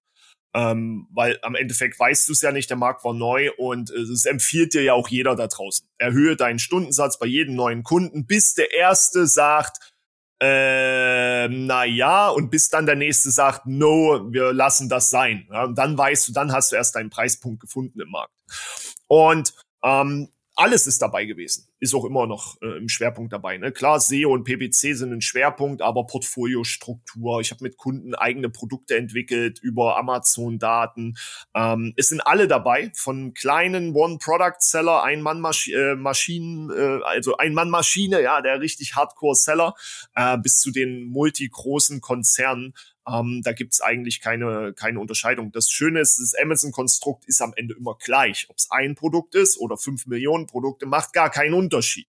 [0.57, 4.01] Ähm, weil am Endeffekt weißt du es ja nicht, der Markt war neu und äh,
[4.01, 5.87] es empfiehlt dir ja auch jeder da draußen.
[5.99, 9.94] Erhöhe deinen Stundensatz bei jedem neuen Kunden, bis der erste sagt,
[10.45, 15.49] äh, na ja, und bis dann der nächste sagt, no, wir lassen das sein.
[15.51, 18.35] Ja, und dann weißt du, dann hast du erst deinen Preispunkt gefunden im Markt.
[19.07, 21.69] Und ähm, alles ist dabei gewesen.
[21.81, 23.59] Ist auch immer noch äh, im Schwerpunkt dabei.
[23.59, 23.73] Ne?
[23.73, 27.41] Klar, SEO und PPC sind ein Schwerpunkt, aber Portfoliostruktur.
[27.41, 31.17] Ich habe mit Kunden eigene Produkte entwickelt über Amazon-Daten.
[31.55, 38.61] Ähm, es sind alle dabei, von kleinen One-Product-Seller, Ein-Mann-Maschinen, äh, äh, also Ein-Mann-Maschine, ja, der
[38.61, 39.75] richtig Hardcore-Seller,
[40.15, 42.75] äh, bis zu den multi-großen Konzernen.
[43.07, 45.53] Ähm, da gibt's eigentlich keine, keine Unterscheidung.
[45.53, 48.47] Das Schöne ist, das Amazon-Konstrukt ist am Ende immer gleich.
[48.49, 52.09] Ob es ein Produkt ist oder fünf Millionen Produkte, macht gar keinen Unterschied.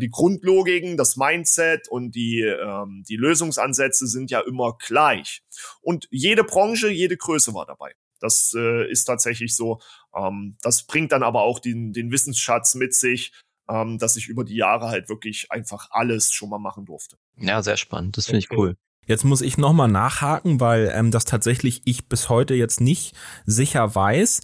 [0.00, 5.42] Die Grundlogiken, das Mindset und die, ähm, die Lösungsansätze sind ja immer gleich.
[5.82, 7.92] Und jede Branche, jede Größe war dabei.
[8.18, 9.80] Das äh, ist tatsächlich so.
[10.16, 13.32] Ähm, das bringt dann aber auch den, den Wissensschatz mit sich,
[13.68, 17.18] ähm, dass ich über die Jahre halt wirklich einfach alles schon mal machen durfte.
[17.36, 18.16] Ja, sehr spannend.
[18.16, 18.76] Das finde ich cool.
[19.06, 23.14] Jetzt muss ich nochmal nachhaken, weil ähm, das tatsächlich ich bis heute jetzt nicht
[23.46, 24.40] sicher weiß.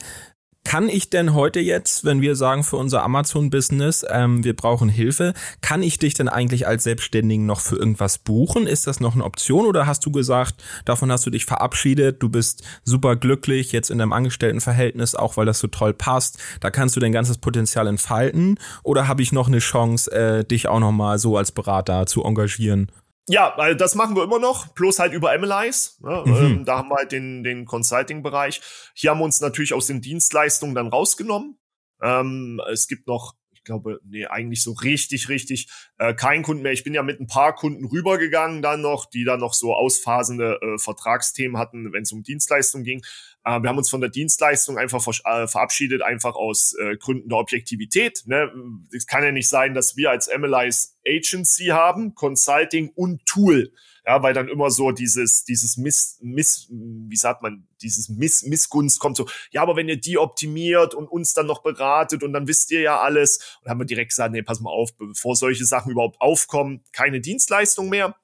[0.63, 5.33] Kann ich denn heute jetzt, wenn wir sagen für unser Amazon-Business, ähm, wir brauchen Hilfe,
[5.63, 8.67] kann ich dich denn eigentlich als Selbstständigen noch für irgendwas buchen?
[8.67, 12.29] Ist das noch eine Option oder hast du gesagt, davon hast du dich verabschiedet, du
[12.29, 16.95] bist super glücklich jetzt in deinem Angestelltenverhältnis, auch weil das so toll passt, da kannst
[16.95, 18.59] du dein ganzes Potenzial entfalten?
[18.83, 22.93] Oder habe ich noch eine Chance, äh, dich auch nochmal so als Berater zu engagieren?
[23.29, 26.01] Ja, weil das machen wir immer noch, bloß halt über MLIs.
[26.01, 26.25] Ne?
[26.27, 26.35] Mhm.
[26.35, 28.61] Ähm, da haben wir halt den, den Consulting-Bereich.
[28.95, 31.59] Hier haben wir uns natürlich aus den Dienstleistungen dann rausgenommen.
[32.03, 35.69] Ähm, es gibt noch, ich glaube, nee, eigentlich so richtig, richtig
[35.99, 36.73] äh, kein Kunden mehr.
[36.73, 40.59] Ich bin ja mit ein paar Kunden rübergegangen dann noch, die dann noch so ausphasende
[40.61, 43.03] äh, Vertragsthemen hatten, wenn es um Dienstleistungen ging.
[43.45, 47.29] Äh, wir haben uns von der Dienstleistung einfach ver äh, verabschiedet, einfach aus äh, Gründen
[47.29, 48.23] der Objektivität.
[48.27, 48.51] Ne?
[48.95, 53.73] Es kann ja nicht sein, dass wir als MLIs Agency haben, Consulting und Tool.
[54.07, 58.99] Ja, weil dann immer so dieses, dieses Miss, Miss, wie sagt man, dieses Miss, Missgunst
[58.99, 62.49] kommt so, ja, aber wenn ihr die optimiert und uns dann noch beratet und dann
[62.49, 63.59] wisst ihr ja alles.
[63.63, 67.21] Und haben wir direkt gesagt, nee, pass mal auf, bevor solche Sachen überhaupt aufkommen, keine
[67.21, 68.17] Dienstleistung mehr.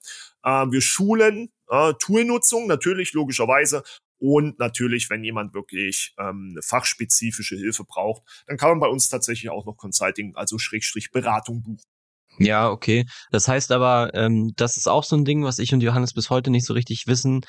[0.43, 3.83] Äh, wir schulen äh, Toolnutzung, natürlich, logischerweise,
[4.19, 9.09] und natürlich, wenn jemand wirklich ähm, eine fachspezifische Hilfe braucht, dann kann man bei uns
[9.09, 11.97] tatsächlich auch noch Consulting, also Schrägstrich Beratung buchen.
[12.39, 13.07] Ja, okay.
[13.31, 16.29] Das heißt aber, ähm, das ist auch so ein Ding, was ich und Johannes bis
[16.29, 17.41] heute nicht so richtig wissen.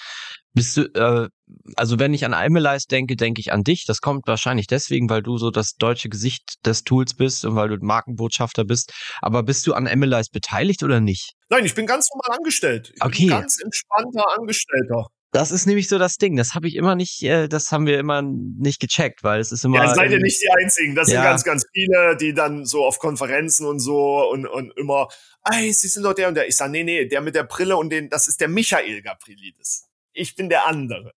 [0.53, 1.27] Bist du, äh,
[1.75, 3.85] also wenn ich an Imelize denke, denke ich an dich.
[3.85, 7.69] Das kommt wahrscheinlich deswegen, weil du so das deutsche Gesicht des Tools bist und weil
[7.69, 8.93] du Markenbotschafter bist.
[9.21, 11.33] Aber bist du an Imelize beteiligt oder nicht?
[11.49, 12.93] Nein, ich bin ganz normal angestellt.
[12.95, 13.25] Ich okay.
[13.25, 15.07] bin ganz entspannter Angestellter.
[15.31, 16.35] Das ist nämlich so das Ding.
[16.37, 19.65] Das habe ich immer nicht, äh, das haben wir immer nicht gecheckt, weil es ist
[19.65, 19.77] immer.
[19.77, 20.95] Ja, seid ihr nicht die Einzigen.
[20.95, 21.15] Das ja.
[21.15, 25.09] sind ganz, ganz viele, die dann so auf Konferenzen und so und, und immer,
[25.51, 26.47] ey, sie sind doch der und der.
[26.47, 29.87] Ich sage, nee, nee, der mit der Brille und den, das ist der Michael Gabrilidis
[30.17, 31.13] ich bin der andere.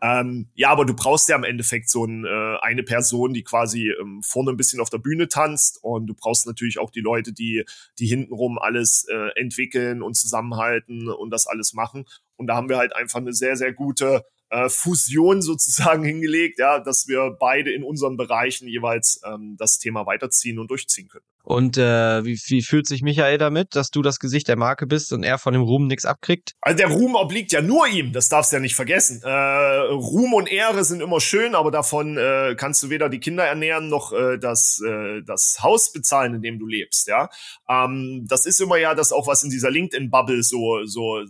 [0.00, 3.90] Ähm, ja, aber du brauchst ja im Endeffekt so ein, äh, eine Person, die quasi
[3.90, 7.32] ähm, vorne ein bisschen auf der Bühne tanzt und du brauchst natürlich auch die Leute,
[7.32, 7.64] die,
[7.98, 12.04] die hintenrum alles äh, entwickeln und zusammenhalten und das alles machen.
[12.42, 16.78] Und da haben wir halt einfach eine sehr, sehr gute äh, Fusion sozusagen hingelegt, ja,
[16.78, 21.24] dass wir beide in unseren Bereichen jeweils ähm, das Thema weiterziehen und durchziehen können.
[21.44, 25.12] Und äh, wie, wie fühlt sich Michael damit, dass du das Gesicht der Marke bist
[25.12, 26.52] und er von dem Ruhm nichts abkriegt?
[26.60, 29.22] Also der Ruhm obliegt ja nur ihm, das darfst du ja nicht vergessen.
[29.24, 33.44] Äh, Ruhm und Ehre sind immer schön, aber davon äh, kannst du weder die Kinder
[33.44, 37.08] ernähren noch äh, das, äh, das Haus bezahlen, in dem du lebst.
[37.08, 37.28] Ja,
[37.68, 41.24] ähm, das ist immer ja das auch was in dieser LinkedIn-Bubble so so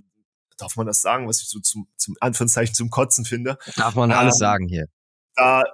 [0.62, 3.58] darf man das sagen, was ich so zum, zum Anführungszeichen zum Kotzen finde.
[3.76, 4.86] Darf man alles ähm, sagen hier.
[5.34, 5.64] Da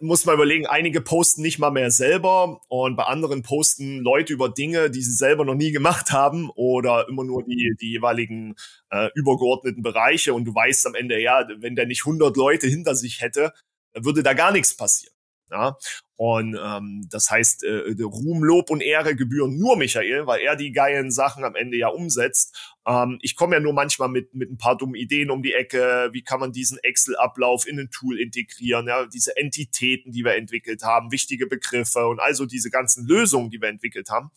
[0.00, 4.48] muss man überlegen, einige posten nicht mal mehr selber und bei anderen posten Leute über
[4.48, 8.56] Dinge, die sie selber noch nie gemacht haben oder immer nur die, die jeweiligen
[8.90, 12.96] äh, übergeordneten Bereiche und du weißt am Ende, ja, wenn der nicht 100 Leute hinter
[12.96, 13.52] sich hätte,
[13.94, 15.14] würde da gar nichts passieren.
[15.50, 15.76] Ja?
[16.24, 20.70] Und ähm, das heißt, äh, Ruhm, Lob und Ehre gebühren nur Michael, weil er die
[20.70, 22.76] geilen Sachen am Ende ja umsetzt.
[22.86, 26.10] Ähm, ich komme ja nur manchmal mit, mit ein paar dummen Ideen um die Ecke.
[26.12, 28.86] Wie kann man diesen Excel-Ablauf in ein Tool integrieren?
[28.86, 33.60] Ja, diese Entitäten, die wir entwickelt haben, wichtige Begriffe und also diese ganzen Lösungen, die
[33.60, 34.30] wir entwickelt haben.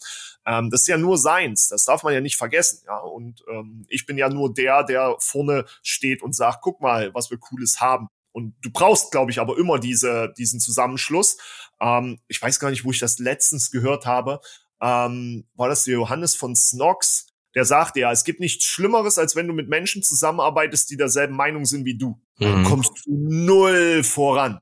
[0.47, 1.67] Ähm, das ist ja nur seins.
[1.67, 2.81] Das darf man ja nicht vergessen.
[2.87, 7.13] Ja, und ähm, ich bin ja nur der, der vorne steht und sagt, guck mal,
[7.13, 8.07] was wir Cooles haben.
[8.35, 11.37] Und du brauchst, glaube ich, aber immer diese, diesen Zusammenschluss.
[11.79, 14.41] Ähm, ich weiß gar nicht, wo ich das letztens gehört habe.
[14.81, 17.27] Ähm, war das der Johannes von Snox?
[17.55, 21.33] Der sagte ja, es gibt nichts Schlimmeres, als wenn du mit Menschen zusammenarbeitest, die derselben
[21.33, 22.19] Meinung sind wie du.
[22.39, 22.43] Mhm.
[22.43, 24.59] Dann kommst du null voran.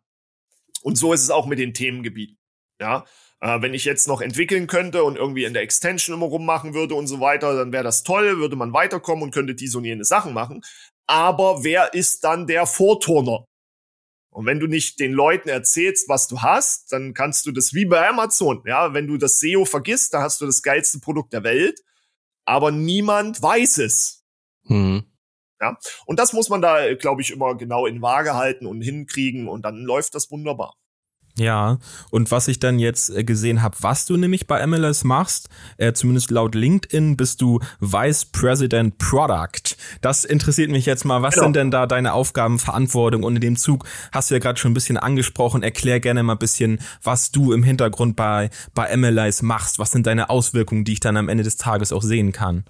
[0.83, 2.37] Und so ist es auch mit den Themengebieten.
[2.79, 3.05] Ja,
[3.39, 6.93] äh, wenn ich jetzt noch entwickeln könnte und irgendwie in der Extension immer rummachen würde
[6.93, 10.05] und so weiter, dann wäre das toll, würde man weiterkommen und könnte diese und jene
[10.05, 10.61] Sachen machen.
[11.07, 13.47] Aber wer ist dann der Vorturner?
[14.33, 17.85] Und wenn du nicht den Leuten erzählst, was du hast, dann kannst du das wie
[17.85, 18.63] bei Amazon.
[18.65, 21.79] Ja, wenn du das SEO vergisst, da hast du das geilste Produkt der Welt,
[22.45, 24.23] aber niemand weiß es.
[24.63, 25.03] Mhm.
[25.61, 29.47] Ja, und das muss man da, glaube ich, immer genau in Waage halten und hinkriegen
[29.47, 30.75] und dann läuft das wunderbar.
[31.35, 31.79] Ja,
[32.11, 35.91] und was ich dann jetzt äh, gesehen habe, was du nämlich bei MLS machst, äh,
[35.93, 39.75] zumindest laut LinkedIn bist du Vice President Product.
[40.01, 41.23] Das interessiert mich jetzt mal.
[41.23, 41.45] Was genau.
[41.47, 43.23] sind denn da deine Aufgaben, Verantwortung?
[43.23, 45.63] Und in dem Zug hast du ja gerade schon ein bisschen angesprochen.
[45.63, 49.79] Erklär gerne mal ein bisschen, was du im Hintergrund bei, bei MLS machst.
[49.79, 52.63] Was sind deine Auswirkungen, die ich dann am Ende des Tages auch sehen kann?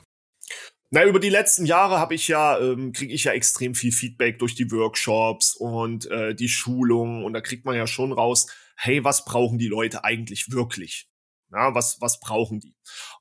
[0.96, 4.38] Na, über die letzten Jahre habe ich ja, ähm, kriege ich ja extrem viel Feedback
[4.38, 9.04] durch die Workshops und äh, die Schulungen und da kriegt man ja schon raus, hey,
[9.04, 11.10] was brauchen die Leute eigentlich wirklich?
[11.52, 12.76] Ja, was, was brauchen die?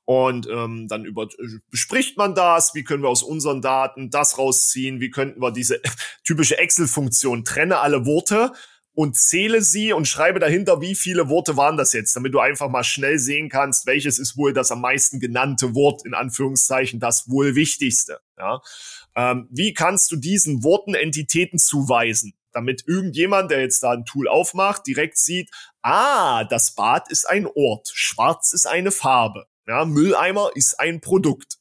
[0.05, 4.37] Und ähm, dann über, äh, bespricht man das, wie können wir aus unseren Daten das
[4.37, 5.81] rausziehen, wie könnten wir diese
[6.23, 8.51] typische Excel-Funktion, trenne alle Worte,
[8.95, 12.69] und zähle sie und schreibe dahinter, wie viele Worte waren das jetzt, damit du einfach
[12.69, 17.29] mal schnell sehen kannst, welches ist wohl das am meisten genannte Wort, in Anführungszeichen, das
[17.29, 18.19] wohl wichtigste.
[18.37, 18.61] Ja?
[19.15, 24.27] Ähm, wie kannst du diesen Worten Entitäten zuweisen, damit irgendjemand, der jetzt da ein Tool
[24.27, 25.49] aufmacht, direkt sieht,
[25.81, 29.85] ah, das Bad ist ein Ort, schwarz ist eine Farbe, ja?
[29.85, 31.57] Mülleimer ist ein Produkt.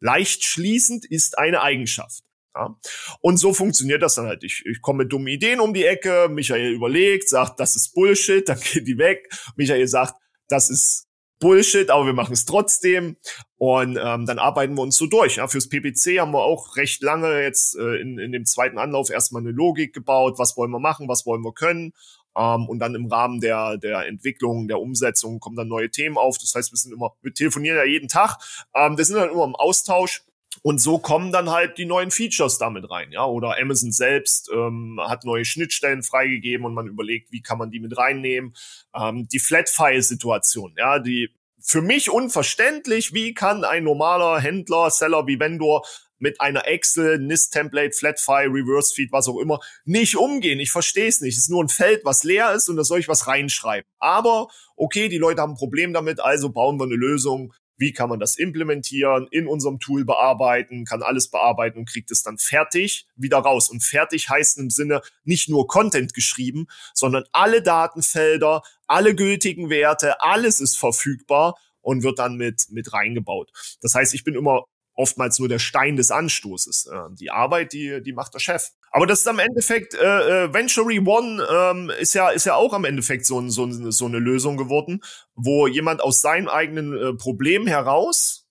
[0.00, 2.24] Leicht schließend ist eine Eigenschaft.
[2.54, 2.76] Ja?
[3.20, 4.44] Und so funktioniert das dann halt.
[4.44, 8.48] Ich, ich komme mit dummen Ideen um die Ecke, Michael überlegt, sagt, das ist Bullshit,
[8.48, 9.28] dann geht die weg.
[9.56, 10.14] Michael sagt,
[10.48, 11.08] das ist
[11.40, 13.16] Bullshit, aber wir machen es trotzdem.
[13.56, 15.36] Und ähm, dann arbeiten wir uns so durch.
[15.36, 15.48] Ja.
[15.48, 19.42] Fürs PPC haben wir auch recht lange jetzt äh, in, in dem zweiten Anlauf erstmal
[19.42, 20.38] eine Logik gebaut.
[20.38, 21.92] Was wollen wir machen, was wollen wir können?
[22.36, 26.38] Ähm, und dann im Rahmen der, der Entwicklung, der Umsetzung kommen dann neue Themen auf.
[26.38, 28.38] Das heißt, wir sind immer, wir telefonieren ja jeden Tag.
[28.74, 30.24] Ähm, wir sind dann immer im Austausch
[30.62, 33.24] und so kommen dann halt die neuen Features damit rein, ja.
[33.26, 37.80] Oder Amazon selbst ähm, hat neue Schnittstellen freigegeben und man überlegt, wie kann man die
[37.80, 38.54] mit reinnehmen.
[38.94, 41.30] Ähm, die Flat-File-Situation, ja, die
[41.60, 45.84] für mich unverständlich, wie kann ein normaler Händler, Seller wie Vendor
[46.18, 50.60] mit einer Excel, NIST-Template, Flat-File, Reverse-Feed, was auch immer, nicht umgehen.
[50.60, 51.34] Ich verstehe es nicht.
[51.34, 53.88] Es ist nur ein Feld, was leer ist und da soll ich was reinschreiben.
[53.98, 58.08] Aber okay, die Leute haben ein Problem damit, also bauen wir eine Lösung, wie kann
[58.08, 63.06] man das implementieren, in unserem Tool bearbeiten, kann alles bearbeiten und kriegt es dann fertig
[63.16, 63.68] wieder raus.
[63.70, 70.20] Und fertig heißt im Sinne nicht nur Content geschrieben, sondern alle Datenfelder, alle gültigen Werte,
[70.20, 73.50] alles ist verfügbar und wird dann mit, mit reingebaut.
[73.80, 74.64] Das heißt, ich bin immer
[74.94, 76.86] oftmals nur der Stein des Anstoßes.
[76.86, 78.70] Äh, die Arbeit, die, die macht der Chef.
[78.96, 82.72] Aber das ist am Endeffekt, äh, äh, Ventury One ähm, ist ja ist ja auch
[82.72, 85.02] am Endeffekt so, so, so eine Lösung geworden,
[85.34, 88.46] wo jemand aus seinem eigenen äh, Problem heraus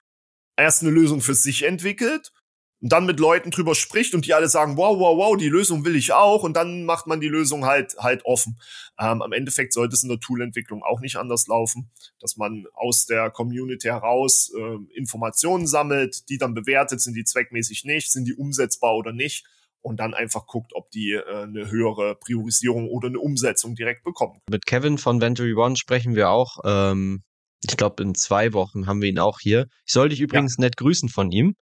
[0.57, 2.33] erst eine Lösung für sich entwickelt
[2.81, 5.85] und dann mit Leuten drüber spricht und die alle sagen, wow, wow, wow, die Lösung
[5.85, 8.59] will ich auch und dann macht man die Lösung halt halt offen.
[8.99, 11.89] Ähm, am Endeffekt sollte es in der Toolentwicklung auch nicht anders laufen,
[12.19, 17.85] dass man aus der Community heraus äh, Informationen sammelt, die dann bewertet, sind die zweckmäßig
[17.85, 19.45] nicht, sind die umsetzbar oder nicht
[19.83, 24.39] und dann einfach guckt, ob die äh, eine höhere Priorisierung oder eine Umsetzung direkt bekommen.
[24.49, 26.59] Mit Kevin von Ventury One sprechen wir auch.
[26.65, 27.23] Ähm,
[27.63, 29.67] ich glaube, in zwei Wochen haben wir ihn auch hier.
[29.85, 30.65] Ich soll dich übrigens ja.
[30.65, 31.55] nett grüßen von ihm.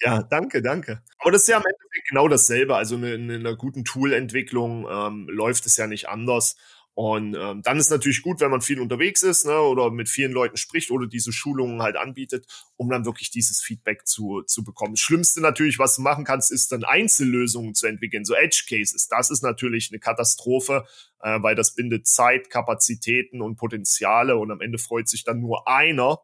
[0.00, 1.02] Ja, danke, danke.
[1.18, 2.76] Aber das ist ja am Endeffekt genau dasselbe.
[2.76, 6.56] Also in, in einer guten Toolentwicklung ähm, läuft es ja nicht anders.
[6.94, 10.32] Und ähm, dann ist natürlich gut, wenn man viel unterwegs ist ne, oder mit vielen
[10.32, 14.92] Leuten spricht oder diese Schulungen halt anbietet, um dann wirklich dieses Feedback zu, zu bekommen.
[14.94, 19.08] Das Schlimmste natürlich, was du machen kannst, ist dann Einzellösungen zu entwickeln, so Edge Cases.
[19.08, 20.84] Das ist natürlich eine Katastrophe,
[21.20, 25.66] äh, weil das bindet Zeit, Kapazitäten und Potenziale und am Ende freut sich dann nur
[25.66, 26.18] einer.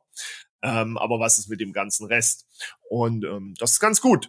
[0.61, 2.47] Ähm, aber was ist mit dem ganzen Rest?
[2.91, 4.29] Und ähm, das ist ganz gut.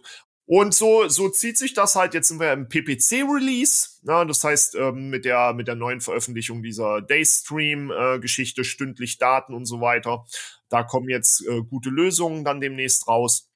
[0.52, 2.12] Und so, so zieht sich das halt.
[2.12, 4.00] Jetzt sind wir im PPC-Release.
[4.02, 9.66] Ja, das heißt, ähm, mit, der, mit der neuen Veröffentlichung dieser Daystream-Geschichte, stündlich Daten und
[9.66, 10.26] so weiter.
[10.68, 13.48] Da kommen jetzt äh, gute Lösungen dann demnächst raus.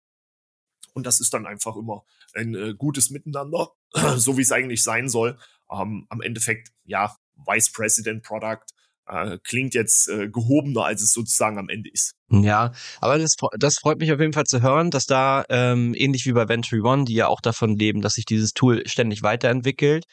[0.93, 3.73] Und das ist dann einfach immer ein äh, gutes Miteinander,
[4.15, 5.37] so wie es eigentlich sein soll.
[5.73, 8.67] Ähm, am Endeffekt, ja, Vice President Product
[9.07, 12.15] äh, klingt jetzt äh, gehobener, als es sozusagen am Ende ist.
[12.31, 16.27] Ja, aber das, das freut mich auf jeden Fall zu hören, dass da ähm, ähnlich
[16.27, 20.05] wie bei Venturi One, die ja auch davon leben, dass sich dieses Tool ständig weiterentwickelt,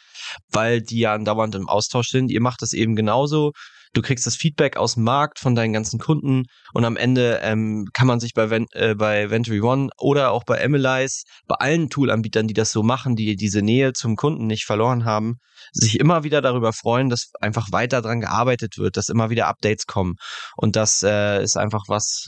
[0.49, 2.31] weil die ja andauernd im Austausch sind.
[2.31, 3.51] Ihr macht das eben genauso
[3.93, 7.87] du kriegst das Feedback aus dem Markt von deinen ganzen Kunden und am Ende ähm,
[7.93, 11.89] kann man sich bei, Ven äh, bei Venturi One oder auch bei Emily's, bei allen
[11.89, 15.37] Toolanbietern, die das so machen, die diese Nähe zum Kunden nicht verloren haben,
[15.71, 19.85] sich immer wieder darüber freuen, dass einfach weiter dran gearbeitet wird, dass immer wieder Updates
[19.85, 20.15] kommen.
[20.55, 22.27] Und das äh, ist einfach was,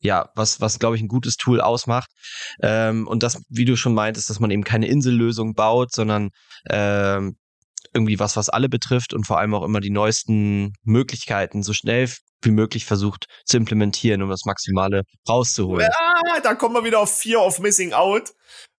[0.00, 2.10] ja, was, was glaube ich ein gutes Tool ausmacht.
[2.62, 6.30] Ähm, und das, wie du schon meintest, dass man eben keine Insellösung baut, sondern
[6.68, 7.36] ähm,
[7.94, 12.08] irgendwie was, was alle betrifft und vor allem auch immer die neuesten Möglichkeiten so schnell
[12.42, 15.88] wie möglich versucht zu implementieren, um das Maximale rauszuholen.
[15.88, 18.32] Ja, da kommen wir wieder auf Fear of Missing Out.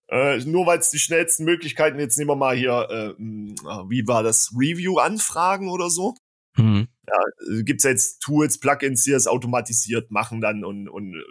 [0.10, 4.22] Äh, nur weil es die schnellsten Möglichkeiten, jetzt nehmen wir mal hier, äh, wie war
[4.22, 6.14] das, Review-Anfragen oder so?
[6.58, 6.88] Mhm.
[7.08, 11.24] Ja, äh, gibt's jetzt Tools, Plugins, die das automatisiert machen dann und, und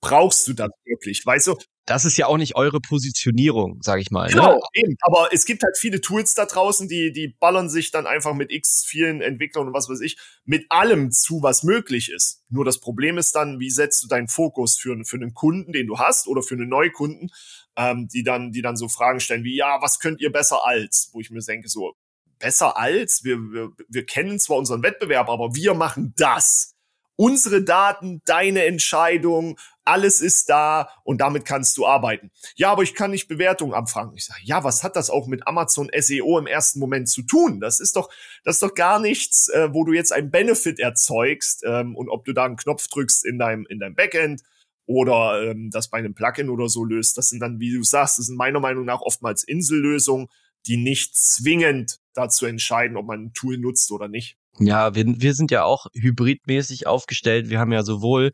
[0.00, 1.24] brauchst du das wirklich?
[1.24, 1.56] Weißt du,
[1.86, 4.26] das ist ja auch nicht eure Positionierung, sag ich mal.
[4.26, 4.32] Ne?
[4.32, 4.60] Genau, ne?
[4.74, 4.96] eben.
[5.02, 8.50] Aber es gibt halt viele Tools da draußen, die, die ballern sich dann einfach mit
[8.50, 12.42] x vielen Entwicklern und was weiß ich, mit allem zu, was möglich ist.
[12.48, 15.86] Nur das Problem ist dann, wie setzt du deinen Fokus für, für einen Kunden, den
[15.86, 17.30] du hast, oder für einen Neukunden,
[17.76, 21.10] ähm, die dann, die dann so Fragen stellen wie, ja, was könnt ihr besser als?
[21.12, 21.94] Wo ich mir denke, so,
[22.40, 23.22] besser als?
[23.22, 26.72] Wir, wir, wir kennen zwar unseren Wettbewerb, aber wir machen das
[27.16, 32.30] unsere Daten, deine Entscheidung, alles ist da und damit kannst du arbeiten.
[32.56, 34.14] Ja, aber ich kann nicht Bewertungen abfragen.
[34.16, 37.60] Ich sage, ja, was hat das auch mit Amazon SEO im ersten Moment zu tun?
[37.60, 38.10] Das ist doch,
[38.44, 42.24] das ist doch gar nichts, äh, wo du jetzt einen Benefit erzeugst ähm, und ob
[42.24, 44.42] du da einen Knopf drückst in deinem in deinem Backend
[44.86, 47.18] oder ähm, das bei einem Plugin oder so löst.
[47.18, 50.28] Das sind dann, wie du sagst, das sind meiner Meinung nach oftmals Insellösungen,
[50.66, 54.36] die nicht zwingend dazu entscheiden, ob man ein Tool nutzt oder nicht.
[54.58, 57.50] Ja, wir, wir sind ja auch hybridmäßig aufgestellt.
[57.50, 58.30] Wir haben ja sowohl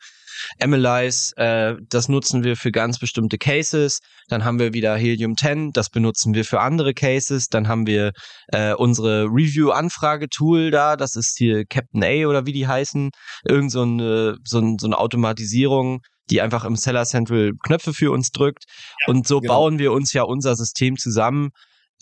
[0.60, 3.98] Analyze, äh, das nutzen wir für ganz bestimmte Cases.
[4.28, 7.48] Dann haben wir wieder Helium 10, das benutzen wir für andere Cases.
[7.48, 8.12] Dann haben wir
[8.48, 13.10] äh, unsere Review-Anfrage-Tool da, das ist hier Captain A oder wie die heißen.
[13.44, 18.12] Irgend so eine, so, ein, so eine Automatisierung, die einfach im Seller Central Knöpfe für
[18.12, 18.64] uns drückt.
[19.06, 19.54] Ja, und so genau.
[19.54, 21.50] bauen wir uns ja unser System zusammen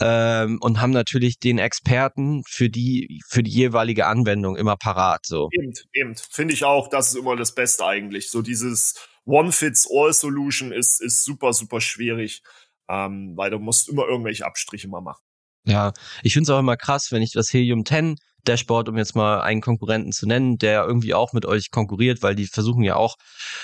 [0.00, 5.26] ähm, und haben natürlich den Experten für die für die jeweilige Anwendung immer parat.
[5.26, 5.48] So.
[5.52, 6.14] Eben, eben.
[6.16, 8.30] Finde ich auch, das ist immer das Beste eigentlich.
[8.30, 8.94] So dieses
[9.26, 12.42] One-Fits-All-Solution ist, ist super, super schwierig,
[12.88, 15.22] ähm, weil du musst immer irgendwelche Abstriche mal machen.
[15.64, 15.92] Ja,
[16.22, 19.42] ich finde es auch immer krass, wenn ich das Helium 10 Dashboard, um jetzt mal
[19.42, 23.16] einen Konkurrenten zu nennen, der irgendwie auch mit euch konkurriert, weil die versuchen ja auch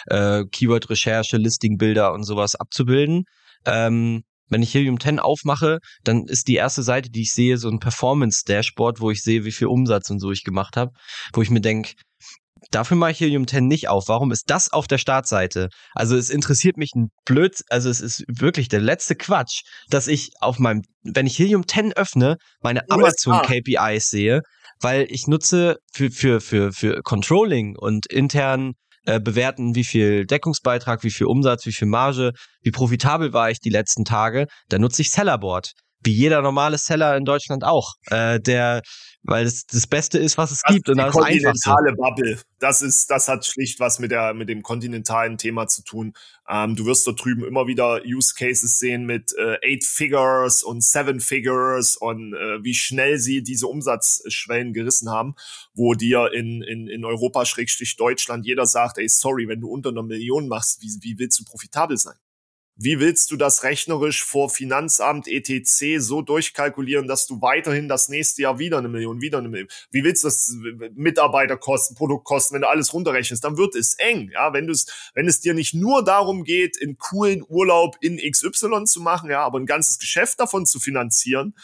[0.06, 3.24] äh, Keyword-Recherche, Listing-Bilder und sowas abzubilden.
[3.64, 7.68] Ähm, wenn ich Helium 10 aufmache, dann ist die erste Seite, die ich sehe, so
[7.68, 10.92] ein Performance-Dashboard, wo ich sehe, wie viel Umsatz und so ich gemacht habe,
[11.32, 11.92] wo ich mir denke,
[12.70, 14.08] dafür mache ich Helium 10 nicht auf.
[14.08, 15.68] Warum ist das auf der Startseite?
[15.94, 20.30] Also es interessiert mich ein Blöd, also es ist wirklich der letzte Quatsch, dass ich
[20.40, 24.42] auf meinem, wenn ich Helium 10 öffne, meine Amazon KPIs sehe,
[24.80, 28.72] weil ich nutze für, für, für, für Controlling und intern
[29.06, 32.32] äh, bewerten, wie viel Deckungsbeitrag, wie viel Umsatz, wie viel Marge,
[32.62, 35.72] wie profitabel war ich die letzten Tage, dann nutze ich Sellerboard.
[36.02, 37.94] Wie jeder normale Seller in Deutschland auch.
[38.10, 38.82] Äh, der
[39.26, 40.88] weil es das Beste ist, was es das gibt.
[40.88, 42.38] Und das ist kontinentale Bubble.
[42.58, 46.14] Das ist, das hat schlicht was mit der, mit dem kontinentalen Thema zu tun.
[46.48, 50.82] Ähm, du wirst dort drüben immer wieder Use Cases sehen mit äh, Eight Figures und
[50.82, 55.34] Seven Figures und äh, wie schnell sie diese Umsatzschwellen gerissen haben,
[55.74, 59.90] wo dir in, in, in Europa Schrägstrich Deutschland jeder sagt, ey, sorry, wenn du unter
[59.90, 62.16] einer Million machst, wie, wie willst du profitabel sein?
[62.78, 65.96] Wie willst du das rechnerisch vor Finanzamt etc.
[65.98, 69.68] so durchkalkulieren, dass du weiterhin das nächste Jahr wieder eine Million, wieder eine Million?
[69.90, 70.54] Wie willst du das
[70.94, 74.30] Mitarbeiterkosten, Produktkosten, wenn du alles runterrechnest, dann wird es eng.
[74.30, 78.18] Ja, wenn du es, wenn es dir nicht nur darum geht, in coolen Urlaub in
[78.18, 81.54] XY zu machen, ja, aber ein ganzes Geschäft davon zu finanzieren,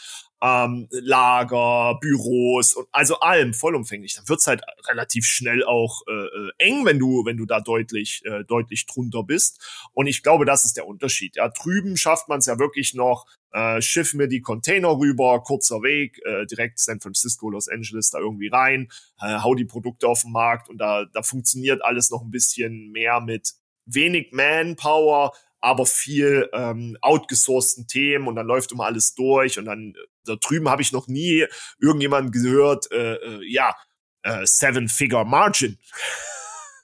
[0.43, 6.51] ähm, Lager, Büros und also allem vollumfänglich, dann wird's halt relativ schnell auch äh, äh,
[6.57, 9.87] eng, wenn du, wenn du da deutlich, äh, deutlich drunter bist.
[9.93, 11.37] Und ich glaube, das ist der Unterschied.
[11.37, 15.81] Ja, drüben schafft man es ja wirklich noch, äh, schiff mir die Container rüber, kurzer
[15.81, 18.89] Weg, äh, direkt San Francisco, Los Angeles da irgendwie rein,
[19.21, 22.91] äh, hau die Produkte auf den Markt und da, da funktioniert alles noch ein bisschen
[22.91, 23.53] mehr mit
[23.85, 25.31] wenig Manpower,
[25.61, 29.93] aber viel ähm, outgesourcten Themen und dann läuft immer alles durch und dann
[30.25, 31.45] da drüben habe ich noch nie
[31.79, 33.75] irgendjemanden gehört, äh, äh, ja,
[34.23, 35.77] äh, Seven-Figure Margin.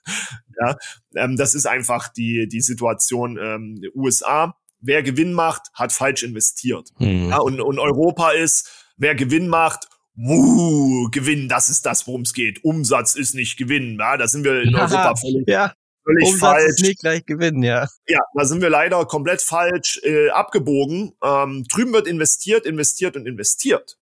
[0.60, 0.76] ja,
[1.16, 4.56] ähm, das ist einfach die, die Situation ähm, USA.
[4.80, 6.90] Wer Gewinn macht, hat falsch investiert.
[6.98, 7.28] Mhm.
[7.30, 9.86] Ja, und, und Europa ist, wer Gewinn macht,
[10.22, 12.62] Wuh, Gewinn, das ist das, worum es geht.
[12.62, 13.96] Umsatz ist nicht Gewinn.
[13.98, 15.72] Ja, da sind wir in Europa völlig, ja.
[16.04, 16.68] Völlig Umsatz falsch.
[16.68, 17.86] Ist nicht gleich Gewinn, ja.
[18.06, 21.12] Ja, da sind wir leider komplett falsch äh, abgebogen.
[21.22, 23.98] Ähm, drüben wird investiert, investiert und investiert.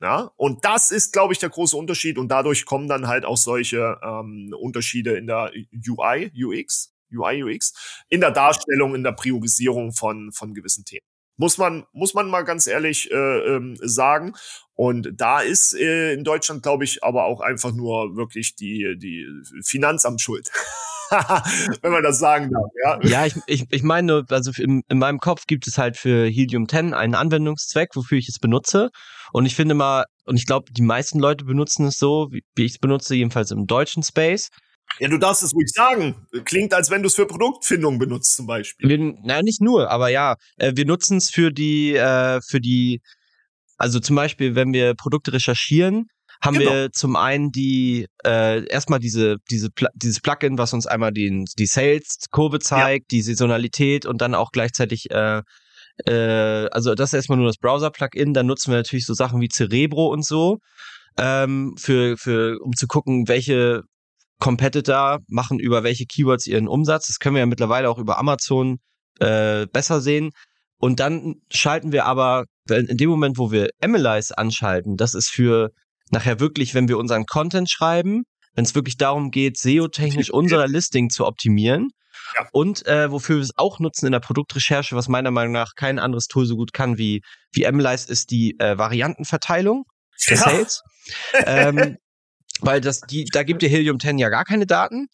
[0.00, 3.36] Ja, und das ist, glaube ich, der große Unterschied und dadurch kommen dann halt auch
[3.36, 5.50] solche ähm, Unterschiede in der
[5.88, 7.72] UI, UX, UI, UX,
[8.08, 11.02] in der Darstellung, in der Priorisierung von, von gewissen Themen.
[11.36, 14.34] Muss man, muss man mal ganz ehrlich äh, ähm, sagen.
[14.74, 19.26] Und da ist äh, in Deutschland, glaube ich, aber auch einfach nur wirklich die, die
[19.64, 20.50] Finanzamt schuld.
[21.82, 22.70] wenn man das sagen darf.
[22.84, 26.26] Ja, ja ich, ich, ich meine, also in, in meinem Kopf gibt es halt für
[26.26, 28.90] Helium 10 einen Anwendungszweck, wofür ich es benutze.
[29.32, 32.64] Und ich finde mal, und ich glaube, die meisten Leute benutzen es so, wie, wie
[32.64, 34.48] ich es benutze, jedenfalls im deutschen Space.
[34.98, 36.26] Ja, du darfst es ruhig sagen.
[36.44, 38.88] Klingt, als wenn du es für Produktfindung benutzt, zum Beispiel.
[38.88, 43.00] Wir, naja, nicht nur, aber ja, äh, wir nutzen es für die, äh, für die,
[43.76, 46.06] also zum Beispiel, wenn wir Produkte recherchieren,
[46.40, 46.70] haben genau.
[46.70, 51.46] wir zum einen die äh, erstmal diese diese Pl dieses Plugin, was uns einmal den
[51.58, 53.16] die Sales Kurve zeigt, ja.
[53.16, 55.42] die Saisonalität und dann auch gleichzeitig äh,
[56.06, 59.40] äh, also das ist erstmal nur das Browser Plugin, dann nutzen wir natürlich so Sachen
[59.40, 60.58] wie Cerebro und so
[61.18, 63.82] ähm, für für um zu gucken, welche
[64.40, 67.08] Competitor machen über welche Keywords ihren Umsatz.
[67.08, 68.78] Das können wir ja mittlerweile auch über Amazon
[69.18, 70.30] äh, besser sehen.
[70.80, 75.70] Und dann schalten wir aber in dem Moment, wo wir Analyze anschalten, das ist für
[76.12, 81.10] nachher wirklich, wenn wir unseren Content schreiben, wenn es wirklich darum geht, SEO-technisch unser Listing
[81.10, 81.90] zu optimieren.
[82.36, 82.46] Ja.
[82.52, 85.98] Und äh, wofür wir es auch nutzen in der Produktrecherche, was meiner Meinung nach kein
[85.98, 89.84] anderes Tool so gut kann wie, wie Analyze, ist die äh, Variantenverteilung
[90.28, 90.42] der ja.
[90.42, 90.82] Sales.
[91.46, 91.96] ähm,
[92.60, 95.06] weil das, die, da gibt ihr Helium 10 ja gar keine Daten.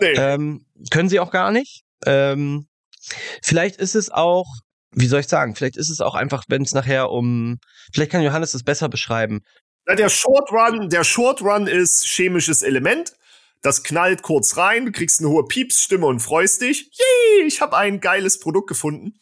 [0.00, 0.12] Nee.
[0.12, 1.82] Ähm, können sie auch gar nicht.
[2.06, 2.68] Ähm,
[3.42, 4.46] vielleicht ist es auch,
[4.92, 7.58] wie soll ich sagen, vielleicht ist es auch einfach, wenn es nachher um,
[7.92, 9.40] vielleicht kann Johannes das besser beschreiben,
[9.88, 13.14] der Short Run, der Short Run ist chemisches Element.
[13.62, 16.90] Das knallt kurz rein, du kriegst eine hohe Piepsstimme und freust dich.
[16.92, 19.20] Yay, ich habe ein geiles Produkt gefunden.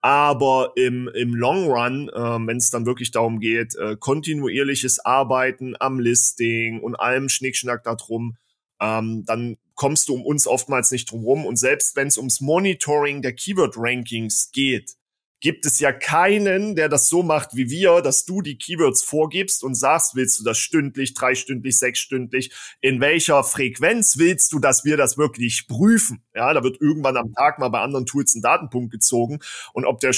[0.00, 5.74] Aber im, im Long Run, äh, wenn es dann wirklich darum geht, äh, kontinuierliches Arbeiten
[5.78, 8.36] am Listing und allem Schnickschnack da drum,
[8.80, 11.46] ähm, dann kommst du um uns oftmals nicht drum rum.
[11.46, 14.96] Und selbst wenn es ums Monitoring der Keyword Rankings geht,
[15.42, 19.64] gibt es ja keinen, der das so macht wie wir, dass du die Keywords vorgibst
[19.64, 24.96] und sagst, willst du das stündlich, dreistündlich, sechsstündlich, in welcher Frequenz willst du, dass wir
[24.96, 26.22] das wirklich prüfen?
[26.34, 29.40] Ja, da wird irgendwann am Tag mal bei anderen Tools ein Datenpunkt gezogen
[29.72, 30.14] und ob der,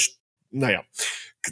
[0.51, 0.83] naja,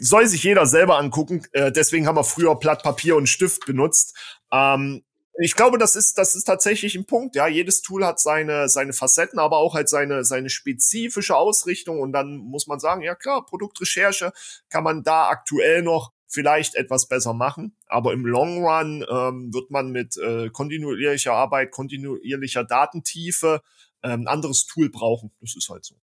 [0.00, 1.42] soll sich jeder selber angucken.
[1.52, 4.16] Äh, deswegen haben wir früher Blatt Papier und Stift benutzt.
[4.52, 5.02] Ähm,
[5.38, 7.34] ich glaube, das ist, das ist tatsächlich ein Punkt.
[7.34, 12.00] Ja, jedes Tool hat seine, seine Facetten, aber auch halt seine, seine spezifische Ausrichtung.
[12.00, 14.32] Und dann muss man sagen, ja klar, Produktrecherche
[14.68, 17.76] kann man da aktuell noch vielleicht etwas besser machen.
[17.86, 23.60] Aber im Long Run ähm, wird man mit äh, kontinuierlicher Arbeit, kontinuierlicher Datentiefe
[24.02, 25.32] äh, ein anderes Tool brauchen.
[25.40, 25.96] Das ist halt so.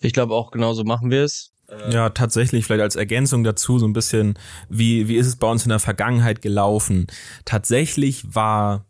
[0.00, 1.52] Ich glaube auch genauso machen wir es.
[1.68, 4.38] Äh, ja, tatsächlich, vielleicht als Ergänzung dazu so ein bisschen,
[4.68, 7.06] wie, wie ist es bei uns in der Vergangenheit gelaufen?
[7.44, 8.86] Tatsächlich war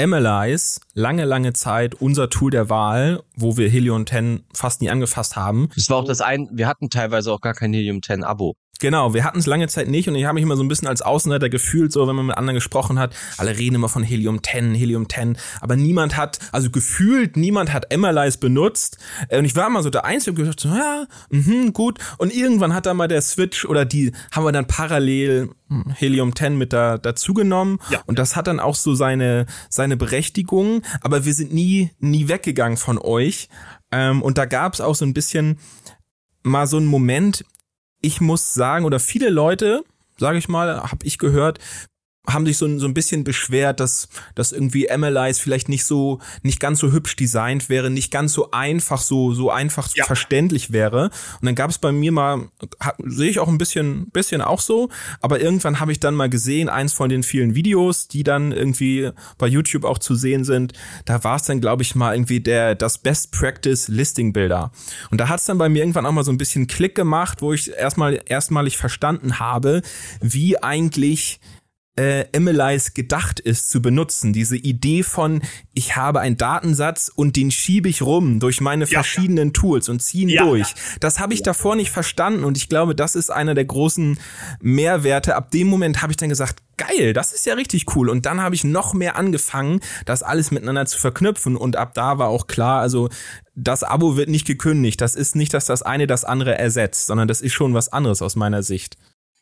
[0.00, 5.36] Analyze lange, lange Zeit unser Tool der Wahl, wo wir Helium 10 fast nie angefasst
[5.36, 5.68] haben.
[5.74, 8.56] Das war auch das ein, wir hatten teilweise auch gar kein Helium 10 Abo.
[8.80, 10.88] Genau, wir hatten es lange Zeit nicht und ich habe mich immer so ein bisschen
[10.88, 13.14] als Außenseiter gefühlt, so wenn man mit anderen gesprochen hat.
[13.36, 17.92] Alle reden immer von Helium 10, Helium 10, aber niemand hat, also gefühlt niemand hat
[17.92, 18.96] Analyze benutzt.
[19.30, 21.98] Und ich war immer so der Einzige, der gesagt so, ja, mh, gut.
[22.16, 26.34] Und irgendwann hat da mal der Switch oder die haben wir dann parallel hm, Helium
[26.34, 28.00] 10 mit da dazu genommen ja.
[28.06, 32.78] und das hat dann auch so seine seine Berechtigung, aber wir sind nie nie weggegangen
[32.78, 33.48] von euch.
[33.92, 35.58] Ähm, und da gab es auch so ein bisschen
[36.42, 37.44] mal so einen Moment,
[38.00, 39.82] ich muss sagen, oder viele Leute,
[40.16, 41.58] sage ich mal, habe ich gehört,
[42.26, 46.60] haben sich so, so ein bisschen beschwert, dass, dass irgendwie MLIs vielleicht nicht so, nicht
[46.60, 50.04] ganz so hübsch designt wäre, nicht ganz so einfach, so, so einfach ja.
[50.04, 51.10] verständlich wäre.
[51.40, 52.48] Und dann gab es bei mir mal,
[52.98, 54.90] sehe ich auch ein bisschen, bisschen auch so,
[55.20, 59.10] aber irgendwann habe ich dann mal gesehen, eins von den vielen Videos, die dann irgendwie
[59.38, 60.74] bei YouTube auch zu sehen sind,
[61.06, 64.72] da war es dann, glaube ich, mal irgendwie der, das Best Practice Listing Builder.
[65.10, 67.40] Und da hat es dann bei mir irgendwann auch mal so ein bisschen Klick gemacht,
[67.40, 69.80] wo ich erstmal, erstmalig verstanden habe,
[70.20, 71.40] wie eigentlich
[72.00, 74.32] äh, Emily's gedacht ist zu benutzen.
[74.32, 75.42] Diese Idee von,
[75.74, 79.52] ich habe einen Datensatz und den schiebe ich rum durch meine ja, verschiedenen ja.
[79.52, 80.74] Tools und ziehe ihn ja, durch.
[81.00, 84.18] Das habe ich davor nicht verstanden und ich glaube, das ist einer der großen
[84.62, 85.36] Mehrwerte.
[85.36, 88.08] Ab dem Moment habe ich dann gesagt, geil, das ist ja richtig cool.
[88.08, 91.54] Und dann habe ich noch mehr angefangen, das alles miteinander zu verknüpfen.
[91.54, 93.10] Und ab da war auch klar, also
[93.54, 95.02] das Abo wird nicht gekündigt.
[95.02, 98.22] Das ist nicht, dass das eine das andere ersetzt, sondern das ist schon was anderes
[98.22, 98.96] aus meiner Sicht.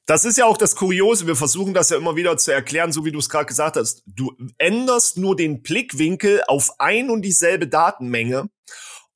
[0.09, 1.27] Das ist ja auch das Kuriose.
[1.27, 4.03] Wir versuchen das ja immer wieder zu erklären, so wie du es gerade gesagt hast.
[4.07, 8.49] Du änderst nur den Blickwinkel auf ein und dieselbe Datenmenge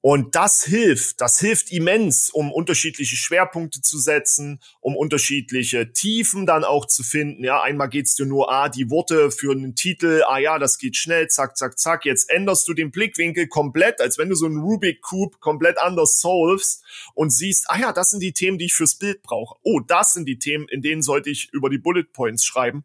[0.02, 6.64] und das hilft, das hilft immens, um unterschiedliche Schwerpunkte zu setzen, um unterschiedliche Tiefen dann
[6.64, 7.44] auch zu finden.
[7.44, 10.96] Ja, einmal geht's dir nur, ah, die Worte für einen Titel, ah ja, das geht
[10.96, 12.04] schnell, zack, zack, zack.
[12.04, 16.20] Jetzt änderst du den Blickwinkel komplett, als wenn du so einen Rubik Cube komplett anders
[16.20, 16.82] solvest
[17.14, 19.56] und siehst, ah ja, das sind die Themen, die ich fürs Bild brauche.
[19.62, 22.84] Oh, das sind die Themen, in denen sollte ich über die Bullet Points schreiben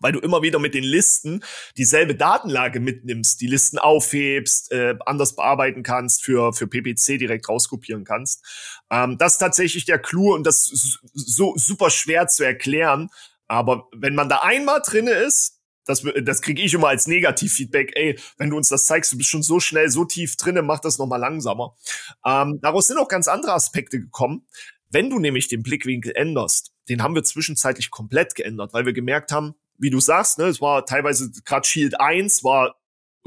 [0.00, 1.42] weil du immer wieder mit den Listen
[1.76, 8.04] dieselbe Datenlage mitnimmst, die Listen aufhebst, äh, anders bearbeiten kannst, für, für PPC direkt rauskopieren
[8.04, 8.44] kannst.
[8.90, 13.10] Ähm, das ist tatsächlich der Clou und das ist so super schwer zu erklären.
[13.48, 18.18] Aber wenn man da einmal drinne ist, das, das kriege ich immer als Negativfeedback, ey,
[18.38, 20.98] wenn du uns das zeigst, du bist schon so schnell, so tief drinne, mach das
[20.98, 21.76] nochmal langsamer.
[22.24, 24.46] Ähm, daraus sind auch ganz andere Aspekte gekommen.
[24.90, 29.32] Wenn du nämlich den Blickwinkel änderst, den haben wir zwischenzeitlich komplett geändert, weil wir gemerkt
[29.32, 32.76] haben, wie du sagst, ne, es war teilweise gerade Shield 1 war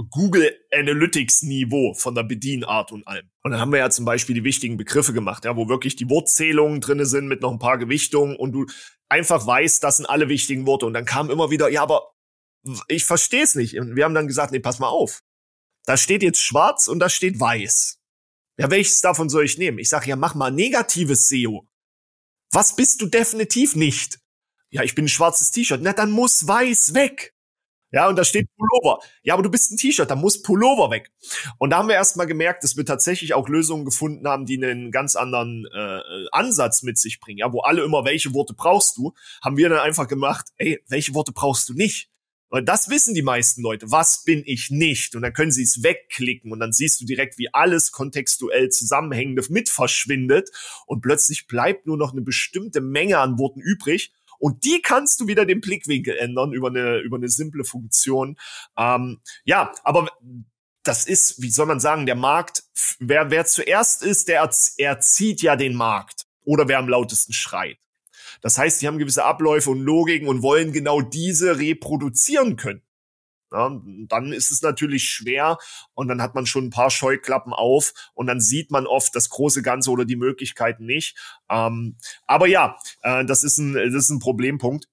[0.09, 3.29] Google Analytics Niveau von der Bedienart und allem.
[3.43, 6.09] Und dann haben wir ja zum Beispiel die wichtigen Begriffe gemacht, ja, wo wirklich die
[6.09, 8.65] Wortzählungen drinne sind mit noch ein paar Gewichtungen und du
[9.09, 10.85] einfach weißt, das sind alle wichtigen Worte.
[10.85, 12.13] Und dann kam immer wieder, ja, aber
[12.87, 13.77] ich verstehe es nicht.
[13.77, 15.21] Und wir haben dann gesagt, nee, pass mal auf.
[15.85, 17.99] Da steht jetzt schwarz und da steht weiß.
[18.57, 19.79] Ja, welches davon soll ich nehmen?
[19.79, 21.67] Ich sage, ja, mach mal negatives SEO.
[22.51, 24.18] Was bist du definitiv nicht?
[24.69, 25.81] Ja, ich bin ein schwarzes T-Shirt.
[25.83, 27.33] Na, dann muss weiß weg.
[27.91, 28.99] Ja, und da steht Pullover.
[29.23, 31.11] Ja, aber du bist ein T-Shirt, da muss Pullover weg.
[31.57, 34.91] Und da haben wir erstmal gemerkt, dass wir tatsächlich auch Lösungen gefunden haben, die einen
[34.91, 35.99] ganz anderen äh,
[36.31, 37.39] Ansatz mit sich bringen.
[37.39, 39.13] Ja, wo alle immer, welche Worte brauchst du,
[39.43, 42.09] haben wir dann einfach gemacht, ey, welche Worte brauchst du nicht?
[42.51, 43.91] Und das wissen die meisten Leute.
[43.91, 45.15] Was bin ich nicht?
[45.15, 49.43] Und dann können sie es wegklicken und dann siehst du direkt, wie alles kontextuell zusammenhängende
[49.49, 50.49] mit verschwindet
[50.87, 55.27] und plötzlich bleibt nur noch eine bestimmte Menge an Worten übrig und die kannst du
[55.27, 58.37] wieder den Blickwinkel ändern über eine, über eine simple Funktion.
[58.77, 60.09] Ähm, ja, aber
[60.83, 62.63] das ist, wie soll man sagen, der Markt,
[62.99, 66.25] wer, wer zuerst ist, der erzieht ja den Markt.
[66.45, 67.77] Oder wer am lautesten schreit.
[68.41, 72.81] Das heißt, die haben gewisse Abläufe und Logiken und wollen genau diese reproduzieren können.
[73.51, 75.57] Ja, dann ist es natürlich schwer
[75.93, 79.29] und dann hat man schon ein paar Scheuklappen auf und dann sieht man oft das
[79.29, 81.17] große Ganze oder die Möglichkeiten nicht.
[81.49, 81.97] Ähm,
[82.27, 84.87] aber ja, äh, das ist ein, das ist ein Problempunkt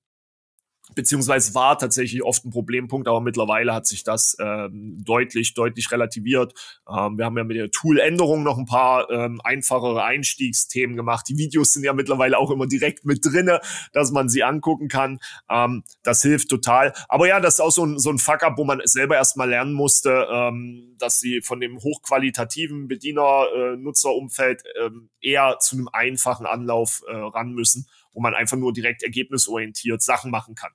[0.96, 6.54] beziehungsweise war tatsächlich oft ein Problempunkt, aber mittlerweile hat sich das ähm, deutlich, deutlich relativiert.
[6.88, 11.26] Ähm, wir haben ja mit der Tool-Änderung noch ein paar ähm, einfachere Einstiegsthemen gemacht.
[11.28, 13.60] Die Videos sind ja mittlerweile auch immer direkt mit drinne,
[13.92, 15.20] dass man sie angucken kann.
[15.50, 16.94] Ähm, das hilft total.
[17.08, 19.74] Aber ja, das ist auch so ein, so ein Fuck-up, wo man selber erstmal lernen
[19.74, 27.02] musste, ähm, dass sie von dem hochqualitativen Bediener-Nutzerumfeld äh, ähm, eher zu einem einfachen Anlauf
[27.06, 27.86] äh, ran müssen
[28.16, 30.72] wo man einfach nur direkt ergebnisorientiert Sachen machen kann.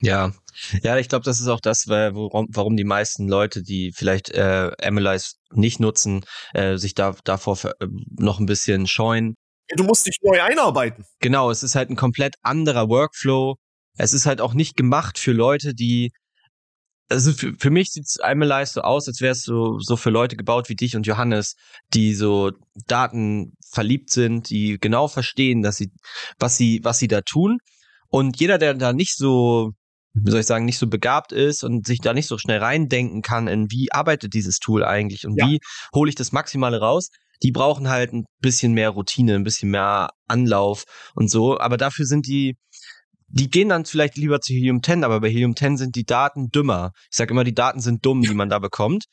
[0.00, 0.32] Ja,
[0.82, 4.70] ja, ich glaube, das ist auch das, warum, warum die meisten Leute, die vielleicht äh,
[4.90, 6.24] MLIs nicht nutzen,
[6.54, 7.86] äh, sich da davor äh,
[8.18, 9.34] noch ein bisschen scheuen.
[9.74, 11.04] Du musst dich neu einarbeiten.
[11.20, 13.56] Genau, es ist halt ein komplett anderer Workflow.
[13.98, 16.10] Es ist halt auch nicht gemacht für Leute, die
[17.08, 20.36] also für, für mich sieht's einmal so aus, als wäre es so, so für Leute
[20.36, 21.54] gebaut wie dich und Johannes,
[21.94, 22.50] die so
[22.86, 25.90] Daten verliebt sind, die genau verstehen, dass sie,
[26.38, 27.58] was sie, was sie da tun.
[28.08, 29.72] Und jeder, der da nicht so,
[30.22, 33.22] wie soll ich sagen, nicht so begabt ist und sich da nicht so schnell reindenken
[33.22, 35.46] kann, in wie arbeitet dieses Tool eigentlich und ja.
[35.46, 35.60] wie
[35.94, 37.10] hole ich das Maximale raus,
[37.42, 41.58] die brauchen halt ein bisschen mehr Routine, ein bisschen mehr Anlauf und so.
[41.58, 42.56] Aber dafür sind die,
[43.28, 46.50] die gehen dann vielleicht lieber zu Helium 10, aber bei Helium 10 sind die Daten
[46.50, 46.92] dümmer.
[47.10, 49.04] Ich sage immer, die Daten sind dumm, die man da bekommt.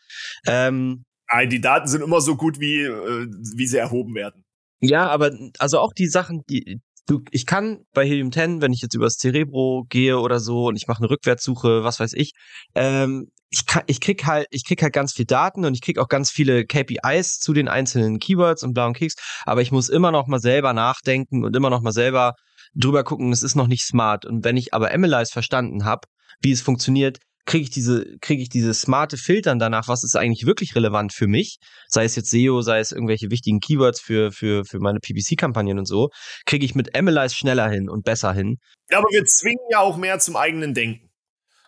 [0.47, 4.43] Ähm, Nein, die Daten sind immer so gut, wie, äh, wie sie erhoben werden.
[4.81, 8.81] Ja, aber also auch die Sachen, die du, ich kann bei Helium 10, wenn ich
[8.81, 12.33] jetzt übers Cerebro gehe oder so und ich mache eine Rückwärtssuche, was weiß ich,
[12.75, 15.99] ähm, ich, kann, ich krieg halt, ich krieg halt ganz viel Daten und ich krieg
[15.99, 20.11] auch ganz viele KPIs zu den einzelnen Keywords und blauen Kicks, aber ich muss immer
[20.11, 22.33] noch mal selber nachdenken und immer noch mal selber
[22.73, 24.25] drüber gucken, es ist noch nicht smart.
[24.25, 26.07] Und wenn ich aber MLIs verstanden habe,
[26.41, 30.45] wie es funktioniert, kriege ich diese, kriege ich diese smarte Filtern danach, was ist eigentlich
[30.45, 34.63] wirklich relevant für mich, sei es jetzt SEO, sei es irgendwelche wichtigen Keywords für, für,
[34.65, 36.09] für meine PPC-Kampagnen und so,
[36.45, 38.57] kriege ich mit Analyze schneller hin und besser hin.
[38.89, 41.09] Ja, aber wir zwingen ja auch mehr zum eigenen Denken.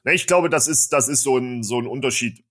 [0.04, 2.44] Ne, ich glaube, das ist, das ist so ein, so ein Unterschied.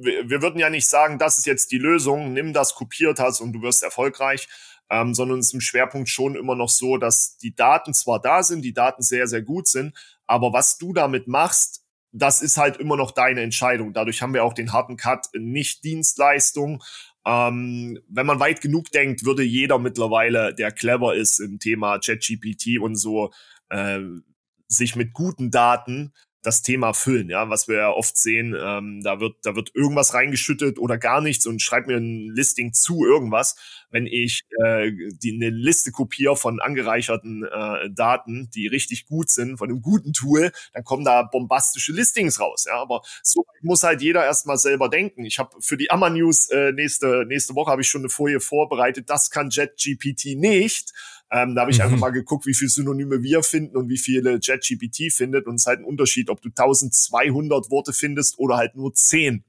[0.00, 3.52] Wir, würden ja nicht sagen, das ist jetzt die Lösung, nimm das, kopiert hast und
[3.52, 4.48] du wirst erfolgreich,
[4.90, 8.42] ähm, sondern es ist im Schwerpunkt schon immer noch so, dass die Daten zwar da
[8.42, 9.94] sind, die Daten sehr, sehr gut sind,
[10.26, 11.85] aber was du damit machst,
[12.18, 13.92] das ist halt immer noch deine Entscheidung.
[13.92, 16.82] Dadurch haben wir auch den harten Cut, nicht Dienstleistung.
[17.26, 22.78] Ähm, wenn man weit genug denkt, würde jeder mittlerweile, der clever ist im Thema ChatGPT
[22.80, 23.32] und so,
[23.68, 24.00] äh,
[24.68, 26.12] sich mit guten Daten
[26.46, 30.14] das Thema füllen, ja, was wir ja oft sehen, ähm, da wird da wird irgendwas
[30.14, 33.56] reingeschüttet oder gar nichts und schreibt mir ein Listing zu irgendwas.
[33.90, 34.92] Wenn ich äh,
[35.22, 40.12] die eine Liste kopiere von angereicherten äh, Daten, die richtig gut sind, von einem guten
[40.12, 44.88] Tool, dann kommen da bombastische Listings raus, ja, aber so muss halt jeder erstmal selber
[44.88, 45.24] denken.
[45.24, 48.38] Ich habe für die Amma News äh, nächste nächste Woche habe ich schon eine Folie
[48.40, 50.92] vorbereitet, das kann JetGPT nicht
[51.30, 51.84] ähm, da habe ich mhm.
[51.84, 55.46] einfach mal geguckt, wie viele Synonyme wir finden und wie viele JetGPT findet.
[55.46, 59.44] Und es ist halt ein Unterschied, ob du 1200 Worte findest oder halt nur 10.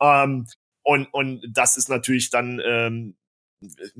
[0.00, 0.46] Ähm,
[0.82, 3.16] und, und das ist natürlich dann, ähm,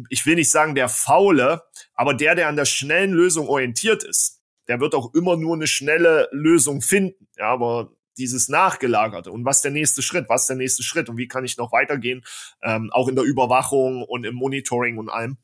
[0.08, 1.62] ich will nicht sagen der Faule,
[1.94, 5.66] aber der, der an der schnellen Lösung orientiert ist, der wird auch immer nur eine
[5.66, 7.26] schnelle Lösung finden.
[7.36, 11.28] Ja, aber dieses Nachgelagerte und was der nächste Schritt, was der nächste Schritt und wie
[11.28, 12.22] kann ich noch weitergehen,
[12.62, 15.38] ähm, auch in der Überwachung und im Monitoring und allem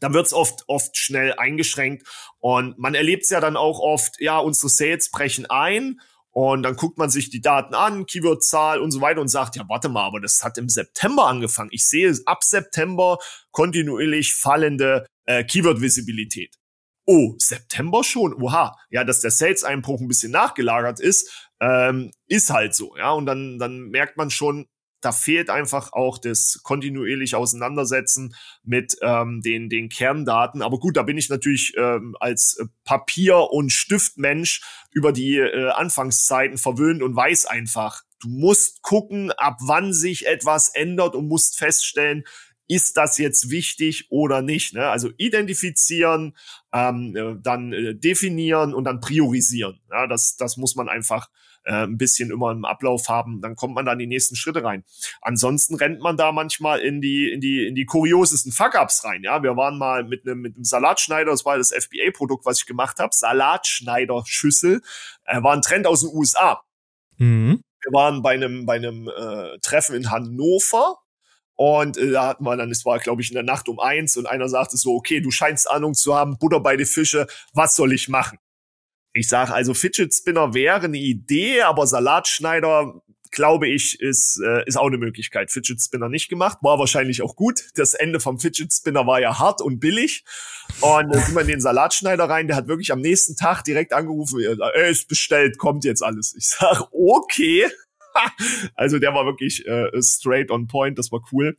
[0.00, 2.06] dann wird's oft, oft schnell eingeschränkt.
[2.38, 6.00] Und man erlebt es ja dann auch oft, ja, unsere Sales brechen ein
[6.32, 9.64] und dann guckt man sich die Daten an, Keywordzahl und so weiter und sagt, ja,
[9.68, 11.70] warte mal, aber das hat im September angefangen.
[11.72, 13.18] Ich sehe ab September
[13.50, 16.56] kontinuierlich fallende äh, Keyword-Visibilität.
[17.04, 18.34] Oh, September schon?
[18.34, 18.76] Oha.
[18.90, 22.96] Ja, dass der Sales-Einbruch ein bisschen nachgelagert ist, ähm, ist halt so.
[22.96, 24.66] Ja, und dann, dann merkt man schon,
[25.00, 30.62] da fehlt einfach auch das kontinuierlich Auseinandersetzen mit ähm, den, den Kerndaten.
[30.62, 36.58] Aber gut, da bin ich natürlich ähm, als Papier- und Stiftmensch über die äh, Anfangszeiten
[36.58, 42.24] verwöhnt und weiß einfach, du musst gucken, ab wann sich etwas ändert und musst feststellen,
[42.68, 44.74] ist das jetzt wichtig oder nicht?
[44.74, 44.88] Ne?
[44.88, 46.36] Also identifizieren,
[46.72, 49.80] ähm, äh, dann äh, definieren und dann priorisieren.
[49.90, 51.28] Ja, das, das muss man einfach
[51.64, 54.64] äh, ein bisschen immer im Ablauf haben, dann kommt man da in die nächsten Schritte
[54.64, 54.84] rein.
[55.20, 59.22] Ansonsten rennt man da manchmal in die, in die, in die kuriosesten Fuck-Ups rein.
[59.22, 62.66] Ja, wir waren mal mit einem, mit einem Salatschneider, das war das FBA-Produkt, was ich
[62.66, 64.82] gemacht habe, Salatschneider-Schüssel,
[65.24, 66.62] äh, war ein Trend aus den USA.
[67.18, 67.62] Mhm.
[67.82, 70.98] Wir waren bei einem, bei einem äh, Treffen in Hannover
[71.54, 74.16] und äh, da hatten wir dann, es war, glaube ich, in der Nacht um eins
[74.16, 77.76] und einer sagte so, okay, du scheinst Ahnung zu haben, Butter bei die Fische, was
[77.76, 78.38] soll ich machen?
[79.12, 84.76] Ich sage also, Fidget Spinner wäre eine Idee, aber Salatschneider glaube ich, ist, äh, ist
[84.76, 85.50] auch eine Möglichkeit.
[85.50, 87.62] Fidget Spinner nicht gemacht, war wahrscheinlich auch gut.
[87.74, 90.24] Das Ende vom Fidget Spinner war ja hart und billig.
[90.80, 93.92] Und dann sind wir in den Salatschneider rein, der hat wirklich am nächsten Tag direkt
[93.92, 96.34] angerufen, er ist bestellt, kommt jetzt alles.
[96.36, 97.66] Ich sag, okay.
[98.74, 101.56] also der war wirklich äh, straight on point, das war cool.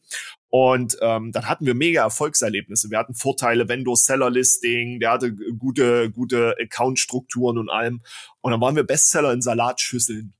[0.51, 2.89] Und ähm, dann hatten wir mega Erfolgserlebnisse.
[2.89, 8.01] Wir hatten Vorteile, Vendor-Seller-Listing, der hatte gute, gute Account-Strukturen und allem.
[8.41, 10.33] Und dann waren wir Bestseller in Salatschüsseln.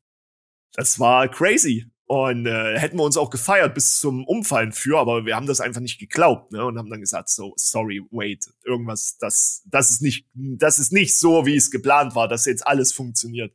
[0.74, 1.88] Das war crazy.
[2.08, 5.62] Und äh, hätten wir uns auch gefeiert bis zum Umfallen für, aber wir haben das
[5.62, 6.66] einfach nicht geglaubt, ne?
[6.66, 11.16] Und haben dann gesagt, so, sorry, wait, irgendwas, das, das ist nicht, das ist nicht
[11.16, 13.54] so, wie es geplant war, dass jetzt alles funktioniert.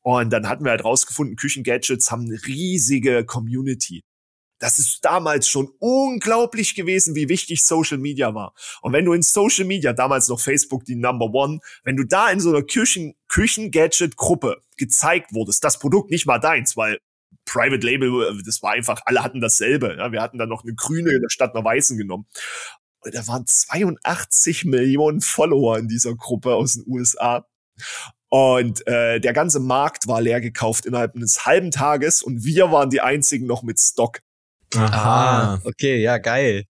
[0.00, 4.02] Und dann hatten wir halt rausgefunden, Küchengadgets haben eine riesige Community.
[4.64, 8.54] Das ist damals schon unglaublich gewesen, wie wichtig Social Media war.
[8.80, 12.30] Und wenn du in Social Media, damals noch Facebook die Number One, wenn du da
[12.30, 16.98] in so einer Küchen, Küchen-Gadget-Gruppe gezeigt wurdest, das Produkt nicht mal deins, weil
[17.44, 19.96] Private Label, das war einfach, alle hatten dasselbe.
[19.98, 22.26] Ja, wir hatten dann noch eine grüne statt einer weißen genommen.
[23.00, 27.46] Und da waren 82 Millionen Follower in dieser Gruppe aus den USA.
[28.30, 32.88] Und äh, der ganze Markt war leer gekauft innerhalb eines halben Tages und wir waren
[32.88, 34.20] die einzigen noch mit Stock.
[34.76, 36.64] Aha, okay, ja, geil.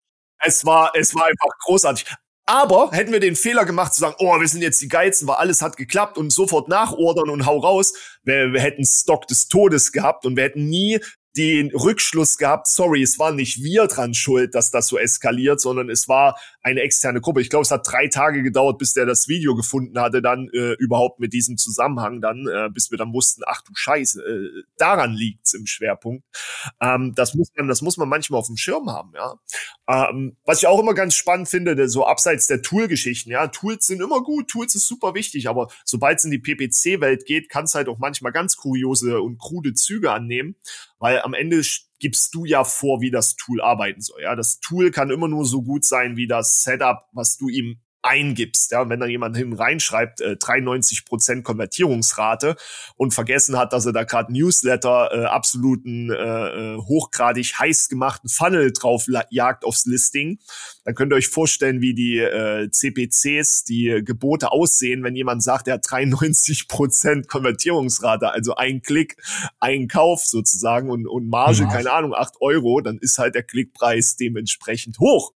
[0.45, 2.07] Es war, es war einfach großartig.
[2.45, 5.37] Aber hätten wir den Fehler gemacht zu sagen, oh, wir sind jetzt die Geilsten, weil
[5.37, 7.93] alles hat geklappt und sofort nachordern und hau raus,
[8.24, 10.99] wir, wir hätten Stock des Todes gehabt und wir hätten nie
[11.37, 15.89] den Rückschluss gehabt, sorry, es war nicht wir dran schuld, dass das so eskaliert, sondern
[15.89, 17.41] es war eine externe Gruppe.
[17.41, 20.73] Ich glaube, es hat drei Tage gedauert, bis der das Video gefunden hatte, dann äh,
[20.75, 25.13] überhaupt mit diesem Zusammenhang, dann, äh, bis wir dann wussten, ach du Scheiße, äh, daran
[25.13, 26.25] liegt's im Schwerpunkt.
[26.81, 29.35] Ähm, das muss man, das muss man manchmal auf dem Schirm haben, ja.
[29.89, 34.03] Ähm, was ich auch immer ganz spannend finde, so abseits der Tool-Geschichten, ja, Tools sind
[34.03, 37.75] immer gut, Tools ist super wichtig, aber sobald es in die PPC-Welt geht, kann es
[37.75, 40.57] halt auch manchmal ganz kuriose und krude Züge annehmen
[41.03, 41.61] weil am Ende
[41.99, 44.23] gibst du ja vor, wie das Tool arbeiten soll.
[44.23, 47.81] Ja, das Tool kann immer nur so gut sein wie das Setup, was du ihm
[48.03, 48.73] eingibst.
[48.73, 52.57] Ja, und wenn da jemand hin reinschreibt, äh, 93 Prozent Konvertierungsrate
[52.97, 58.29] und vergessen hat, dass er da gerade Newsletter äh, absoluten äh, äh, hochgradig heiß gemachten
[58.29, 60.39] Funnel drauf jagt aufs Listing,
[60.85, 65.69] dann könnt ihr euch vorstellen, wie die äh, CPCs, die Gebote aussehen, wenn jemand sagt,
[65.69, 69.16] er hat 93 Prozent Konvertierungsrate, also ein Klick,
[69.61, 71.69] ein Kauf sozusagen und, und Marge, ja.
[71.69, 75.33] keine Ahnung, acht Euro, dann ist halt der Klickpreis dementsprechend hoch.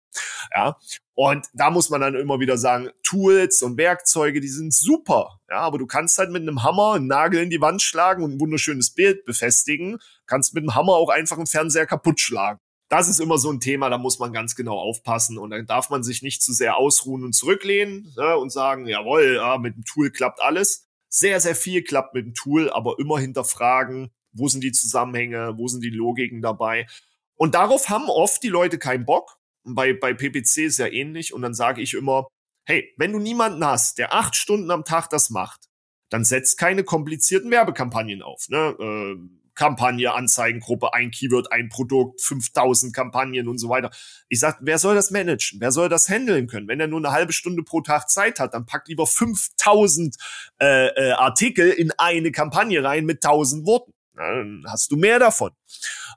[0.54, 0.78] Ja,
[1.16, 5.40] und da muss man dann immer wieder sagen, Tools und Werkzeuge, die sind super.
[5.50, 8.34] Ja, aber du kannst halt mit einem Hammer einen Nagel in die Wand schlagen und
[8.34, 10.00] ein wunderschönes Bild befestigen.
[10.28, 12.60] Kannst mit einem Hammer auch einfach einen Fernseher kaputt schlagen.
[12.90, 15.90] Das ist immer so ein Thema, da muss man ganz genau aufpassen und dann darf
[15.90, 19.86] man sich nicht zu sehr ausruhen und zurücklehnen ja, und sagen, jawohl, ja, mit dem
[19.86, 20.88] Tool klappt alles.
[21.10, 25.68] Sehr, sehr viel klappt mit dem Tool, aber immer hinterfragen, wo sind die Zusammenhänge, wo
[25.68, 26.88] sind die Logiken dabei.
[27.36, 31.34] Und darauf haben oft die Leute keinen Bock bei, bei PPC ist ja ähnlich.
[31.34, 32.28] Und dann sage ich immer,
[32.66, 35.70] hey, wenn du niemanden hast, der acht Stunden am Tag das macht,
[36.10, 38.48] dann setzt keine komplizierten Werbekampagnen auf.
[38.50, 38.76] Ne?
[38.80, 39.16] Äh,
[39.56, 43.90] Kampagne, Anzeigengruppe, ein Keyword, ein Produkt, 5000 Kampagnen und so weiter.
[44.28, 45.62] Ich sag, wer soll das managen?
[45.62, 46.68] Wer soll das handeln können?
[46.68, 50.16] Wenn er nur eine halbe Stunde pro Tag Zeit hat, dann packt lieber 5000
[50.62, 53.95] äh, äh, Artikel in eine Kampagne rein mit 1000 Worten.
[54.16, 55.52] Dann hast du mehr davon.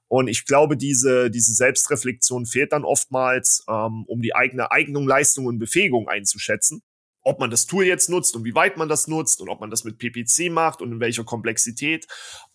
[0.08, 5.46] Und ich glaube, diese, diese Selbstreflexion fehlt dann oftmals, ähm, um die eigene Eignung, Leistung
[5.46, 6.82] und Befähigung einzuschätzen.
[7.22, 9.70] Ob man das Tool jetzt nutzt und wie weit man das nutzt und ob man
[9.70, 12.06] das mit PPC macht und in welcher Komplexität,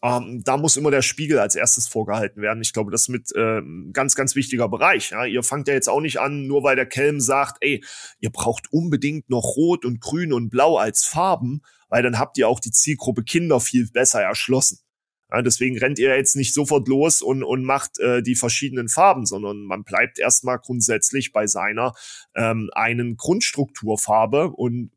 [0.02, 2.64] ähm, da muss immer der Spiegel als erstes vorgehalten werden.
[2.64, 3.62] Ich glaube, das ist mit äh,
[3.92, 5.12] ganz, ganz wichtiger Bereich.
[5.12, 5.26] Ja?
[5.26, 7.84] Ihr fangt ja jetzt auch nicht an, nur weil der Kelm sagt, ey,
[8.20, 12.48] ihr braucht unbedingt noch Rot und Grün und Blau als Farben, weil dann habt ihr
[12.48, 14.80] auch die Zielgruppe Kinder viel besser erschlossen.
[15.34, 19.26] Ja, deswegen rennt ihr jetzt nicht sofort los und, und macht äh, die verschiedenen Farben,
[19.26, 21.96] sondern man bleibt erstmal grundsätzlich bei seiner
[22.36, 24.92] ähm, einen Grundstrukturfarbe und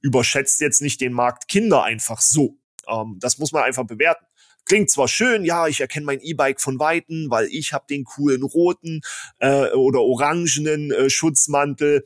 [0.00, 2.58] überschätzt jetzt nicht den Markt Kinder einfach so.
[2.88, 4.24] Ähm, das muss man einfach bewerten.
[4.64, 8.42] Klingt zwar schön, ja, ich erkenne mein E-Bike von Weitem, weil ich habe den coolen
[8.42, 9.02] roten
[9.40, 12.04] äh, oder orangenen äh, Schutzmantel.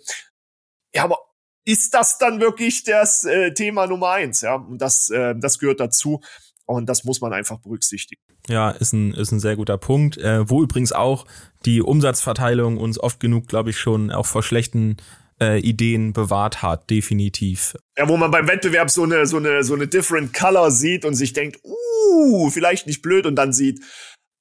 [0.92, 1.18] Ja, aber
[1.64, 4.40] ist das dann wirklich das äh, Thema Nummer eins?
[4.40, 6.20] Ja, und das, äh, das gehört dazu.
[6.76, 8.22] Und das muss man einfach berücksichtigen.
[8.48, 10.18] Ja, ist ein, ist ein sehr guter Punkt.
[10.18, 11.26] Äh, wo übrigens auch
[11.64, 14.96] die Umsatzverteilung uns oft genug, glaube ich, schon auch vor schlechten
[15.40, 17.76] äh, Ideen bewahrt hat, definitiv.
[17.96, 21.14] Ja, wo man beim Wettbewerb so eine, so eine, so eine different color sieht und
[21.14, 23.80] sich denkt, uh, vielleicht nicht blöd und dann sieht,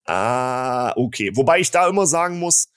[0.05, 1.31] ah, okay.
[1.35, 2.67] Wobei ich da immer sagen muss,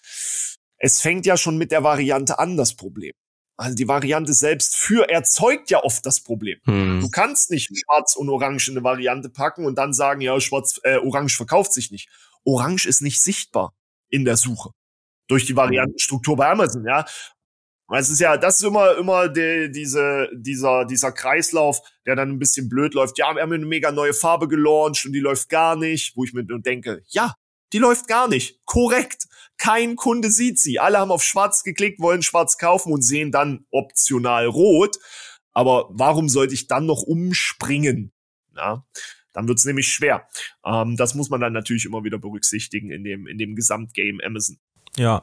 [0.79, 3.13] es fängt ja schon mit der Variante an, das Problem.
[3.57, 6.59] Also die Variante selbst für erzeugt ja oft das Problem.
[6.65, 7.01] Hm.
[7.01, 10.81] Du kannst nicht schwarz und orange in eine Variante packen und dann sagen, ja, schwarz,
[10.85, 12.09] äh, orange verkauft sich nicht.
[12.45, 13.75] Orange ist nicht sichtbar
[14.09, 14.71] in der Suche.
[15.29, 17.07] Durch die Variantenstruktur bei Amazon, ja.
[17.95, 22.39] Es ist ja, das ist immer, immer die, diese, dieser, dieser Kreislauf, der dann ein
[22.39, 23.19] bisschen blöd läuft.
[23.19, 26.33] Ja, wir haben eine mega neue Farbe gelauncht und die läuft gar nicht, wo ich
[26.33, 27.35] mir denke, ja,
[27.73, 28.61] die läuft gar nicht.
[28.65, 29.27] Korrekt.
[29.63, 30.81] Kein Kunde sieht sie.
[30.81, 34.97] Alle haben auf schwarz geklickt, wollen schwarz kaufen und sehen dann optional rot.
[35.53, 38.11] Aber warum sollte ich dann noch umspringen?
[38.53, 38.85] Na,
[39.33, 40.27] dann wird's nämlich schwer.
[40.67, 44.59] Ähm, das muss man dann natürlich immer wieder berücksichtigen in dem, in dem Gesamtgame Amazon.
[44.97, 45.23] Ja,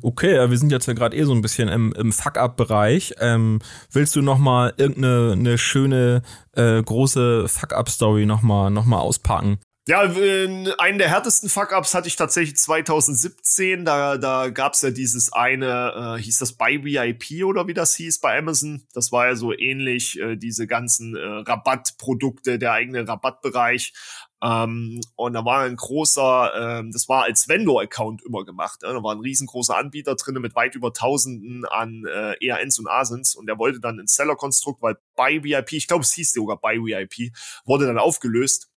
[0.00, 3.14] okay, wir sind jetzt ja gerade eh so ein bisschen im, im Fuck-Up-Bereich.
[3.18, 3.58] Ähm,
[3.90, 6.22] willst du noch mal irgendeine eine schöne
[6.52, 9.58] äh, große Fuck-Up-Story noch mal, noch mal auspacken?
[9.88, 13.84] Ja, einen der härtesten Fuck-Ups hatte ich tatsächlich 2017.
[13.84, 18.20] Da, da gab's ja dieses eine, äh, hieß das Buy VIP oder wie das hieß
[18.20, 18.86] bei Amazon.
[18.94, 23.92] Das war ja so ähnlich, äh, diese ganzen äh, Rabattprodukte, der eigene Rabattbereich.
[24.40, 28.84] Ähm, und da war ein großer, ähm, das war als Vendor-Account immer gemacht.
[28.84, 32.86] Äh, da war ein riesengroßer Anbieter drin mit weit über Tausenden an äh, ERNs und
[32.86, 36.60] ASINs und der wollte dann ein Seller-Konstrukt, weil Buy VIP, ich glaube, es hieß sogar
[36.60, 37.32] Buy VIP,
[37.64, 38.71] wurde dann aufgelöst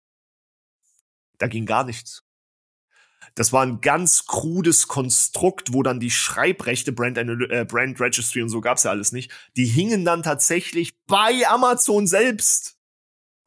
[1.38, 2.24] da ging gar nichts.
[3.34, 8.50] Das war ein ganz krudes Konstrukt, wo dann die Schreibrechte, Brand, äh, Brand Registry und
[8.50, 12.76] so gab's ja alles nicht, die hingen dann tatsächlich bei Amazon selbst.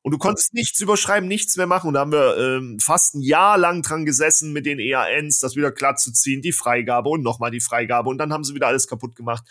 [0.02, 1.89] Und du konntest nichts überschreiben, nichts mehr machen.
[1.89, 5.56] Und da haben wir ähm, fast ein Jahr lang dran gesessen mit den EANs, das
[5.56, 8.09] wieder glatt zu ziehen, die Freigabe und nochmal die Freigabe.
[8.09, 9.44] Und dann haben sie wieder alles kaputt gemacht,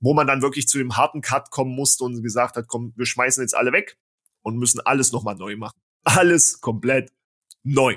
[0.00, 3.06] wo man dann wirklich zu dem harten Cut kommen musste und gesagt hat, komm, wir
[3.06, 3.98] schmeißen jetzt alle weg
[4.42, 5.78] und müssen alles nochmal neu machen.
[6.02, 7.12] Alles komplett
[7.62, 7.96] neu.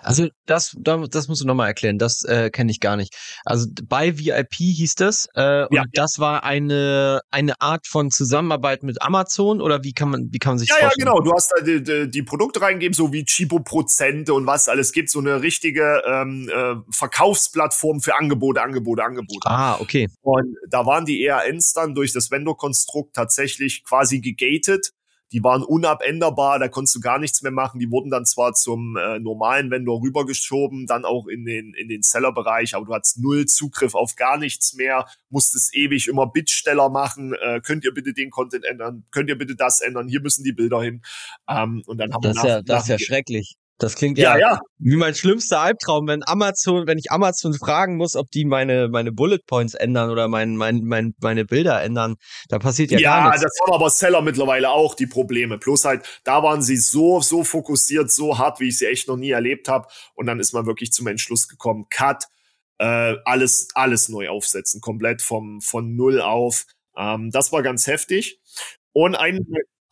[0.00, 3.14] Also das, das musst du nochmal erklären, das äh, kenne ich gar nicht.
[3.44, 5.84] Also bei VIP hieß das äh, und ja.
[5.92, 10.52] das war eine eine Art von Zusammenarbeit mit Amazon oder wie kann man wie kann
[10.52, 11.06] man sich ja, vorstellen?
[11.06, 14.46] Ja, genau, du hast da die, die, die Produkte reingeben, so wie Chibo Prozente und
[14.46, 19.48] was alles gibt, so eine richtige ähm, äh, Verkaufsplattform für Angebote, Angebote, Angebote.
[19.48, 20.08] Ah, okay.
[20.22, 24.90] Und da waren die ERNs dann durch das Vendor-Konstrukt tatsächlich quasi gegated
[25.32, 27.80] die waren unabänderbar, da konntest du gar nichts mehr machen.
[27.80, 32.02] Die wurden dann zwar zum äh, normalen Vendor rübergeschoben, dann auch in den, in den
[32.02, 37.34] Seller-Bereich, aber du hattest null Zugriff auf gar nichts mehr, musstest ewig immer Bittsteller machen,
[37.34, 40.52] äh, könnt ihr bitte den Content ändern, könnt ihr bitte das ändern, hier müssen die
[40.52, 41.02] Bilder hin.
[41.48, 43.56] Ähm, und dann haben das wir nach, ja, das ist ja schrecklich.
[43.78, 48.14] Das klingt ja, ja, wie mein schlimmster Albtraum, wenn Amazon, wenn ich Amazon fragen muss,
[48.14, 52.14] ob die meine meine Bullet Points ändern oder mein, mein, mein meine Bilder ändern.
[52.48, 53.42] Da passiert ja, ja gar nichts.
[53.42, 55.58] Ja, das haben aber Seller mittlerweile auch die Probleme.
[55.58, 59.16] Plus halt, da waren sie so so fokussiert, so hart, wie ich sie echt noch
[59.16, 59.88] nie erlebt habe.
[60.14, 62.24] Und dann ist man wirklich zum Entschluss gekommen, Cut,
[62.78, 66.64] äh, alles alles neu aufsetzen, komplett vom von null auf.
[66.96, 68.40] Ähm, das war ganz heftig.
[68.92, 69.44] Und ein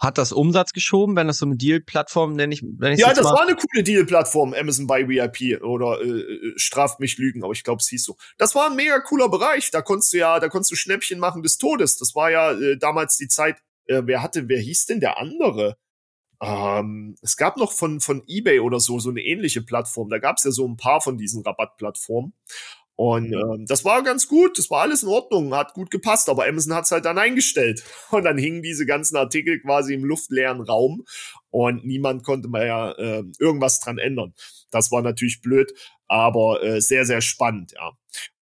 [0.02, 3.22] hat das Umsatz geschoben, wenn das so eine Deal-Plattform, nenne ich, wenn ich Ja, das
[3.22, 3.34] mal.
[3.34, 7.62] war eine coole Deal-Plattform, Amazon by VIP oder äh, äh, straft mich Lügen, aber ich
[7.62, 8.16] glaube, es hieß so.
[8.36, 9.70] Das war ein mega cooler Bereich.
[9.70, 11.98] Da konntest du ja, da konntest du Schnäppchen machen des Todes.
[11.98, 13.62] Das war ja äh, damals die Zeit.
[13.86, 15.76] Äh, wer hatte, wer hieß denn der andere?
[16.42, 20.10] Ähm, es gab noch von von eBay oder so so eine ähnliche Plattform.
[20.10, 22.32] Da gab es ja so ein paar von diesen Rabattplattformen.
[22.96, 26.46] Und ähm, das war ganz gut, das war alles in Ordnung, hat gut gepasst, aber
[26.46, 27.82] Amazon hat's halt dann eingestellt.
[28.10, 31.04] Und dann hingen diese ganzen Artikel quasi im luftleeren Raum
[31.50, 34.34] und niemand konnte mehr äh, irgendwas dran ändern.
[34.70, 35.72] Das war natürlich blöd,
[36.08, 37.92] aber äh, sehr, sehr spannend, ja.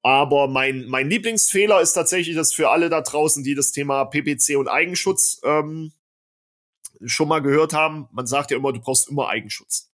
[0.03, 4.57] Aber mein, mein Lieblingsfehler ist tatsächlich, dass für alle da draußen, die das Thema PPC
[4.57, 5.93] und Eigenschutz ähm,
[7.05, 9.90] schon mal gehört haben, man sagt ja immer, du brauchst immer Eigenschutz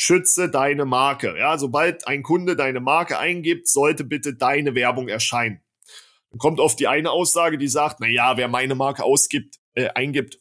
[0.00, 1.36] schütze deine Marke.
[1.36, 5.60] Ja, sobald ein Kunde deine Marke eingibt, sollte bitte deine Werbung erscheinen.
[6.30, 9.90] Dann kommt oft die eine Aussage, die sagt, na ja, wer meine Marke ausgibt, äh,
[9.90, 10.40] eingibt,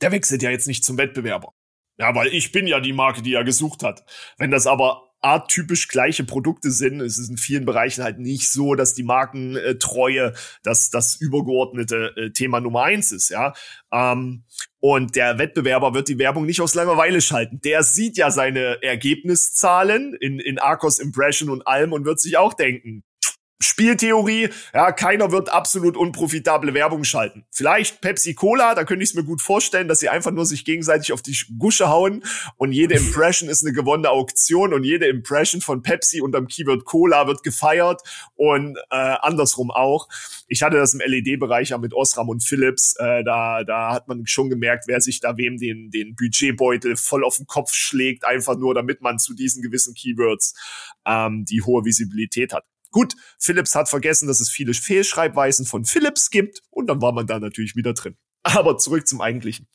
[0.00, 1.54] der wechselt ja jetzt nicht zum Wettbewerber.
[1.96, 4.04] Ja, weil ich bin ja die Marke, die er gesucht hat.
[4.36, 7.00] Wenn das aber arttypisch gleiche Produkte sind.
[7.00, 12.30] Es ist in vielen Bereichen halt nicht so, dass die Markentreue das, das übergeordnete äh,
[12.30, 13.54] Thema Nummer eins ist, ja.
[13.90, 14.44] Ähm,
[14.80, 17.58] und der Wettbewerber wird die Werbung nicht aus Langeweile schalten.
[17.64, 22.52] Der sieht ja seine Ergebniszahlen in, in Arcos Impression und allem und wird sich auch
[22.52, 23.02] denken,
[23.64, 27.44] Spieltheorie, ja, keiner wird absolut unprofitable Werbung schalten.
[27.50, 30.64] Vielleicht Pepsi Cola, da könnte ich es mir gut vorstellen, dass sie einfach nur sich
[30.64, 32.24] gegenseitig auf die Gusche hauen
[32.56, 37.26] und jede Impression ist eine gewonnene Auktion und jede Impression von Pepsi unterm Keyword Cola
[37.26, 38.02] wird gefeiert
[38.34, 40.08] und äh, andersrum auch.
[40.48, 44.26] Ich hatte das im LED-Bereich ja mit Osram und Philips, äh, da, da hat man
[44.26, 48.56] schon gemerkt, wer sich da wem den, den Budgetbeutel voll auf den Kopf schlägt, einfach
[48.56, 50.54] nur damit man zu diesen gewissen Keywords
[51.06, 52.64] ähm, die hohe Visibilität hat.
[52.94, 57.26] Gut, Philips hat vergessen, dass es viele Fehlschreibweisen von Philips gibt und dann war man
[57.26, 58.16] da natürlich wieder drin.
[58.44, 59.66] Aber zurück zum eigentlichen.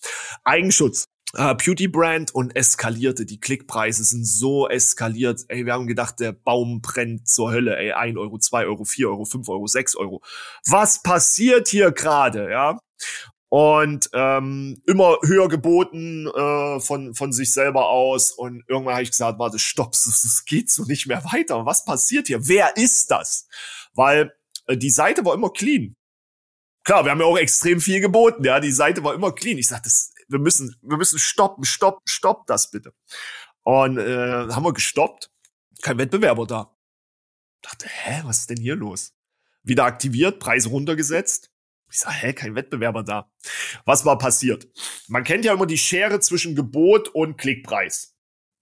[0.45, 1.03] Eigenschutz.
[1.37, 3.25] Uh, Beauty Brand und eskalierte.
[3.25, 5.41] Die Klickpreise sind so eskaliert.
[5.49, 7.75] Ey, wir haben gedacht, der Baum brennt zur Hölle.
[7.75, 10.21] Ey, 1 Euro, 2 Euro, 4 Euro, 5 Euro, 6 Euro.
[10.65, 12.79] Was passiert hier gerade, ja?
[13.49, 18.31] Und ähm, immer höher geboten äh, von, von sich selber aus.
[18.31, 21.65] Und irgendwann habe ich gesagt, warte, stopp, es geht so nicht mehr weiter.
[21.65, 22.47] Was passiert hier?
[22.47, 23.47] Wer ist das?
[23.93, 24.33] Weil
[24.67, 25.95] äh, die Seite war immer clean.
[26.83, 28.59] Klar, wir haben ja auch extrem viel geboten, ja.
[28.59, 29.57] Die Seite war immer clean.
[29.57, 29.89] Ich sagte,
[30.27, 32.93] wir müssen, wir müssen stoppen, stopp, stopp das bitte.
[33.63, 35.31] Und äh, haben wir gestoppt.
[35.81, 36.75] Kein Wettbewerber da.
[37.61, 39.13] dachte, hä, was ist denn hier los?
[39.63, 41.49] Wieder aktiviert, Preise runtergesetzt
[41.91, 43.31] ich sage, hä, kein Wettbewerber da.
[43.85, 44.67] Was war passiert?
[45.07, 48.15] Man kennt ja immer die Schere zwischen Gebot und Klickpreis.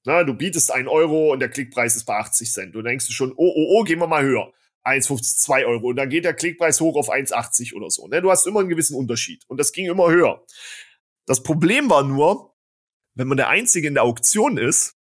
[0.05, 2.75] Na, du bietest einen Euro und der Klickpreis ist bei 80 Cent.
[2.75, 4.53] Du denkst schon, oh, oh, oh, gehen wir mal höher.
[4.85, 5.89] 1,50, 2 Euro.
[5.89, 8.07] Und dann geht der Klickpreis hoch auf 1,80 oder so.
[8.07, 8.21] Ne?
[8.21, 9.43] Du hast immer einen gewissen Unterschied.
[9.47, 10.45] Und das ging immer höher.
[11.25, 12.55] Das Problem war nur,
[13.15, 14.95] wenn man der Einzige in der Auktion ist,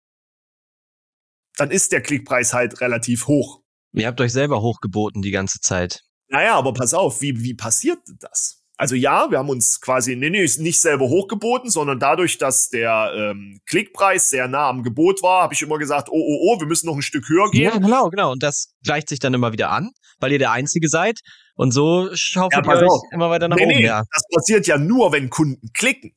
[1.57, 3.61] dann ist der Klickpreis halt relativ hoch.
[3.93, 6.05] Ihr habt euch selber hochgeboten die ganze Zeit.
[6.30, 8.65] Naja, aber pass auf, wie, wie passiert das?
[8.77, 13.14] Also ja, wir haben uns quasi nee, nee, nicht selber hochgeboten, sondern dadurch, dass der
[13.15, 16.68] ähm, Klickpreis sehr nah am Gebot war, habe ich immer gesagt, oh, oh, oh, wir
[16.68, 17.64] müssen noch ein Stück höher gehen.
[17.64, 18.34] Ja, genau, genau.
[18.34, 21.22] Und das gleicht sich dann immer wieder an, weil ihr der Einzige seid.
[21.56, 23.76] Und so schaufelt ja, ihr euch immer weiter nach nee, oben.
[23.76, 24.03] Nee, ja.
[24.14, 26.14] Das passiert ja nur, wenn Kunden klicken.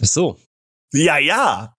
[0.00, 0.38] Ach so.
[0.94, 1.76] Ja, ja.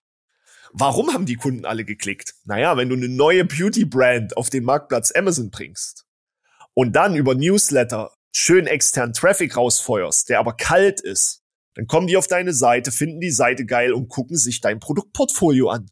[0.74, 2.36] Warum haben die Kunden alle geklickt?
[2.46, 6.03] Naja, wenn du eine neue Beauty-Brand auf den Marktplatz Amazon bringst
[6.74, 11.44] und dann über Newsletter schön externen Traffic rausfeuerst, der aber kalt ist,
[11.76, 15.70] dann kommen die auf deine Seite, finden die Seite geil und gucken sich dein Produktportfolio
[15.70, 15.90] an.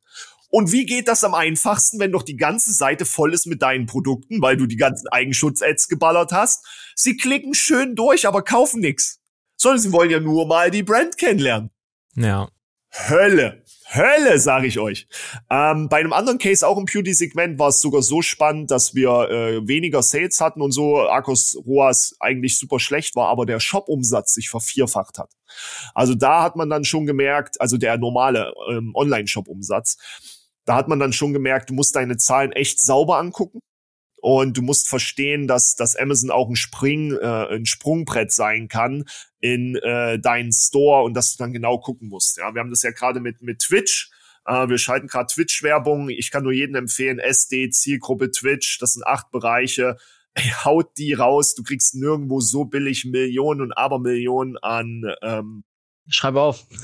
[0.49, 3.85] Und wie geht das am einfachsten, wenn doch die ganze Seite voll ist mit deinen
[3.85, 6.65] Produkten, weil du die ganzen Eigenschutz-Ads geballert hast?
[6.95, 9.21] Sie klicken schön durch, aber kaufen nix.
[9.55, 11.71] Sondern sie wollen ja nur mal die Brand kennenlernen.
[12.15, 12.49] Ja.
[12.93, 13.63] Hölle.
[13.93, 15.07] Hölle, sage ich euch.
[15.49, 19.29] Ähm, bei einem anderen Case, auch im Beauty-Segment, war es sogar so spannend, dass wir
[19.29, 20.99] äh, weniger Sales hatten und so.
[20.99, 25.31] Arcos ROAS eigentlich super schlecht war, aber der Shop-Umsatz sich vervierfacht hat.
[25.93, 29.97] Also da hat man dann schon gemerkt, also der normale ähm, Online-Shop-Umsatz,
[30.65, 33.61] da hat man dann schon gemerkt, du musst deine Zahlen echt sauber angucken.
[34.21, 39.05] Und du musst verstehen, dass, dass Amazon auch ein Spring, äh, ein Sprungbrett sein kann
[39.39, 42.37] in äh, deinen Store und dass du dann genau gucken musst.
[42.37, 44.11] Ja, wir haben das ja gerade mit, mit Twitch.
[44.45, 46.09] Äh, wir schalten gerade Twitch-Werbung.
[46.09, 49.97] Ich kann nur jedem empfehlen, SD, Zielgruppe Twitch, das sind acht Bereiche.
[50.35, 51.55] Ey, haut die raus.
[51.55, 55.63] Du kriegst nirgendwo so billig Millionen und Abermillionen an ähm,
[56.09, 56.65] Schreibe auf.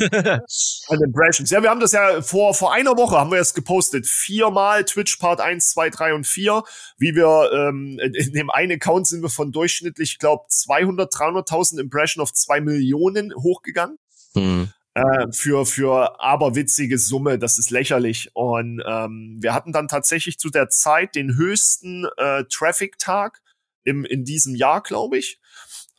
[0.89, 1.49] Impressions.
[1.49, 4.05] Ja, wir haben das ja vor, vor einer Woche haben wir es gepostet.
[4.05, 6.63] Viermal Twitch Part 1, 2, 3 und 4.
[6.97, 11.79] Wie wir, ähm, in dem einen Account sind wir von durchschnittlich, ich glaube, 200, 300.000
[11.79, 13.97] Impression auf 2 Millionen hochgegangen.
[14.33, 14.71] Mhm.
[14.93, 18.31] Äh, für, für aberwitzige Summe, das ist lächerlich.
[18.33, 23.41] Und ähm, wir hatten dann tatsächlich zu der Zeit den höchsten äh, Traffic-Tag
[23.83, 25.39] im, in diesem Jahr, glaube ich.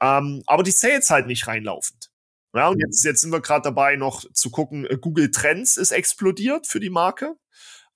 [0.01, 2.11] Ähm, aber die Sales halt nicht reinlaufend.
[2.55, 5.93] Ja, und jetzt, jetzt sind wir gerade dabei, noch zu gucken, äh, Google Trends ist
[5.93, 7.35] explodiert für die Marke.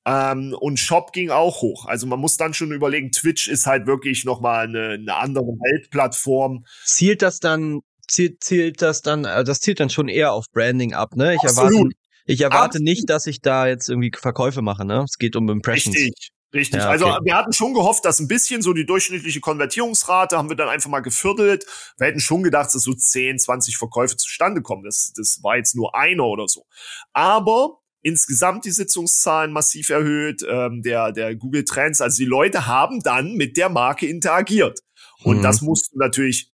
[0.04, 1.86] Ähm, und Shop ging auch hoch.
[1.86, 6.64] Also man muss dann schon überlegen, Twitch ist halt wirklich nochmal eine, eine andere Weltplattform.
[6.84, 10.92] Zielt das dann, zielt, zielt das dann, äh, das zielt dann schon eher auf Branding
[10.92, 11.34] ab, ne?
[11.34, 11.72] Ich Absolut.
[11.72, 11.96] erwarte,
[12.26, 12.84] ich erwarte Absolut.
[12.84, 15.04] nicht, dass ich da jetzt irgendwie Verkäufe mache, ne?
[15.04, 15.96] Es geht um Impressions.
[15.96, 16.32] Richtig.
[16.54, 16.80] Richtig.
[16.80, 17.14] Ja, also, okay.
[17.14, 20.68] Also wir hatten schon gehofft, dass ein bisschen so die durchschnittliche Konvertierungsrate haben wir dann
[20.68, 21.64] einfach mal geviertelt.
[21.96, 24.84] Wir hätten schon gedacht, dass so 10, 20 Verkäufe zustande kommen.
[24.84, 26.66] Das, das war jetzt nur einer oder so.
[27.12, 33.00] Aber insgesamt die Sitzungszahlen massiv erhöht, ähm, der, der Google Trends, also die Leute haben
[33.00, 34.80] dann mit der Marke interagiert.
[35.22, 35.42] Und mhm.
[35.42, 36.50] das musst du natürlich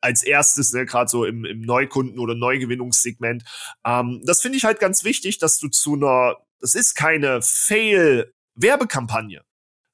[0.00, 3.44] als erstes, ne, gerade so im, im Neukunden- oder Neugewinnungssegment.
[3.84, 8.32] Ähm, das finde ich halt ganz wichtig, dass du zu einer, das ist keine Fail-
[8.56, 9.42] Werbekampagne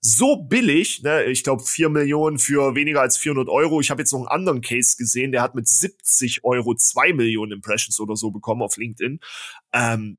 [0.05, 3.81] so billig, ne, ich glaube vier Millionen für weniger als 400 Euro.
[3.81, 7.53] Ich habe jetzt noch einen anderen Case gesehen, der hat mit 70 Euro zwei Millionen
[7.53, 9.21] Impressions oder so bekommen auf LinkedIn.
[9.73, 10.19] Ähm,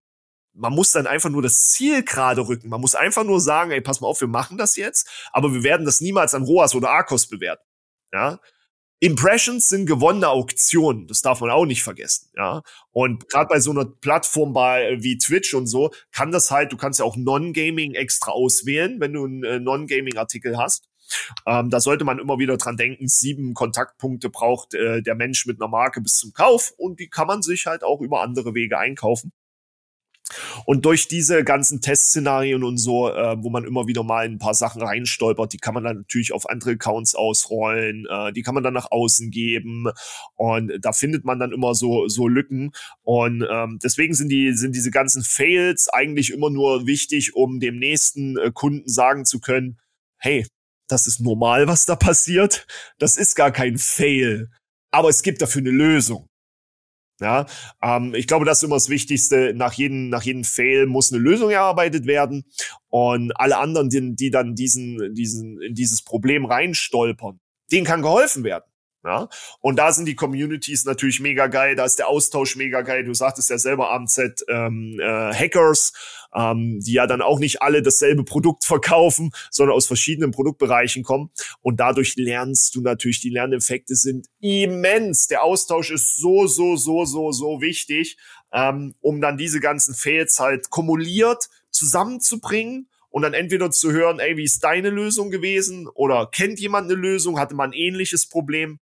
[0.53, 2.69] man muss dann einfach nur das Ziel gerade rücken.
[2.69, 5.63] Man muss einfach nur sagen, ey, pass mal auf, wir machen das jetzt, aber wir
[5.63, 7.65] werden das niemals an ROAS oder Arcos bewerten.
[8.13, 8.39] Ja,
[9.03, 12.61] Impressions sind gewonnene Auktionen, das darf man auch nicht vergessen, ja.
[12.93, 16.77] Und gerade bei so einer Plattform bei, wie Twitch und so, kann das halt, du
[16.77, 20.87] kannst ja auch Non-Gaming extra auswählen, wenn du einen äh, Non-Gaming-Artikel hast.
[21.45, 25.59] Ähm, da sollte man immer wieder dran denken, sieben Kontaktpunkte braucht äh, der Mensch mit
[25.59, 28.77] einer Marke bis zum Kauf und die kann man sich halt auch über andere Wege
[28.77, 29.33] einkaufen.
[30.65, 34.53] Und durch diese ganzen Testszenarien und so, äh, wo man immer wieder mal ein paar
[34.53, 38.63] Sachen reinstolpert, die kann man dann natürlich auf andere Accounts ausrollen, äh, die kann man
[38.63, 39.85] dann nach außen geben.
[40.35, 42.71] Und da findet man dann immer so so Lücken.
[43.01, 47.79] Und ähm, deswegen sind die sind diese ganzen Fails eigentlich immer nur wichtig, um dem
[47.79, 49.79] nächsten äh, Kunden sagen zu können,
[50.17, 50.45] hey,
[50.87, 52.67] das ist normal, was da passiert,
[52.99, 54.49] das ist gar kein Fail,
[54.91, 56.27] aber es gibt dafür eine Lösung.
[57.23, 57.45] Ja,
[57.81, 59.53] ähm, ich glaube, das ist immer das Wichtigste.
[59.55, 62.43] Nach jedem, nach jedem Fail muss eine Lösung erarbeitet werden.
[62.89, 67.39] Und alle anderen, die, die dann diesen, diesen, in dieses Problem reinstolpern,
[67.71, 68.65] denen kann geholfen werden.
[69.03, 69.27] Ja?
[69.59, 73.03] Und da sind die Communities natürlich mega geil, da ist der Austausch mega geil.
[73.03, 75.93] Du sagtest ja selber AMZ ähm, äh, Hackers,
[76.33, 81.31] ähm, die ja dann auch nicht alle dasselbe Produkt verkaufen, sondern aus verschiedenen Produktbereichen kommen.
[81.61, 85.27] Und dadurch lernst du natürlich, die Lerneffekte sind immens.
[85.27, 88.17] Der Austausch ist so, so, so, so, so wichtig,
[88.51, 94.37] ähm, um dann diese ganzen Fails halt kumuliert zusammenzubringen und dann entweder zu hören, ey,
[94.37, 98.79] wie ist deine Lösung gewesen oder kennt jemand eine Lösung, hatte man ein ähnliches Problem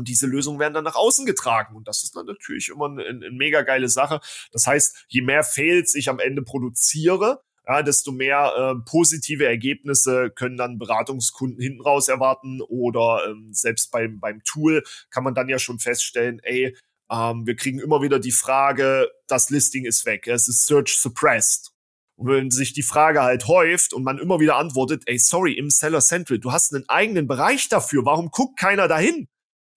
[0.00, 1.76] und diese Lösungen werden dann nach außen getragen.
[1.76, 4.20] Und das ist dann natürlich immer eine, eine mega geile Sache.
[4.50, 10.30] Das heißt, je mehr Fails ich am Ende produziere, ja, desto mehr äh, positive Ergebnisse
[10.30, 15.50] können dann Beratungskunden hinten raus erwarten oder ähm, selbst beim, beim Tool kann man dann
[15.50, 16.74] ja schon feststellen, ey,
[17.12, 21.72] ähm, wir kriegen immer wieder die Frage, das Listing ist weg, es ist Search suppressed.
[22.16, 25.68] Und wenn sich die Frage halt häuft und man immer wieder antwortet, ey, sorry, im
[25.68, 29.28] Seller Central, du hast einen eigenen Bereich dafür, warum guckt keiner dahin?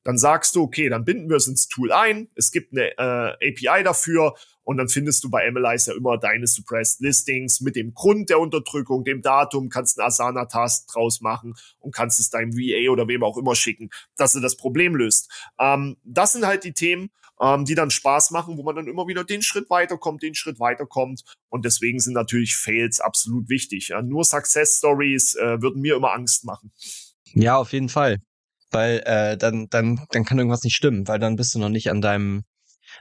[0.04, 2.30] Dann sagst du, okay, dann binden wir es ins Tool ein.
[2.36, 6.48] Es gibt eine äh, API dafür und dann findest du bei MLIs ja immer deine
[6.48, 11.94] Suppressed Listings mit dem Grund der Unterdrückung, dem Datum, kannst einen Asana-Task draus machen und
[11.94, 15.30] kannst es deinem VA oder wem auch immer schicken, dass du das Problem löst.
[15.60, 17.10] Ähm, das sind halt die Themen,
[17.42, 20.60] ähm, die dann Spaß machen, wo man dann immer wieder den Schritt weiterkommt, den Schritt
[20.60, 21.24] weiterkommt.
[21.50, 23.90] Und deswegen sind natürlich Fails absolut wichtig.
[23.90, 24.02] Ja.
[24.02, 26.72] Nur Success Stories äh, würden mir immer Angst machen.
[27.34, 28.20] Ja, auf jeden Fall
[28.74, 31.90] weil äh, dann, dann, dann kann irgendwas nicht stimmen, weil dann bist du noch nicht
[31.90, 32.44] an deinem,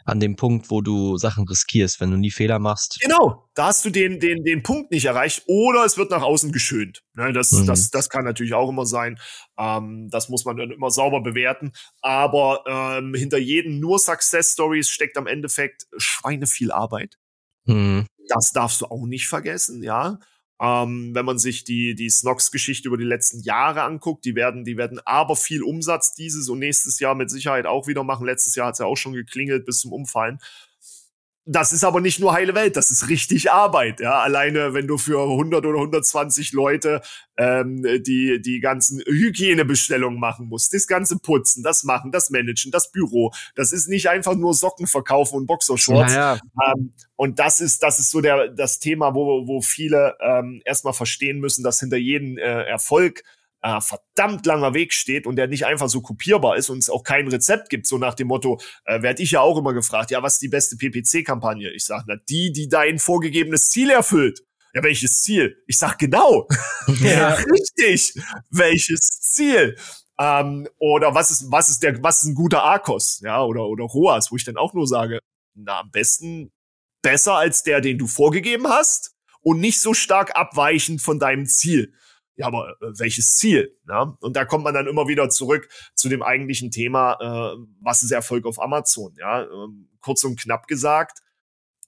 [0.05, 2.99] an dem Punkt, wo du Sachen riskierst, wenn du nie Fehler machst.
[3.01, 6.53] Genau, da hast du den, den, den Punkt nicht erreicht oder es wird nach außen
[6.53, 7.03] geschönt.
[7.15, 7.67] Ne, das, mhm.
[7.67, 9.19] das, das kann natürlich auch immer sein.
[9.59, 11.73] Ähm, das muss man dann immer sauber bewerten.
[12.01, 17.17] Aber ähm, hinter jedem nur Success Stories steckt am Endeffekt Schweine viel Arbeit.
[17.65, 18.07] Mhm.
[18.29, 20.19] Das darfst du auch nicht vergessen, ja.
[20.63, 24.77] Ähm, wenn man sich die, die Snox-Geschichte über die letzten Jahre anguckt, die werden, die
[24.77, 28.27] werden aber viel Umsatz dieses und nächstes Jahr mit Sicherheit auch wieder machen.
[28.27, 30.39] Letztes Jahr hat es ja auch schon geklingelt bis zum Umfallen.
[31.45, 33.99] Das ist aber nicht nur heile Welt, das ist richtig Arbeit.
[33.99, 37.03] Ja, alleine wenn du für 100 oder 120 Leute
[37.37, 42.93] ähm, die die ganzen Hygienebestellungen machen musst, das ganze Putzen, das Machen, das Managen, das
[42.93, 46.15] Büro, das ist nicht einfach nur Socken verkaufen und Boxershorts.
[46.15, 46.73] Ja, ja.
[46.77, 50.93] Ähm, und das ist das ist so der das Thema, wo wo viele ähm, erstmal
[50.93, 53.25] verstehen müssen, dass hinter jedem äh, Erfolg
[53.63, 57.05] äh, verdammt langer Weg steht und der nicht einfach so kopierbar ist und es auch
[57.05, 60.23] kein Rezept gibt, so nach dem Motto, äh, werde ich ja auch immer gefragt, ja,
[60.23, 61.71] was ist die beste PPC-Kampagne?
[61.71, 64.43] Ich sage, na, die, die dein vorgegebenes Ziel erfüllt.
[64.75, 65.63] Ja, welches Ziel?
[65.67, 66.49] Ich sag genau.
[67.01, 68.15] ja, richtig.
[68.51, 69.77] Welches Ziel?
[70.19, 73.21] Ähm, oder was ist, was ist der, was ist ein guter Arkos?
[73.23, 75.21] Ja, oder, oder ROAS, wo ich dann auch nur sage,
[75.55, 76.53] na, am besten
[77.03, 81.93] besser als der, den du vorgegeben hast und nicht so stark abweichend von deinem Ziel
[82.37, 83.79] ja, aber äh, welches Ziel?
[83.89, 84.17] Ja?
[84.21, 88.11] Und da kommt man dann immer wieder zurück zu dem eigentlichen Thema, äh, was ist
[88.11, 89.15] Erfolg auf Amazon?
[89.19, 91.21] Ja, ähm, kurz und knapp gesagt,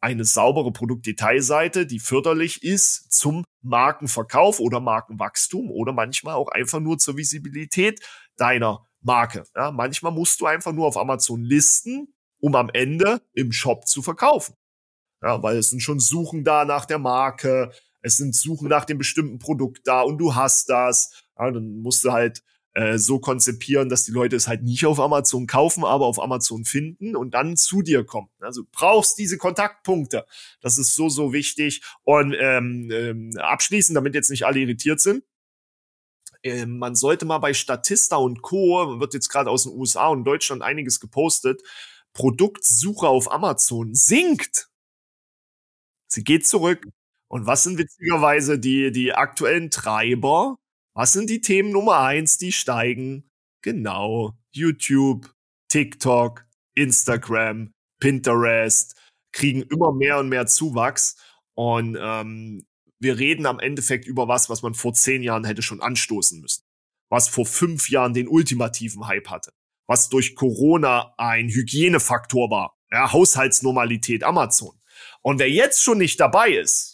[0.00, 6.98] eine saubere Produktdetailseite, die förderlich ist zum Markenverkauf oder Markenwachstum oder manchmal auch einfach nur
[6.98, 8.00] zur Visibilität
[8.36, 9.44] deiner Marke.
[9.56, 14.02] Ja, manchmal musst du einfach nur auf Amazon listen, um am Ende im Shop zu
[14.02, 14.54] verkaufen.
[15.22, 17.72] Ja, weil es sind schon Suchen da nach der Marke,
[18.04, 21.24] es sind Suchen nach dem bestimmten Produkt da und du hast das.
[21.38, 22.42] Ja, dann musst du halt
[22.74, 26.66] äh, so konzipieren, dass die Leute es halt nicht auf Amazon kaufen, aber auf Amazon
[26.66, 28.28] finden und dann zu dir kommen.
[28.40, 30.26] Also du brauchst diese Kontaktpunkte.
[30.60, 31.80] Das ist so, so wichtig.
[32.02, 35.24] Und ähm, ähm, abschließend, damit jetzt nicht alle irritiert sind,
[36.42, 40.24] äh, man sollte mal bei Statista und Co., wird jetzt gerade aus den USA und
[40.24, 41.62] Deutschland einiges gepostet,
[42.12, 44.68] Produktsuche auf Amazon sinkt.
[46.06, 46.86] Sie geht zurück.
[47.34, 50.56] Und was sind witzigerweise die, die aktuellen Treiber?
[50.94, 53.28] Was sind die Themen Nummer eins, die steigen?
[53.60, 54.38] Genau.
[54.52, 55.34] YouTube,
[55.68, 56.46] TikTok,
[56.76, 58.94] Instagram, Pinterest
[59.32, 61.16] kriegen immer mehr und mehr Zuwachs.
[61.54, 62.68] Und ähm,
[63.00, 66.62] wir reden am Endeffekt über was, was man vor zehn Jahren hätte schon anstoßen müssen.
[67.10, 69.52] Was vor fünf Jahren den ultimativen Hype hatte.
[69.88, 72.78] Was durch Corona ein Hygienefaktor war.
[72.92, 74.80] Ja, Haushaltsnormalität Amazon.
[75.20, 76.93] Und wer jetzt schon nicht dabei ist,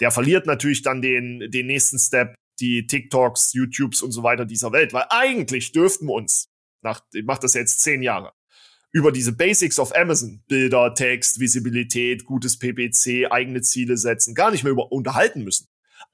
[0.00, 4.72] der verliert natürlich dann den, den nächsten Step, die TikToks, YouTubes und so weiter dieser
[4.72, 4.92] Welt.
[4.92, 6.48] Weil eigentlich dürften wir uns,
[6.82, 8.32] nach, ich mache das jetzt zehn Jahre,
[8.92, 14.62] über diese Basics of Amazon, Bilder, Text, Visibilität, gutes PPC, eigene Ziele setzen, gar nicht
[14.62, 15.66] mehr über unterhalten müssen.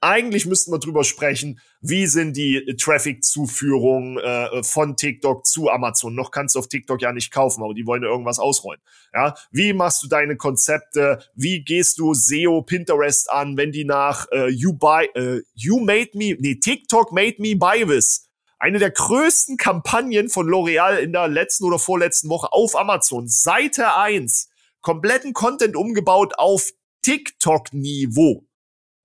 [0.03, 6.15] Eigentlich müssten wir drüber sprechen, wie sind die Traffic-Zuführungen äh, von TikTok zu Amazon.
[6.15, 8.81] Noch kannst du auf TikTok ja nicht kaufen, aber die wollen ja irgendwas ausrollen.
[9.13, 11.23] Ja, wie machst du deine Konzepte?
[11.35, 16.09] Wie gehst du SEO, Pinterest an, wenn die nach äh, You buy, äh, You made
[16.15, 18.27] me, nee, TikTok made me buy this.
[18.57, 23.27] Eine der größten Kampagnen von L'Oreal in der letzten oder vorletzten Woche auf Amazon.
[23.27, 24.49] Seite 1.
[24.81, 26.71] Kompletten Content umgebaut auf
[27.03, 28.47] TikTok-Niveau.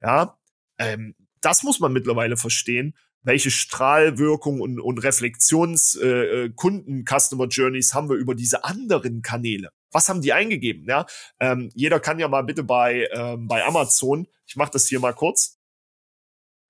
[0.02, 0.38] Ja,
[0.78, 6.52] ähm, das muss man mittlerweile verstehen, welche Strahlwirkung und, und Reflexions äh, äh,
[7.04, 9.70] Customer Journeys haben wir über diese anderen Kanäle.
[9.90, 10.86] Was haben die eingegeben?
[10.88, 11.06] Ja,
[11.40, 15.12] ähm, jeder kann ja mal bitte bei ähm, bei Amazon, ich mache das hier mal
[15.12, 15.58] kurz,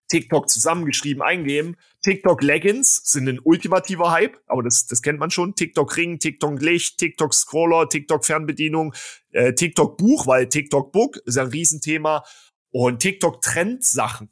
[0.09, 1.77] TikTok zusammengeschrieben eingeben.
[2.03, 5.55] TikTok Leggings sind ein ultimativer Hype, aber das, das kennt man schon.
[5.55, 8.95] TikTok Ring, TikTok Licht, TikTok Scroller, TikTok Fernbedienung,
[9.33, 12.25] äh, TikTok Buch, weil TikTok Book ist ein Riesenthema.
[12.79, 14.29] Und TikTok trennt Sachen.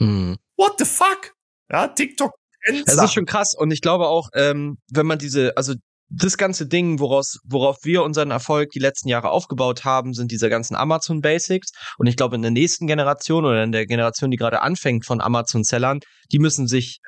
[0.00, 0.38] Mhm.
[0.56, 1.34] What the fuck?
[1.70, 2.32] Ja, TikTok
[2.64, 2.96] trennt Sachen.
[2.96, 3.54] Das ist schon krass.
[3.54, 5.74] Und ich glaube auch, ähm, wenn man diese, also
[6.08, 10.48] das ganze Ding, woraus, worauf wir unseren Erfolg die letzten Jahre aufgebaut haben, sind diese
[10.48, 11.70] ganzen Amazon Basics.
[11.96, 15.20] Und ich glaube, in der nächsten Generation oder in der Generation, die gerade anfängt von
[15.20, 16.00] Amazon-Sellern,
[16.32, 16.98] die müssen sich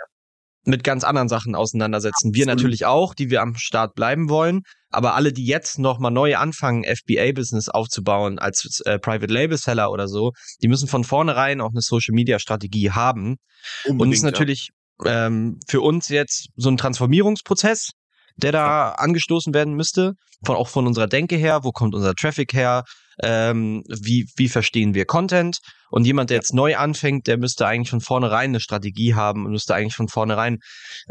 [0.69, 2.35] mit ganz anderen Sachen auseinandersetzen.
[2.35, 4.63] Wir natürlich auch, die wir am Start bleiben wollen.
[4.91, 9.91] Aber alle, die jetzt noch mal neu anfangen, FBA-Business aufzubauen als äh, Private Label Seller
[9.91, 10.33] oder so,
[10.63, 13.37] die müssen von vornherein auch eine Social Media Strategie haben.
[13.85, 14.71] Unbedingt, und ist natürlich
[15.05, 15.27] ja.
[15.27, 17.91] ähm, für uns jetzt so ein Transformierungsprozess,
[18.37, 20.15] der da angestoßen werden müsste,
[20.45, 22.85] von auch von unserer Denke her, wo kommt unser Traffic her,
[23.23, 25.59] ähm, wie, wie verstehen wir Content.
[25.91, 29.53] Und jemand, der jetzt neu anfängt, der müsste eigentlich von vornherein eine Strategie haben und
[29.53, 30.59] müsste eigentlich von vornherein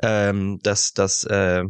[0.04, 1.64] ähm, das, das äh,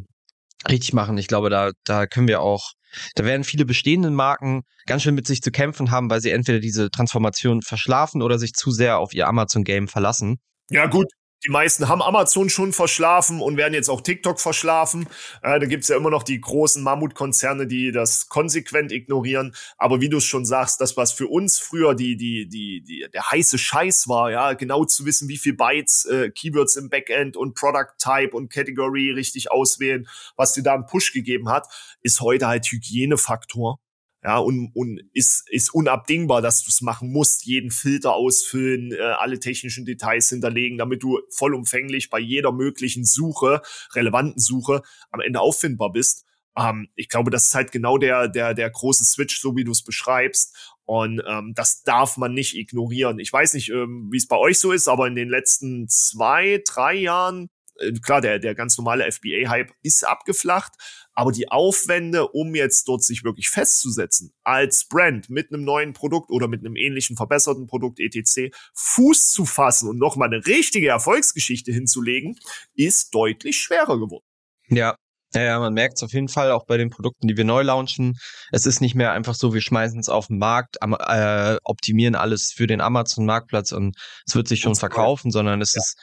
[0.67, 1.17] richtig machen.
[1.17, 2.71] Ich glaube, da, da können wir auch,
[3.15, 6.59] da werden viele bestehende Marken ganz schön mit sich zu kämpfen haben, weil sie entweder
[6.59, 10.37] diese Transformation verschlafen oder sich zu sehr auf ihr Amazon-Game verlassen.
[10.69, 11.07] Ja, gut,
[11.45, 15.07] die meisten haben Amazon schon verschlafen und werden jetzt auch TikTok verschlafen.
[15.43, 19.55] Äh, da gibt's ja immer noch die großen Mammutkonzerne, die das konsequent ignorieren.
[19.77, 23.07] Aber wie du es schon sagst, das, was für uns früher die, die, die, die,
[23.13, 27.37] der heiße Scheiß war, ja, genau zu wissen, wie viel Bytes, äh, Keywords im Backend
[27.37, 31.67] und Product Type und Category richtig auswählen, was dir da einen Push gegeben hat,
[32.01, 33.79] ist heute halt Hygienefaktor
[34.27, 38.97] ja, und, und ist, ist unabdingbar, dass du es machen musst, jeden Filter ausfüllen, äh,
[38.97, 43.61] alle technischen Details hinterlegen, damit du vollumfänglich bei jeder möglichen Suche,
[43.95, 44.81] relevanten Suche,
[45.11, 46.25] am Ende auffindbar bist.
[46.57, 49.71] Ähm, ich glaube, das ist halt genau der, der, der große Switch, so wie du
[49.71, 50.73] es beschreibst.
[50.83, 53.19] Und ähm, das darf man nicht ignorieren.
[53.19, 56.61] Ich weiß nicht, ähm, wie es bei euch so ist, aber in den letzten zwei,
[56.67, 57.49] drei Jahren
[58.01, 60.73] klar, der, der ganz normale FBA-Hype ist abgeflacht,
[61.13, 66.29] aber die Aufwände, um jetzt dort sich wirklich festzusetzen, als Brand mit einem neuen Produkt
[66.29, 68.55] oder mit einem ähnlichen verbesserten Produkt etc.
[68.75, 72.37] Fuß zu fassen und nochmal eine richtige Erfolgsgeschichte hinzulegen,
[72.75, 74.25] ist deutlich schwerer geworden.
[74.69, 74.95] Ja,
[75.33, 78.17] ja, man merkt es auf jeden Fall auch bei den Produkten, die wir neu launchen.
[78.51, 82.15] Es ist nicht mehr einfach so, wir schmeißen es auf den Markt, am, äh, optimieren
[82.15, 83.95] alles für den Amazon-Marktplatz und
[84.25, 85.81] es wird sich schon verkaufen, sondern es ja.
[85.81, 85.97] ist,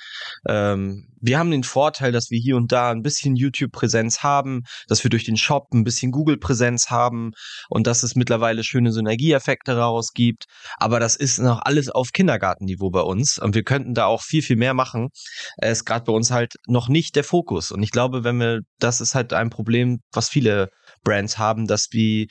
[0.48, 5.02] ähm, wir haben den Vorteil, dass wir hier und da ein bisschen YouTube-Präsenz haben, dass
[5.04, 7.32] wir durch den Shop ein bisschen Google-Präsenz haben
[7.70, 10.44] und dass es mittlerweile schöne Synergieeffekte rausgibt.
[10.76, 14.42] Aber das ist noch alles auf Kindergartenniveau bei uns und wir könnten da auch viel,
[14.42, 15.08] viel mehr machen.
[15.56, 17.72] Es ist gerade bei uns halt noch nicht der Fokus.
[17.72, 20.68] Und ich glaube, wenn wir, das ist halt ein Problem, was viele
[21.04, 22.26] Brands haben, dass wir,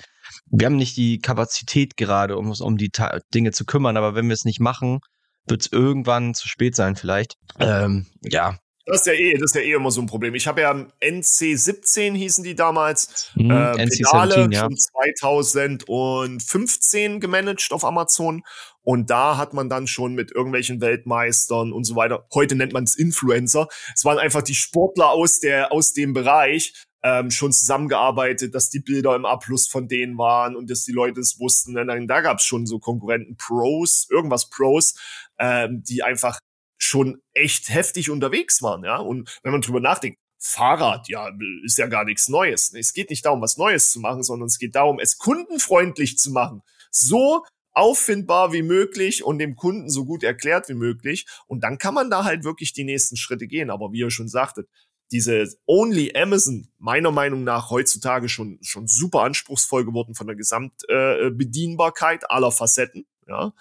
[0.51, 4.13] wir haben nicht die Kapazität gerade, um uns um die Ta Dinge zu kümmern, aber
[4.13, 4.99] wenn wir es nicht machen,
[5.47, 7.35] wird es irgendwann zu spät sein vielleicht.
[7.59, 10.33] Ähm, ja, das ist ja eh, das ist ja eh immer so ein Problem.
[10.35, 14.61] Ich habe ja NC17 hießen die damals, mhm, äh, Pedale ja.
[14.61, 18.43] schon 2015 gemanagt auf Amazon
[18.81, 22.25] und da hat man dann schon mit irgendwelchen Weltmeistern und so weiter.
[22.33, 23.67] Heute nennt man es Influencer.
[23.95, 26.73] Es waren einfach die Sportler aus der aus dem Bereich
[27.03, 30.93] ähm, schon zusammengearbeitet, dass die Bilder im A Plus von denen waren und dass die
[30.93, 31.77] Leute es wussten.
[31.77, 34.95] Und dann, da gab es schon so Konkurrenten Pros, irgendwas Pros,
[35.37, 36.39] ähm, die einfach
[36.83, 38.97] schon echt heftig unterwegs waren, ja.
[38.97, 41.31] Und wenn man drüber nachdenkt, Fahrrad, ja,
[41.63, 42.73] ist ja gar nichts Neues.
[42.73, 46.31] Es geht nicht darum, was Neues zu machen, sondern es geht darum, es kundenfreundlich zu
[46.31, 46.61] machen.
[46.91, 51.25] So auffindbar wie möglich und dem Kunden so gut erklärt wie möglich.
[51.47, 53.69] Und dann kann man da halt wirklich die nächsten Schritte gehen.
[53.69, 54.67] Aber wie ihr schon sagtet,
[55.11, 62.23] diese Only Amazon, meiner Meinung nach heutzutage schon, schon super anspruchsvoll geworden von der Gesamtbedienbarkeit
[62.23, 63.05] äh, aller Facetten.
[63.27, 63.53] Ja.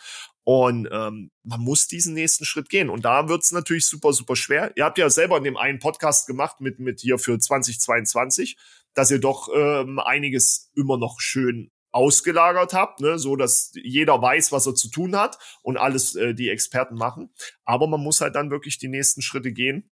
[0.45, 2.91] Und ähm, man muss diesen nächsten Schritt gehen.
[2.91, 4.73] Und da wird's natürlich super, super schwer.
[4.77, 8.57] Ihr habt ja selber in dem einen Podcast gemacht mit, mit hier für 2022,
[8.95, 14.51] dass ihr doch ähm, einiges immer noch schön ausgelagert habt, ne, so dass jeder weiß,
[14.51, 17.33] was er zu tun hat und alles äh, die Experten machen.
[17.65, 19.91] Aber man muss halt dann wirklich die nächsten Schritte gehen.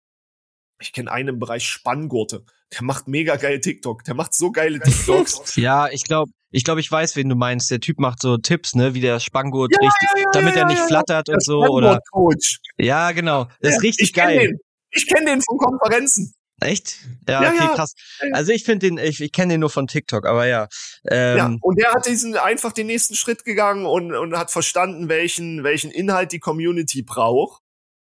[0.80, 2.46] Ich kenne einen im Bereich Spanngurte.
[2.74, 4.04] Der macht mega geil TikTok.
[4.04, 5.56] Der macht so geile TikToks.
[5.56, 7.70] ja, ich glaube, ich glaube, ich weiß, wen du meinst.
[7.72, 10.66] Der Typ macht so Tipps, ne, wie der Spanngurt ja, richtig, ja, ja, damit er
[10.66, 12.00] nicht flattert und so oder.
[12.12, 12.60] Coach.
[12.78, 13.48] Ja, genau.
[13.62, 14.40] Das ist richtig ich geil.
[14.40, 14.60] Den.
[14.92, 16.34] Ich kenne den von Konferenzen.
[16.60, 16.98] Echt?
[17.28, 17.94] Ja, ja okay, krass.
[18.32, 20.68] Also ich finde den, ich, ich kenne den nur von TikTok, aber ja.
[21.08, 25.08] Ähm, ja, und der hat diesen einfach den nächsten Schritt gegangen und, und hat verstanden,
[25.08, 27.62] welchen, welchen Inhalt die Community braucht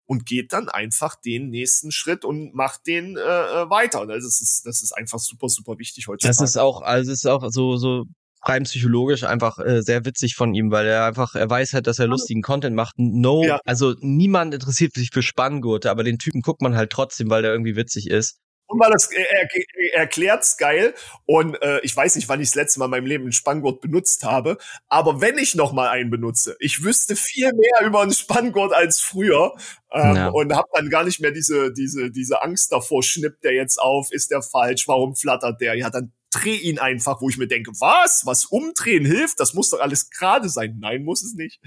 [0.07, 4.05] und geht dann einfach den nächsten Schritt und macht den äh, äh weiter.
[4.07, 6.37] Das ist, das ist einfach super, super wichtig heutzutage.
[6.37, 8.07] Das ist auch, also es ist auch so, so
[8.43, 11.99] rein psychologisch einfach äh, sehr witzig von ihm, weil er einfach, er weiß halt, dass
[11.99, 12.95] er lustigen Content macht.
[12.99, 13.61] No, ja.
[13.65, 17.53] also niemand interessiert sich für Spanngurte, aber den Typen guckt man halt trotzdem, weil der
[17.53, 18.39] irgendwie witzig ist.
[18.71, 19.49] Und weil das er, er,
[19.95, 20.95] erklärt's geil
[21.27, 23.81] und äh, ich weiß nicht, wann ich das letzte Mal in meinem Leben einen Spanngurt
[23.81, 24.59] benutzt habe,
[24.89, 29.01] aber wenn ich noch mal einen benutze, ich wüsste viel mehr über einen Spanngurt als
[29.01, 29.57] früher
[29.91, 30.29] ähm, ja.
[30.29, 34.13] und habe dann gar nicht mehr diese diese diese Angst davor, schnippt der jetzt auf,
[34.13, 35.75] ist der falsch, warum flattert der?
[35.75, 38.25] Ja, dann dreh ihn einfach, wo ich mir denke, was?
[38.25, 39.41] Was umdrehen hilft?
[39.41, 40.79] Das muss doch alles gerade sein.
[40.81, 41.61] Nein, muss es nicht.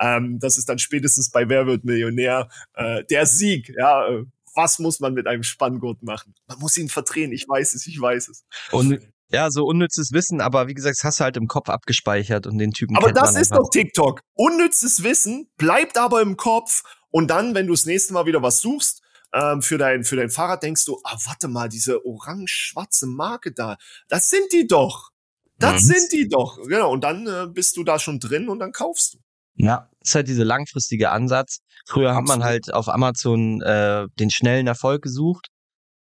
[0.00, 4.24] Ähm, das ist dann spätestens bei Wer wird Millionär äh, der Sieg, ja, äh,
[4.54, 6.34] was muss man mit einem Spanngurt machen?
[6.48, 8.46] Man muss ihn verdrehen, ich weiß es, ich weiß es.
[8.72, 12.46] Und ja, so unnützes Wissen, aber wie gesagt, das hast du halt im Kopf abgespeichert
[12.46, 13.64] und den Typen Aber das ist einfach.
[13.64, 14.22] doch TikTok.
[14.34, 18.60] Unnützes Wissen bleibt aber im Kopf und dann, wenn du das nächste Mal wieder was
[18.60, 19.02] suchst,
[19.38, 23.76] ähm, für dein, für dein Fahrrad denkst du, ah, warte mal, diese orange-schwarze Marke da,
[24.08, 25.10] das sind die doch.
[25.58, 25.86] Das Mhm.
[25.86, 26.58] sind die doch.
[26.66, 26.90] Genau.
[26.92, 29.18] Und dann äh, bist du da schon drin und dann kaufst du.
[29.54, 31.58] Ja, ist halt dieser langfristige Ansatz.
[31.86, 35.48] Früher hat man halt auf Amazon äh, den schnellen Erfolg gesucht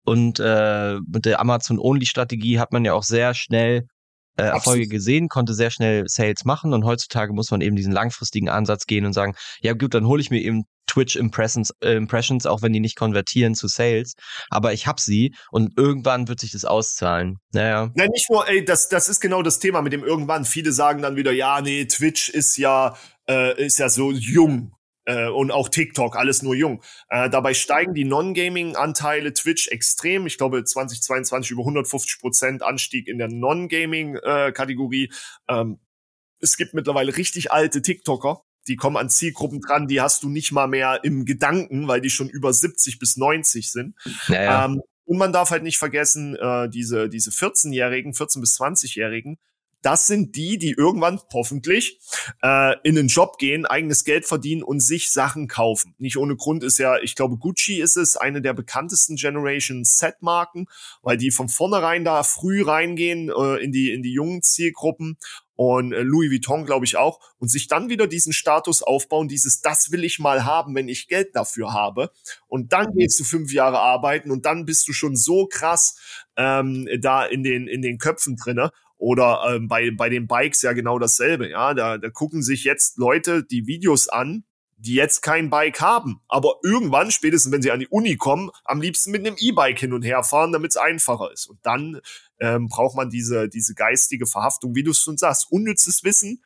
[0.06, 3.84] und äh, mit der Amazon-Only-Strategie hat man ja auch sehr schnell
[4.38, 4.90] äh, Erfolge Absolut.
[4.90, 9.06] gesehen, konnte sehr schnell Sales machen und heutzutage muss man eben diesen langfristigen Ansatz gehen
[9.06, 12.74] und sagen, ja gut, dann hole ich mir eben Twitch Impressions, äh, Impressions, auch wenn
[12.74, 14.14] die nicht konvertieren zu Sales,
[14.50, 17.40] aber ich hab sie und irgendwann wird sich das auszahlen.
[17.52, 17.92] Naja.
[17.96, 20.46] Ja, nicht nur, ey, das, das ist genau das Thema mit dem irgendwann.
[20.46, 22.96] Viele sagen dann wieder, ja, nee, Twitch ist ja,
[23.30, 24.76] äh, ist ja so jung.
[25.06, 26.82] Äh, und auch TikTok, alles nur jung.
[27.10, 30.28] Äh, dabei steigen die Non-Gaming-Anteile Twitch extrem.
[30.28, 35.12] Ich glaube, 2022 über 150 Prozent Anstieg in der Non-Gaming-Kategorie.
[35.50, 35.80] ähm,
[36.40, 40.52] es gibt mittlerweile richtig alte TikToker, die kommen an Zielgruppen dran, die hast du nicht
[40.52, 43.96] mal mehr im Gedanken, weil die schon über 70 bis 90 sind.
[44.28, 44.66] Naja.
[44.66, 49.38] Ähm, und man darf halt nicht vergessen, äh, diese, diese 14-Jährigen, 14- bis 20-Jährigen,
[49.84, 52.00] das sind die, die irgendwann hoffentlich
[52.42, 55.94] äh, in einen Job gehen, eigenes Geld verdienen und sich Sachen kaufen.
[56.00, 60.68] Nicht ohne Grund ist ja, ich glaube, Gucci ist es, eine der bekanntesten Generation Z-Marken,
[61.02, 65.18] weil die von vornherein da früh reingehen äh, in die in die jungen Zielgruppen.
[65.56, 67.20] Und äh, Louis Vuitton glaube ich auch.
[67.38, 71.08] Und sich dann wieder diesen Status aufbauen, dieses das will ich mal haben, wenn ich
[71.08, 72.10] Geld dafür habe.
[72.48, 75.98] Und dann gehst du fünf Jahre arbeiten und dann bist du schon so krass
[76.38, 78.72] ähm, da in den in den Köpfen drinne
[79.04, 82.98] oder ähm, bei bei den Bikes ja genau dasselbe ja da da gucken sich jetzt
[82.98, 84.46] Leute die Videos an
[84.84, 88.82] die jetzt kein Bike haben, aber irgendwann, spätestens wenn sie an die Uni kommen, am
[88.82, 91.46] liebsten mit einem E-Bike hin und her fahren, damit es einfacher ist.
[91.46, 92.02] Und dann
[92.42, 96.44] ähm, braucht man diese, diese geistige Verhaftung, wie du es schon sagst, unnützes Wissen.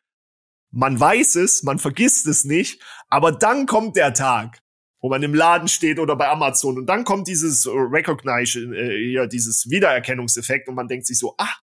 [0.70, 4.60] Man weiß es, man vergisst es nicht, aber dann kommt der Tag,
[5.00, 9.26] wo man im Laden steht oder bei Amazon und dann kommt dieses Recognition, äh, hier,
[9.26, 11.54] dieses Wiedererkennungseffekt und man denkt sich so, ah,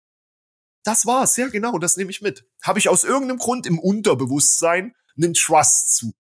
[0.85, 2.45] das war's, ja genau, das nehme ich mit.
[2.61, 6.13] Habe ich aus irgendeinem Grund im Unterbewusstsein einen Trust zu.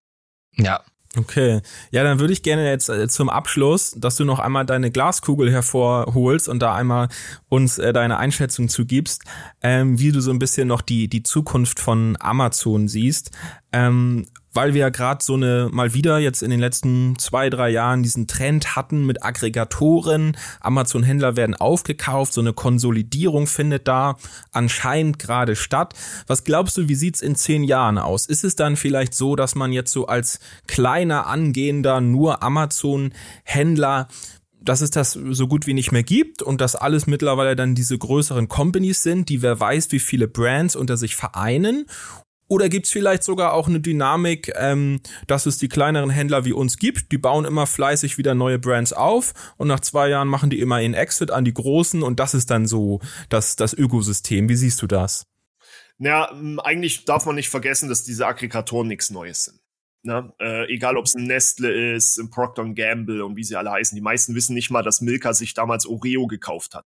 [0.53, 0.83] ja.
[1.17, 1.61] Okay,
[1.91, 5.49] ja, dann würde ich gerne jetzt äh, zum Abschluss, dass du noch einmal deine Glaskugel
[5.49, 7.07] hervorholst und da einmal
[7.47, 9.23] uns äh, deine Einschätzung zugibst,
[9.61, 13.31] ähm, wie du so ein bisschen noch die die Zukunft von Amazon siehst,
[13.71, 17.69] ähm, weil wir ja gerade so eine mal wieder jetzt in den letzten zwei drei
[17.69, 24.17] Jahren diesen Trend hatten mit Aggregatoren, Amazon-Händler werden aufgekauft, so eine Konsolidierung findet da
[24.51, 25.93] anscheinend gerade statt.
[26.27, 28.25] Was glaubst du, wie sieht's in zehn Jahren aus?
[28.25, 34.07] Ist es dann vielleicht so, dass man jetzt so als kleiner angehender nur Amazon-Händler
[34.65, 37.97] dass es das so gut wie nicht mehr gibt und dass alles mittlerweile dann diese
[37.97, 41.85] größeren Companies sind, die wer weiß, wie viele Brands unter sich vereinen.
[42.47, 46.77] Oder gibt's vielleicht sogar auch eine Dynamik, ähm, dass es die kleineren Händler wie uns
[46.77, 50.59] gibt, die bauen immer fleißig wieder neue Brands auf und nach zwei Jahren machen die
[50.59, 54.47] immer ihren Exit an die großen und das ist dann so das, das Ökosystem.
[54.47, 55.25] Wie siehst du das?
[55.97, 59.59] Ja, m, eigentlich darf man nicht vergessen, dass diese Aggregatoren nichts Neues sind.
[60.03, 60.31] Ne?
[60.39, 63.95] Äh, egal, ob es ein Nestle ist, ein Procter Gamble und wie sie alle heißen.
[63.95, 66.85] Die meisten wissen nicht mal, dass Milka sich damals Oreo gekauft hat.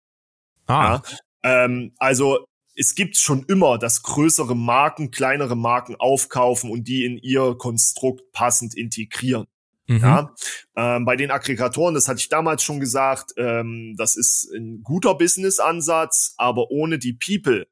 [0.67, 1.03] Ah,
[1.43, 1.65] Ja?
[1.65, 7.19] Ähm, also es gibt schon immer, dass größere Marken kleinere Marken aufkaufen und die in
[7.19, 9.47] ihr Konstrukt passend integrieren.
[9.87, 9.99] mhm.
[9.99, 10.35] Ja,
[10.77, 15.15] ähm, bei den Aggregatoren, das hatte ich damals schon gesagt, ähm, das ist ein guter
[15.15, 17.67] Business-Ansatz, aber ohne die People,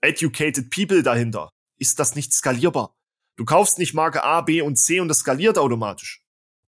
[0.00, 2.94] educated People dahinter, ist das nicht skalierbar.
[3.36, 6.22] Du kaufst nicht Marke A, B und C und das skaliert automatisch.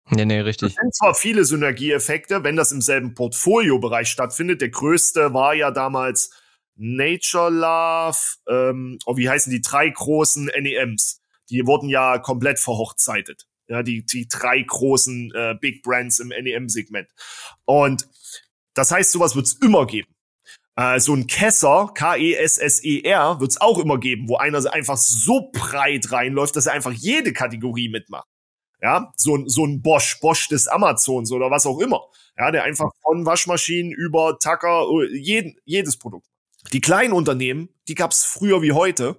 [0.09, 0.75] Nee, nee, Es richtig.
[0.75, 4.61] sind zwar viele Synergieeffekte, wenn das im selben Portfoliobereich stattfindet.
[4.61, 6.29] Der größte war ja damals
[6.75, 8.17] Nature Love,
[8.49, 11.21] ähm, oh, wie heißen die drei großen NEMs?
[11.49, 13.47] Die wurden ja komplett verhochzeitet.
[13.67, 17.09] Ja, die, die drei großen äh, Big Brands im NEM-Segment.
[17.65, 18.07] Und
[18.75, 20.13] das heißt, sowas wird's immer geben.
[20.75, 26.55] Äh, so ein Kesser, K-E-S-S-E-R, wird's auch immer geben, wo einer einfach so breit reinläuft,
[26.55, 28.27] dass er einfach jede Kategorie mitmacht.
[28.81, 32.01] Ja, so, ein so ein Bosch, Bosch des Amazons oder was auch immer.
[32.37, 36.27] Ja, der einfach von Waschmaschinen über Tacker, äh, jeden, jedes Produkt.
[36.73, 39.17] Die kleinen Unternehmen, die gab's früher wie heute.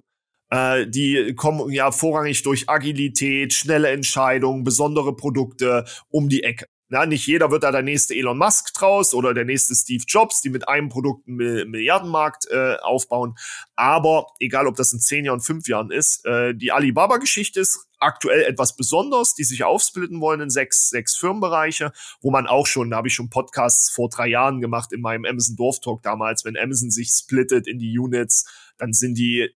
[0.49, 6.65] Äh, die kommen ja vorrangig durch Agilität, schnelle Entscheidungen, besondere Produkte um die Ecke.
[6.89, 10.39] Na, nicht jeder wird da der nächste Elon Musk draus oder der nächste Steve Jobs,
[10.39, 13.35] die mit einem Produkt einen Milliardenmarkt äh, aufbauen.
[13.75, 18.43] Aber egal, ob das in zehn Jahren, fünf Jahren ist, äh, die Alibaba-Geschichte ist aktuell
[18.43, 21.91] etwas besonders, die sich aufsplitten wollen in sechs, sechs Firmenbereiche,
[22.21, 25.25] wo man auch schon, da habe ich schon Podcasts vor drei Jahren gemacht in meinem
[25.25, 28.45] Amazon Dorf Talk damals, wenn Amazon sich splittet in die Units,
[28.77, 29.49] dann sind die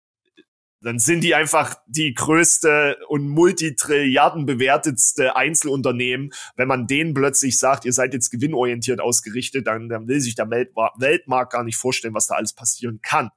[0.81, 6.31] dann sind die einfach die größte und multitrilliarden bewertetste Einzelunternehmen.
[6.55, 10.49] Wenn man denen plötzlich sagt, ihr seid jetzt gewinnorientiert ausgerichtet, dann, dann will sich der
[10.49, 13.29] Weltmarkt gar nicht vorstellen, was da alles passieren kann.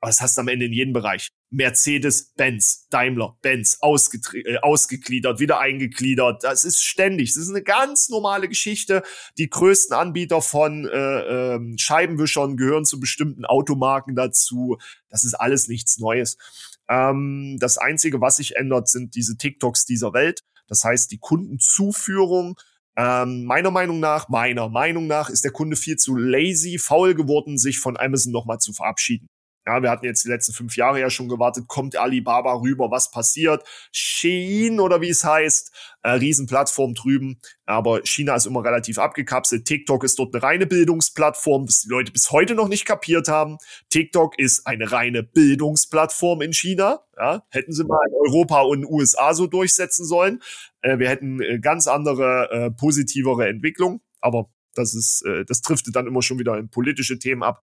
[0.00, 1.30] Aber das hast du am Ende in jedem Bereich.
[1.50, 6.44] Mercedes, Benz, Daimler, Benz, äh, ausgegliedert, wieder eingegliedert.
[6.44, 7.32] Das ist ständig.
[7.34, 9.02] Das ist eine ganz normale Geschichte.
[9.38, 14.76] Die größten Anbieter von äh, äh, Scheibenwischern gehören zu bestimmten Automarken dazu.
[15.08, 16.36] Das ist alles nichts Neues.
[16.88, 20.42] Ähm, das Einzige, was sich ändert, sind diese TikToks dieser Welt.
[20.68, 22.56] Das heißt, die Kundenzuführung.
[22.98, 27.58] Ähm, meiner Meinung nach, meiner Meinung nach, ist der Kunde viel zu lazy, faul geworden,
[27.58, 29.28] sich von Amazon nochmal zu verabschieden.
[29.66, 33.10] Ja, wir hatten jetzt die letzten fünf Jahre ja schon gewartet, kommt Alibaba rüber, was
[33.10, 33.64] passiert?
[33.90, 35.72] Shein oder wie es heißt,
[36.02, 39.64] äh, Riesenplattform drüben, aber China ist immer relativ abgekapselt.
[39.64, 43.58] TikTok ist dort eine reine Bildungsplattform, was die Leute bis heute noch nicht kapiert haben.
[43.90, 47.00] TikTok ist eine reine Bildungsplattform in China.
[47.18, 50.42] Ja, hätten sie mal in Europa und USA so durchsetzen sollen.
[50.80, 55.86] Äh, wir hätten äh, ganz andere, äh, positivere Entwicklung, aber das ist, äh, das trifft
[55.92, 57.64] dann immer schon wieder in politische Themen ab.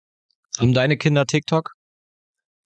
[0.60, 1.77] Haben deine Kinder TikTok?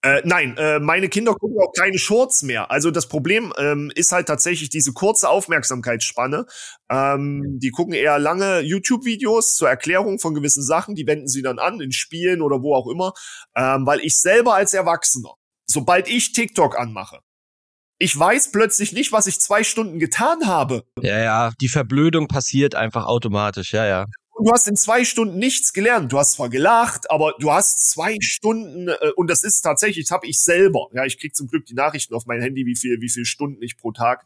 [0.04, 2.72] Äh, nein, äh, meine Kinder gucken auch keine Shorts mehr.
[2.72, 6.46] Also das Problem ähm, ist halt tatsächlich diese kurze Aufmerksamkeitsspanne.
[6.90, 10.96] Ähm, die gucken eher lange YouTube-Videos zur Erklärung von gewissen Sachen.
[10.96, 13.12] Die wenden sie dann an in Spielen oder wo auch immer.
[13.56, 15.34] Ähm, weil ich selber als Erwachsener,
[15.66, 17.20] sobald ich TikTok anmache,
[17.98, 20.82] ich weiß plötzlich nicht, was ich zwei Stunden getan habe.
[21.00, 24.06] Ja, ja, die Verblödung passiert einfach automatisch, ja, ja
[24.44, 26.12] du hast in zwei Stunden nichts gelernt.
[26.12, 30.12] Du hast zwar gelacht, aber du hast zwei Stunden äh, und das ist tatsächlich, das
[30.12, 30.88] habe ich selber.
[30.92, 33.62] Ja, ich krieg zum Glück die Nachrichten auf mein Handy, wie viel, wie viel Stunden
[33.62, 34.24] ich pro Tag.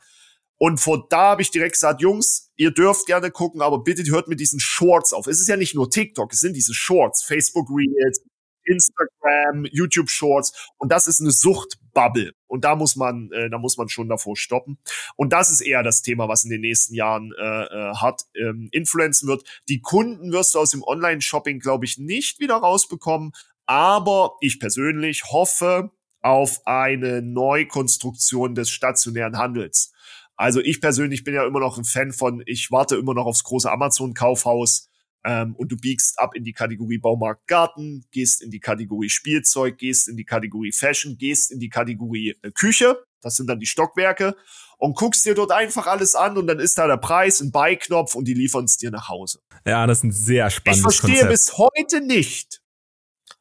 [0.59, 4.29] Und vor da habe ich direkt gesagt, Jungs, ihr dürft gerne gucken, aber bitte hört
[4.29, 5.27] mit diesen Shorts auf.
[5.27, 8.23] Es ist ja nicht nur TikTok, es sind diese Shorts, Facebook Reels,
[8.67, 13.77] Instagram, YouTube Shorts und das ist eine Suchtbubble und da muss man, äh, da muss
[13.77, 14.79] man schon davor stoppen.
[15.17, 18.69] Und das ist eher das Thema, was in den nächsten Jahren äh, äh, hart ähm,
[18.73, 19.45] influenzen wird.
[19.69, 23.33] Die Kunden wirst du aus dem Online-Shopping, glaube ich, nicht wieder rausbekommen,
[23.67, 25.91] aber ich persönlich hoffe
[26.23, 29.93] auf eine Neukonstruktion des stationären Handels.
[30.37, 33.45] Also ich persönlich bin ja immer noch ein Fan von, ich warte immer noch aufs
[33.45, 34.89] große Amazon-Kaufhaus
[35.27, 39.77] ähm, und du biegst ab in die Kategorie Baumarkt Garten, gehst in die Kategorie Spielzeug,
[39.77, 43.67] gehst in die Kategorie Fashion, gehst in die Kategorie äh, Küche, das sind dann die
[43.67, 44.37] Stockwerke,
[44.79, 48.15] und guckst dir dort einfach alles an und dann ist da der Preis, ein Beiknopf
[48.15, 49.41] und die liefern es dir nach Hause.
[49.65, 51.31] Ja, das ist ein sehr spannendes Ich verstehe Konzept.
[51.31, 52.63] bis heute nicht,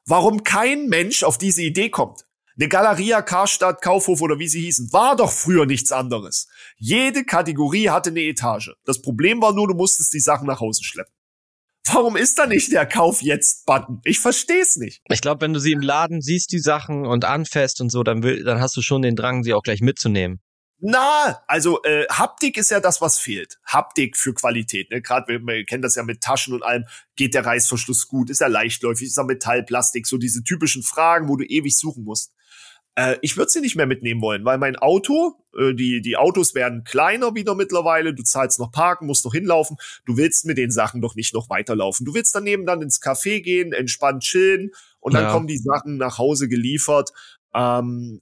[0.06, 2.26] warum kein Mensch auf diese Idee kommt.
[2.57, 6.48] Eine Galeria, Karstadt, Kaufhof oder wie sie hießen, war doch früher nichts anderes.
[6.78, 8.72] Jede Kategorie hatte eine Etage.
[8.86, 11.15] Das Problem war nur, du musstest die Sachen nach Hause schleppen.
[11.91, 14.02] Warum ist da nicht der Kauf jetzt Button?
[14.03, 15.02] Ich verstehe es nicht.
[15.10, 18.24] Ich glaube, wenn du sie im Laden siehst, die Sachen und anfasst und so, dann
[18.24, 20.40] will, dann hast du schon den Drang, sie auch gleich mitzunehmen.
[20.80, 23.60] Na, also äh, Haptik ist ja das, was fehlt.
[23.66, 24.91] Haptik für Qualität.
[24.91, 25.02] Ne?
[25.02, 26.86] Gerade wir, wir kennen das ja mit Taschen und allem.
[27.16, 28.30] Geht der Reißverschluss gut?
[28.30, 29.07] Ist er leichtläufig?
[29.07, 30.06] Ist er Metall, Plastik?
[30.06, 32.34] So diese typischen Fragen, wo du ewig suchen musst.
[32.96, 36.56] Äh, ich würde sie nicht mehr mitnehmen wollen, weil mein Auto, äh, die, die Autos
[36.56, 40.72] werden kleiner wieder mittlerweile, du zahlst noch parken, musst noch hinlaufen, du willst mit den
[40.72, 42.06] Sachen doch nicht noch weiterlaufen.
[42.06, 45.32] Du willst daneben dann ins Café gehen, entspannt chillen und dann ja.
[45.32, 47.12] kommen die Sachen nach Hause geliefert.
[47.54, 48.22] Ähm,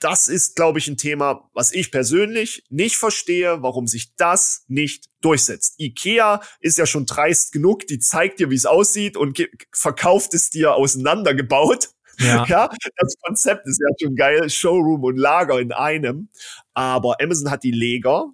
[0.00, 5.06] das ist, glaube ich, ein Thema, was ich persönlich nicht verstehe, warum sich das nicht
[5.20, 5.78] durchsetzt.
[5.78, 9.40] Ikea ist ja schon dreist genug, die zeigt dir, wie es aussieht und
[9.72, 11.90] verkauft es dir auseinandergebaut.
[12.18, 12.44] Ja.
[12.48, 16.28] ja, das Konzept ist ja schon geil, Showroom und Lager in einem.
[16.74, 18.26] Aber Amazon hat die Leger.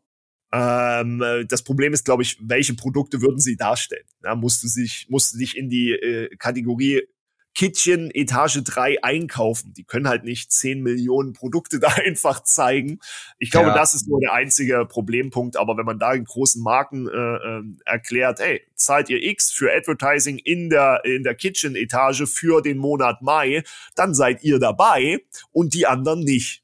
[0.53, 4.07] Ähm, das Problem ist, glaube ich, welche Produkte würden sie darstellen?
[4.25, 7.03] Ja, musst du sich, musst du dich in die äh, Kategorie
[7.59, 9.73] Kitchen Etage 3 einkaufen.
[9.73, 13.01] Die können halt nicht 10 Millionen Produkte da einfach zeigen.
[13.41, 13.75] Ich glaube, ja.
[13.75, 15.57] das ist nur der einzige Problempunkt.
[15.57, 19.73] Aber wenn man da in großen Marken äh, äh, erklärt, hey, zahlt ihr X für
[19.73, 23.65] Advertising in der, in der Kitchen Etage für den Monat Mai,
[23.97, 25.19] dann seid ihr dabei
[25.51, 26.63] und die anderen nicht.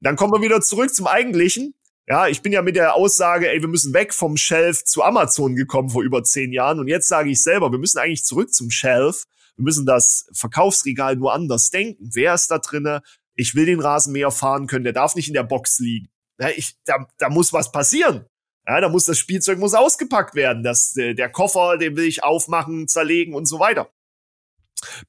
[0.00, 1.74] Dann kommen wir wieder zurück zum Eigentlichen.
[2.08, 5.54] Ja, ich bin ja mit der Aussage, ey, wir müssen weg vom Shelf zu Amazon
[5.54, 6.80] gekommen vor über zehn Jahren.
[6.80, 9.26] Und jetzt sage ich selber, wir müssen eigentlich zurück zum Shelf
[9.60, 12.08] wir müssen das Verkaufsregal nur anders denken.
[12.14, 13.02] Wer ist da drinne?
[13.34, 16.08] Ich will den Rasenmäher fahren können, der darf nicht in der Box liegen.
[16.40, 18.24] Ja, ich, da, da muss was passieren.
[18.66, 20.62] Ja, da muss das Spielzeug muss ausgepackt werden.
[20.62, 23.90] Das, äh, der Koffer, den will ich aufmachen, zerlegen und so weiter.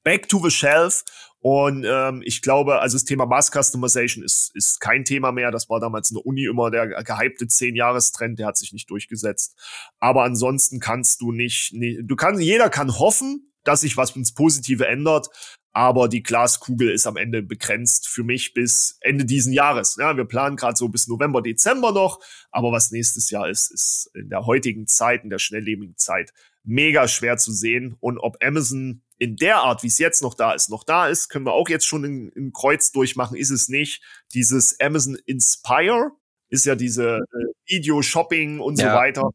[0.04, 1.02] Back to the shelf.
[1.38, 5.50] Und ähm, ich glaube, also das Thema Mass Customization ist, ist kein Thema mehr.
[5.50, 9.58] Das war damals in der Uni immer der gehypte 10-Jahres-Trend, der hat sich nicht durchgesetzt.
[9.98, 14.34] Aber ansonsten kannst du nicht, nicht, du kannst, jeder kann hoffen, dass sich was ins
[14.34, 15.28] Positive ändert,
[15.72, 19.96] aber die Glaskugel ist am Ende begrenzt für mich bis Ende diesen Jahres.
[19.98, 22.20] Ja, wir planen gerade so bis November, Dezember noch,
[22.50, 26.32] aber was nächstes Jahr ist, ist in der heutigen Zeit, in der schnelllebigen Zeit,
[26.62, 27.96] mega schwer zu sehen.
[28.00, 31.28] Und ob Amazon in der Art, wie es jetzt noch da ist, noch da ist,
[31.28, 34.02] können wir auch jetzt schon in, Kreuz durchmachen, ist es nicht.
[34.34, 36.10] Dieses Amazon Inspire
[36.50, 38.90] ist ja diese äh, Video-Shopping und ja.
[38.90, 39.30] so weiter.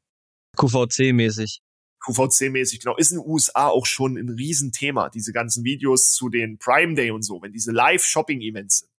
[0.56, 1.62] QVC-mäßig.
[2.08, 6.58] QVC-mäßig, genau, ist in den USA auch schon ein Riesenthema, diese ganzen Videos zu den
[6.58, 8.92] Prime Day und so, wenn diese Live-Shopping-Events sind.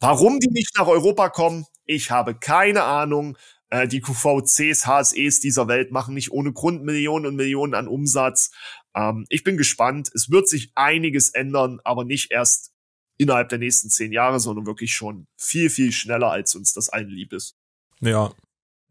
[0.00, 3.38] Warum die nicht nach Europa kommen, ich habe keine Ahnung.
[3.70, 8.50] Äh, die QVCs, HSEs dieser Welt machen nicht ohne Grund Millionen und Millionen an Umsatz.
[8.94, 10.10] Ähm, ich bin gespannt.
[10.14, 12.72] Es wird sich einiges ändern, aber nicht erst
[13.16, 17.08] innerhalb der nächsten zehn Jahre, sondern wirklich schon viel, viel schneller, als uns das allen
[17.08, 17.56] lieb ist.
[18.00, 18.32] Ja,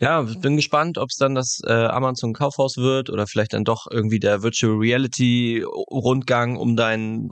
[0.01, 3.85] ja, bin gespannt, ob es dann das äh, Amazon Kaufhaus wird oder vielleicht dann doch
[3.89, 7.29] irgendwie der Virtual Reality Rundgang um deinen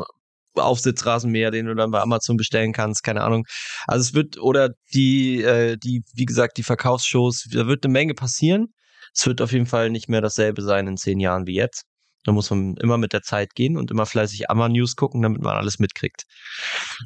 [0.53, 3.45] Aufsitzrasenmäher, den du dann bei Amazon bestellen kannst, keine Ahnung.
[3.87, 8.13] Also es wird oder die äh, die wie gesagt die Verkaufsshows, da wird eine Menge
[8.13, 8.67] passieren.
[9.15, 11.88] Es wird auf jeden Fall nicht mehr dasselbe sein in zehn Jahren wie jetzt.
[12.29, 15.41] Da muss man immer mit der Zeit gehen und immer fleißig Amma News gucken, damit
[15.41, 16.27] man alles mitkriegt.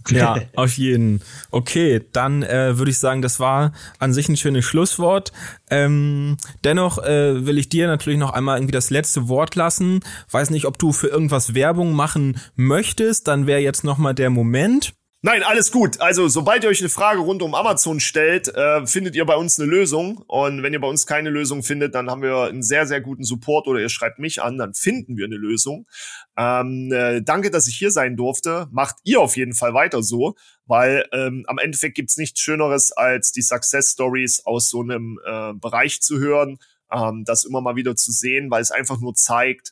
[0.10, 1.22] Ja, auf jeden.
[1.50, 5.32] Okay, dann äh, würde ich sagen, das war an sich ein schönes Schlusswort.
[5.70, 6.36] Ähm,
[6.66, 10.02] dennoch äh, will ich dir natürlich noch einmal irgendwie das letzte Wort lassen.
[10.30, 14.30] Weiß nicht, ob du für irgendwas Werbung machen möchtest, dann wäre jetzt noch mal der
[14.30, 14.94] Moment.
[15.26, 16.02] Nein, alles gut.
[16.02, 19.58] Also, sobald ihr euch eine Frage rund um Amazon stellt, äh, findet ihr bei uns
[19.58, 20.18] eine Lösung.
[20.28, 23.24] Und wenn ihr bei uns keine Lösung findet, dann haben wir einen sehr, sehr guten
[23.24, 25.88] Support oder ihr schreibt mich an, dann finden wir eine Lösung.
[26.36, 28.68] Ähm, äh, danke, dass ich hier sein durfte.
[28.72, 30.36] Macht ihr auf jeden Fall weiter so,
[30.66, 35.54] weil ähm, am Endeffekt gibt's nichts Schöneres, als die Success Stories aus so einem äh,
[35.54, 36.58] Bereich zu hören,
[36.91, 39.72] ähm, das immer mal wieder zu sehen, weil es einfach nur zeigt,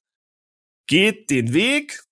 [0.87, 2.05] geht den Weg,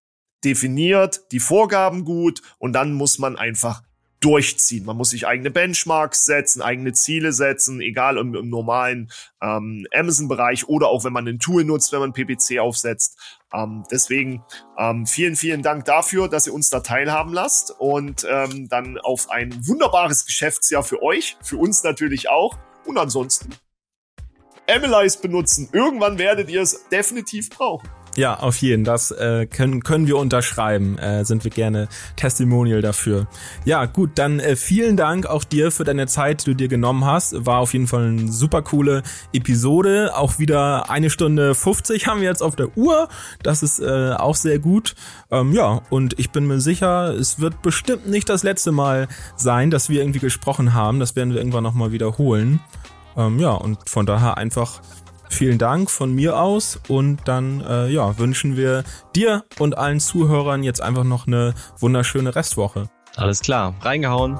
[0.44, 3.82] definiert die Vorgaben gut und dann muss man einfach
[4.20, 4.86] durchziehen.
[4.86, 9.12] Man muss sich eigene Benchmarks setzen, eigene Ziele setzen, egal im, im normalen
[9.42, 13.18] ähm, Amazon-Bereich oder auch wenn man ein Tool nutzt, wenn man PPC aufsetzt.
[13.54, 14.44] Ähm, deswegen
[14.78, 19.30] ähm, vielen, vielen Dank dafür, dass ihr uns da teilhaben lasst und ähm, dann auf
[19.30, 23.50] ein wunderbares Geschäftsjahr für euch, für uns natürlich auch und ansonsten
[24.70, 25.70] Analyze benutzen.
[25.72, 27.90] Irgendwann werdet ihr es definitiv brauchen.
[28.16, 28.84] Ja, auf jeden.
[28.84, 30.98] Das äh, können, können wir unterschreiben.
[30.98, 33.28] Äh, sind wir gerne Testimonial dafür.
[33.66, 37.06] Ja, gut, dann äh, vielen Dank auch dir für deine Zeit, die du dir genommen
[37.06, 37.46] hast.
[37.46, 40.12] War auf jeden Fall eine super coole Episode.
[40.16, 43.08] Auch wieder eine Stunde 50 haben wir jetzt auf der Uhr.
[43.44, 44.96] Das ist äh, auch sehr gut.
[45.32, 49.72] Ähm, ja, und ich bin mir sicher, es wird bestimmt nicht das letzte Mal sein,
[49.72, 51.00] dass wir irgendwie gesprochen haben.
[51.00, 52.60] Das werden wir irgendwann nochmal wiederholen.
[53.16, 54.82] Ähm, ja, und von daher einfach
[55.30, 58.84] vielen Dank von mir aus und dann äh, ja, wünschen wir
[59.16, 62.90] dir und allen Zuhörern jetzt einfach noch eine wunderschöne Restwoche.
[63.16, 64.38] Alles klar, reingehauen.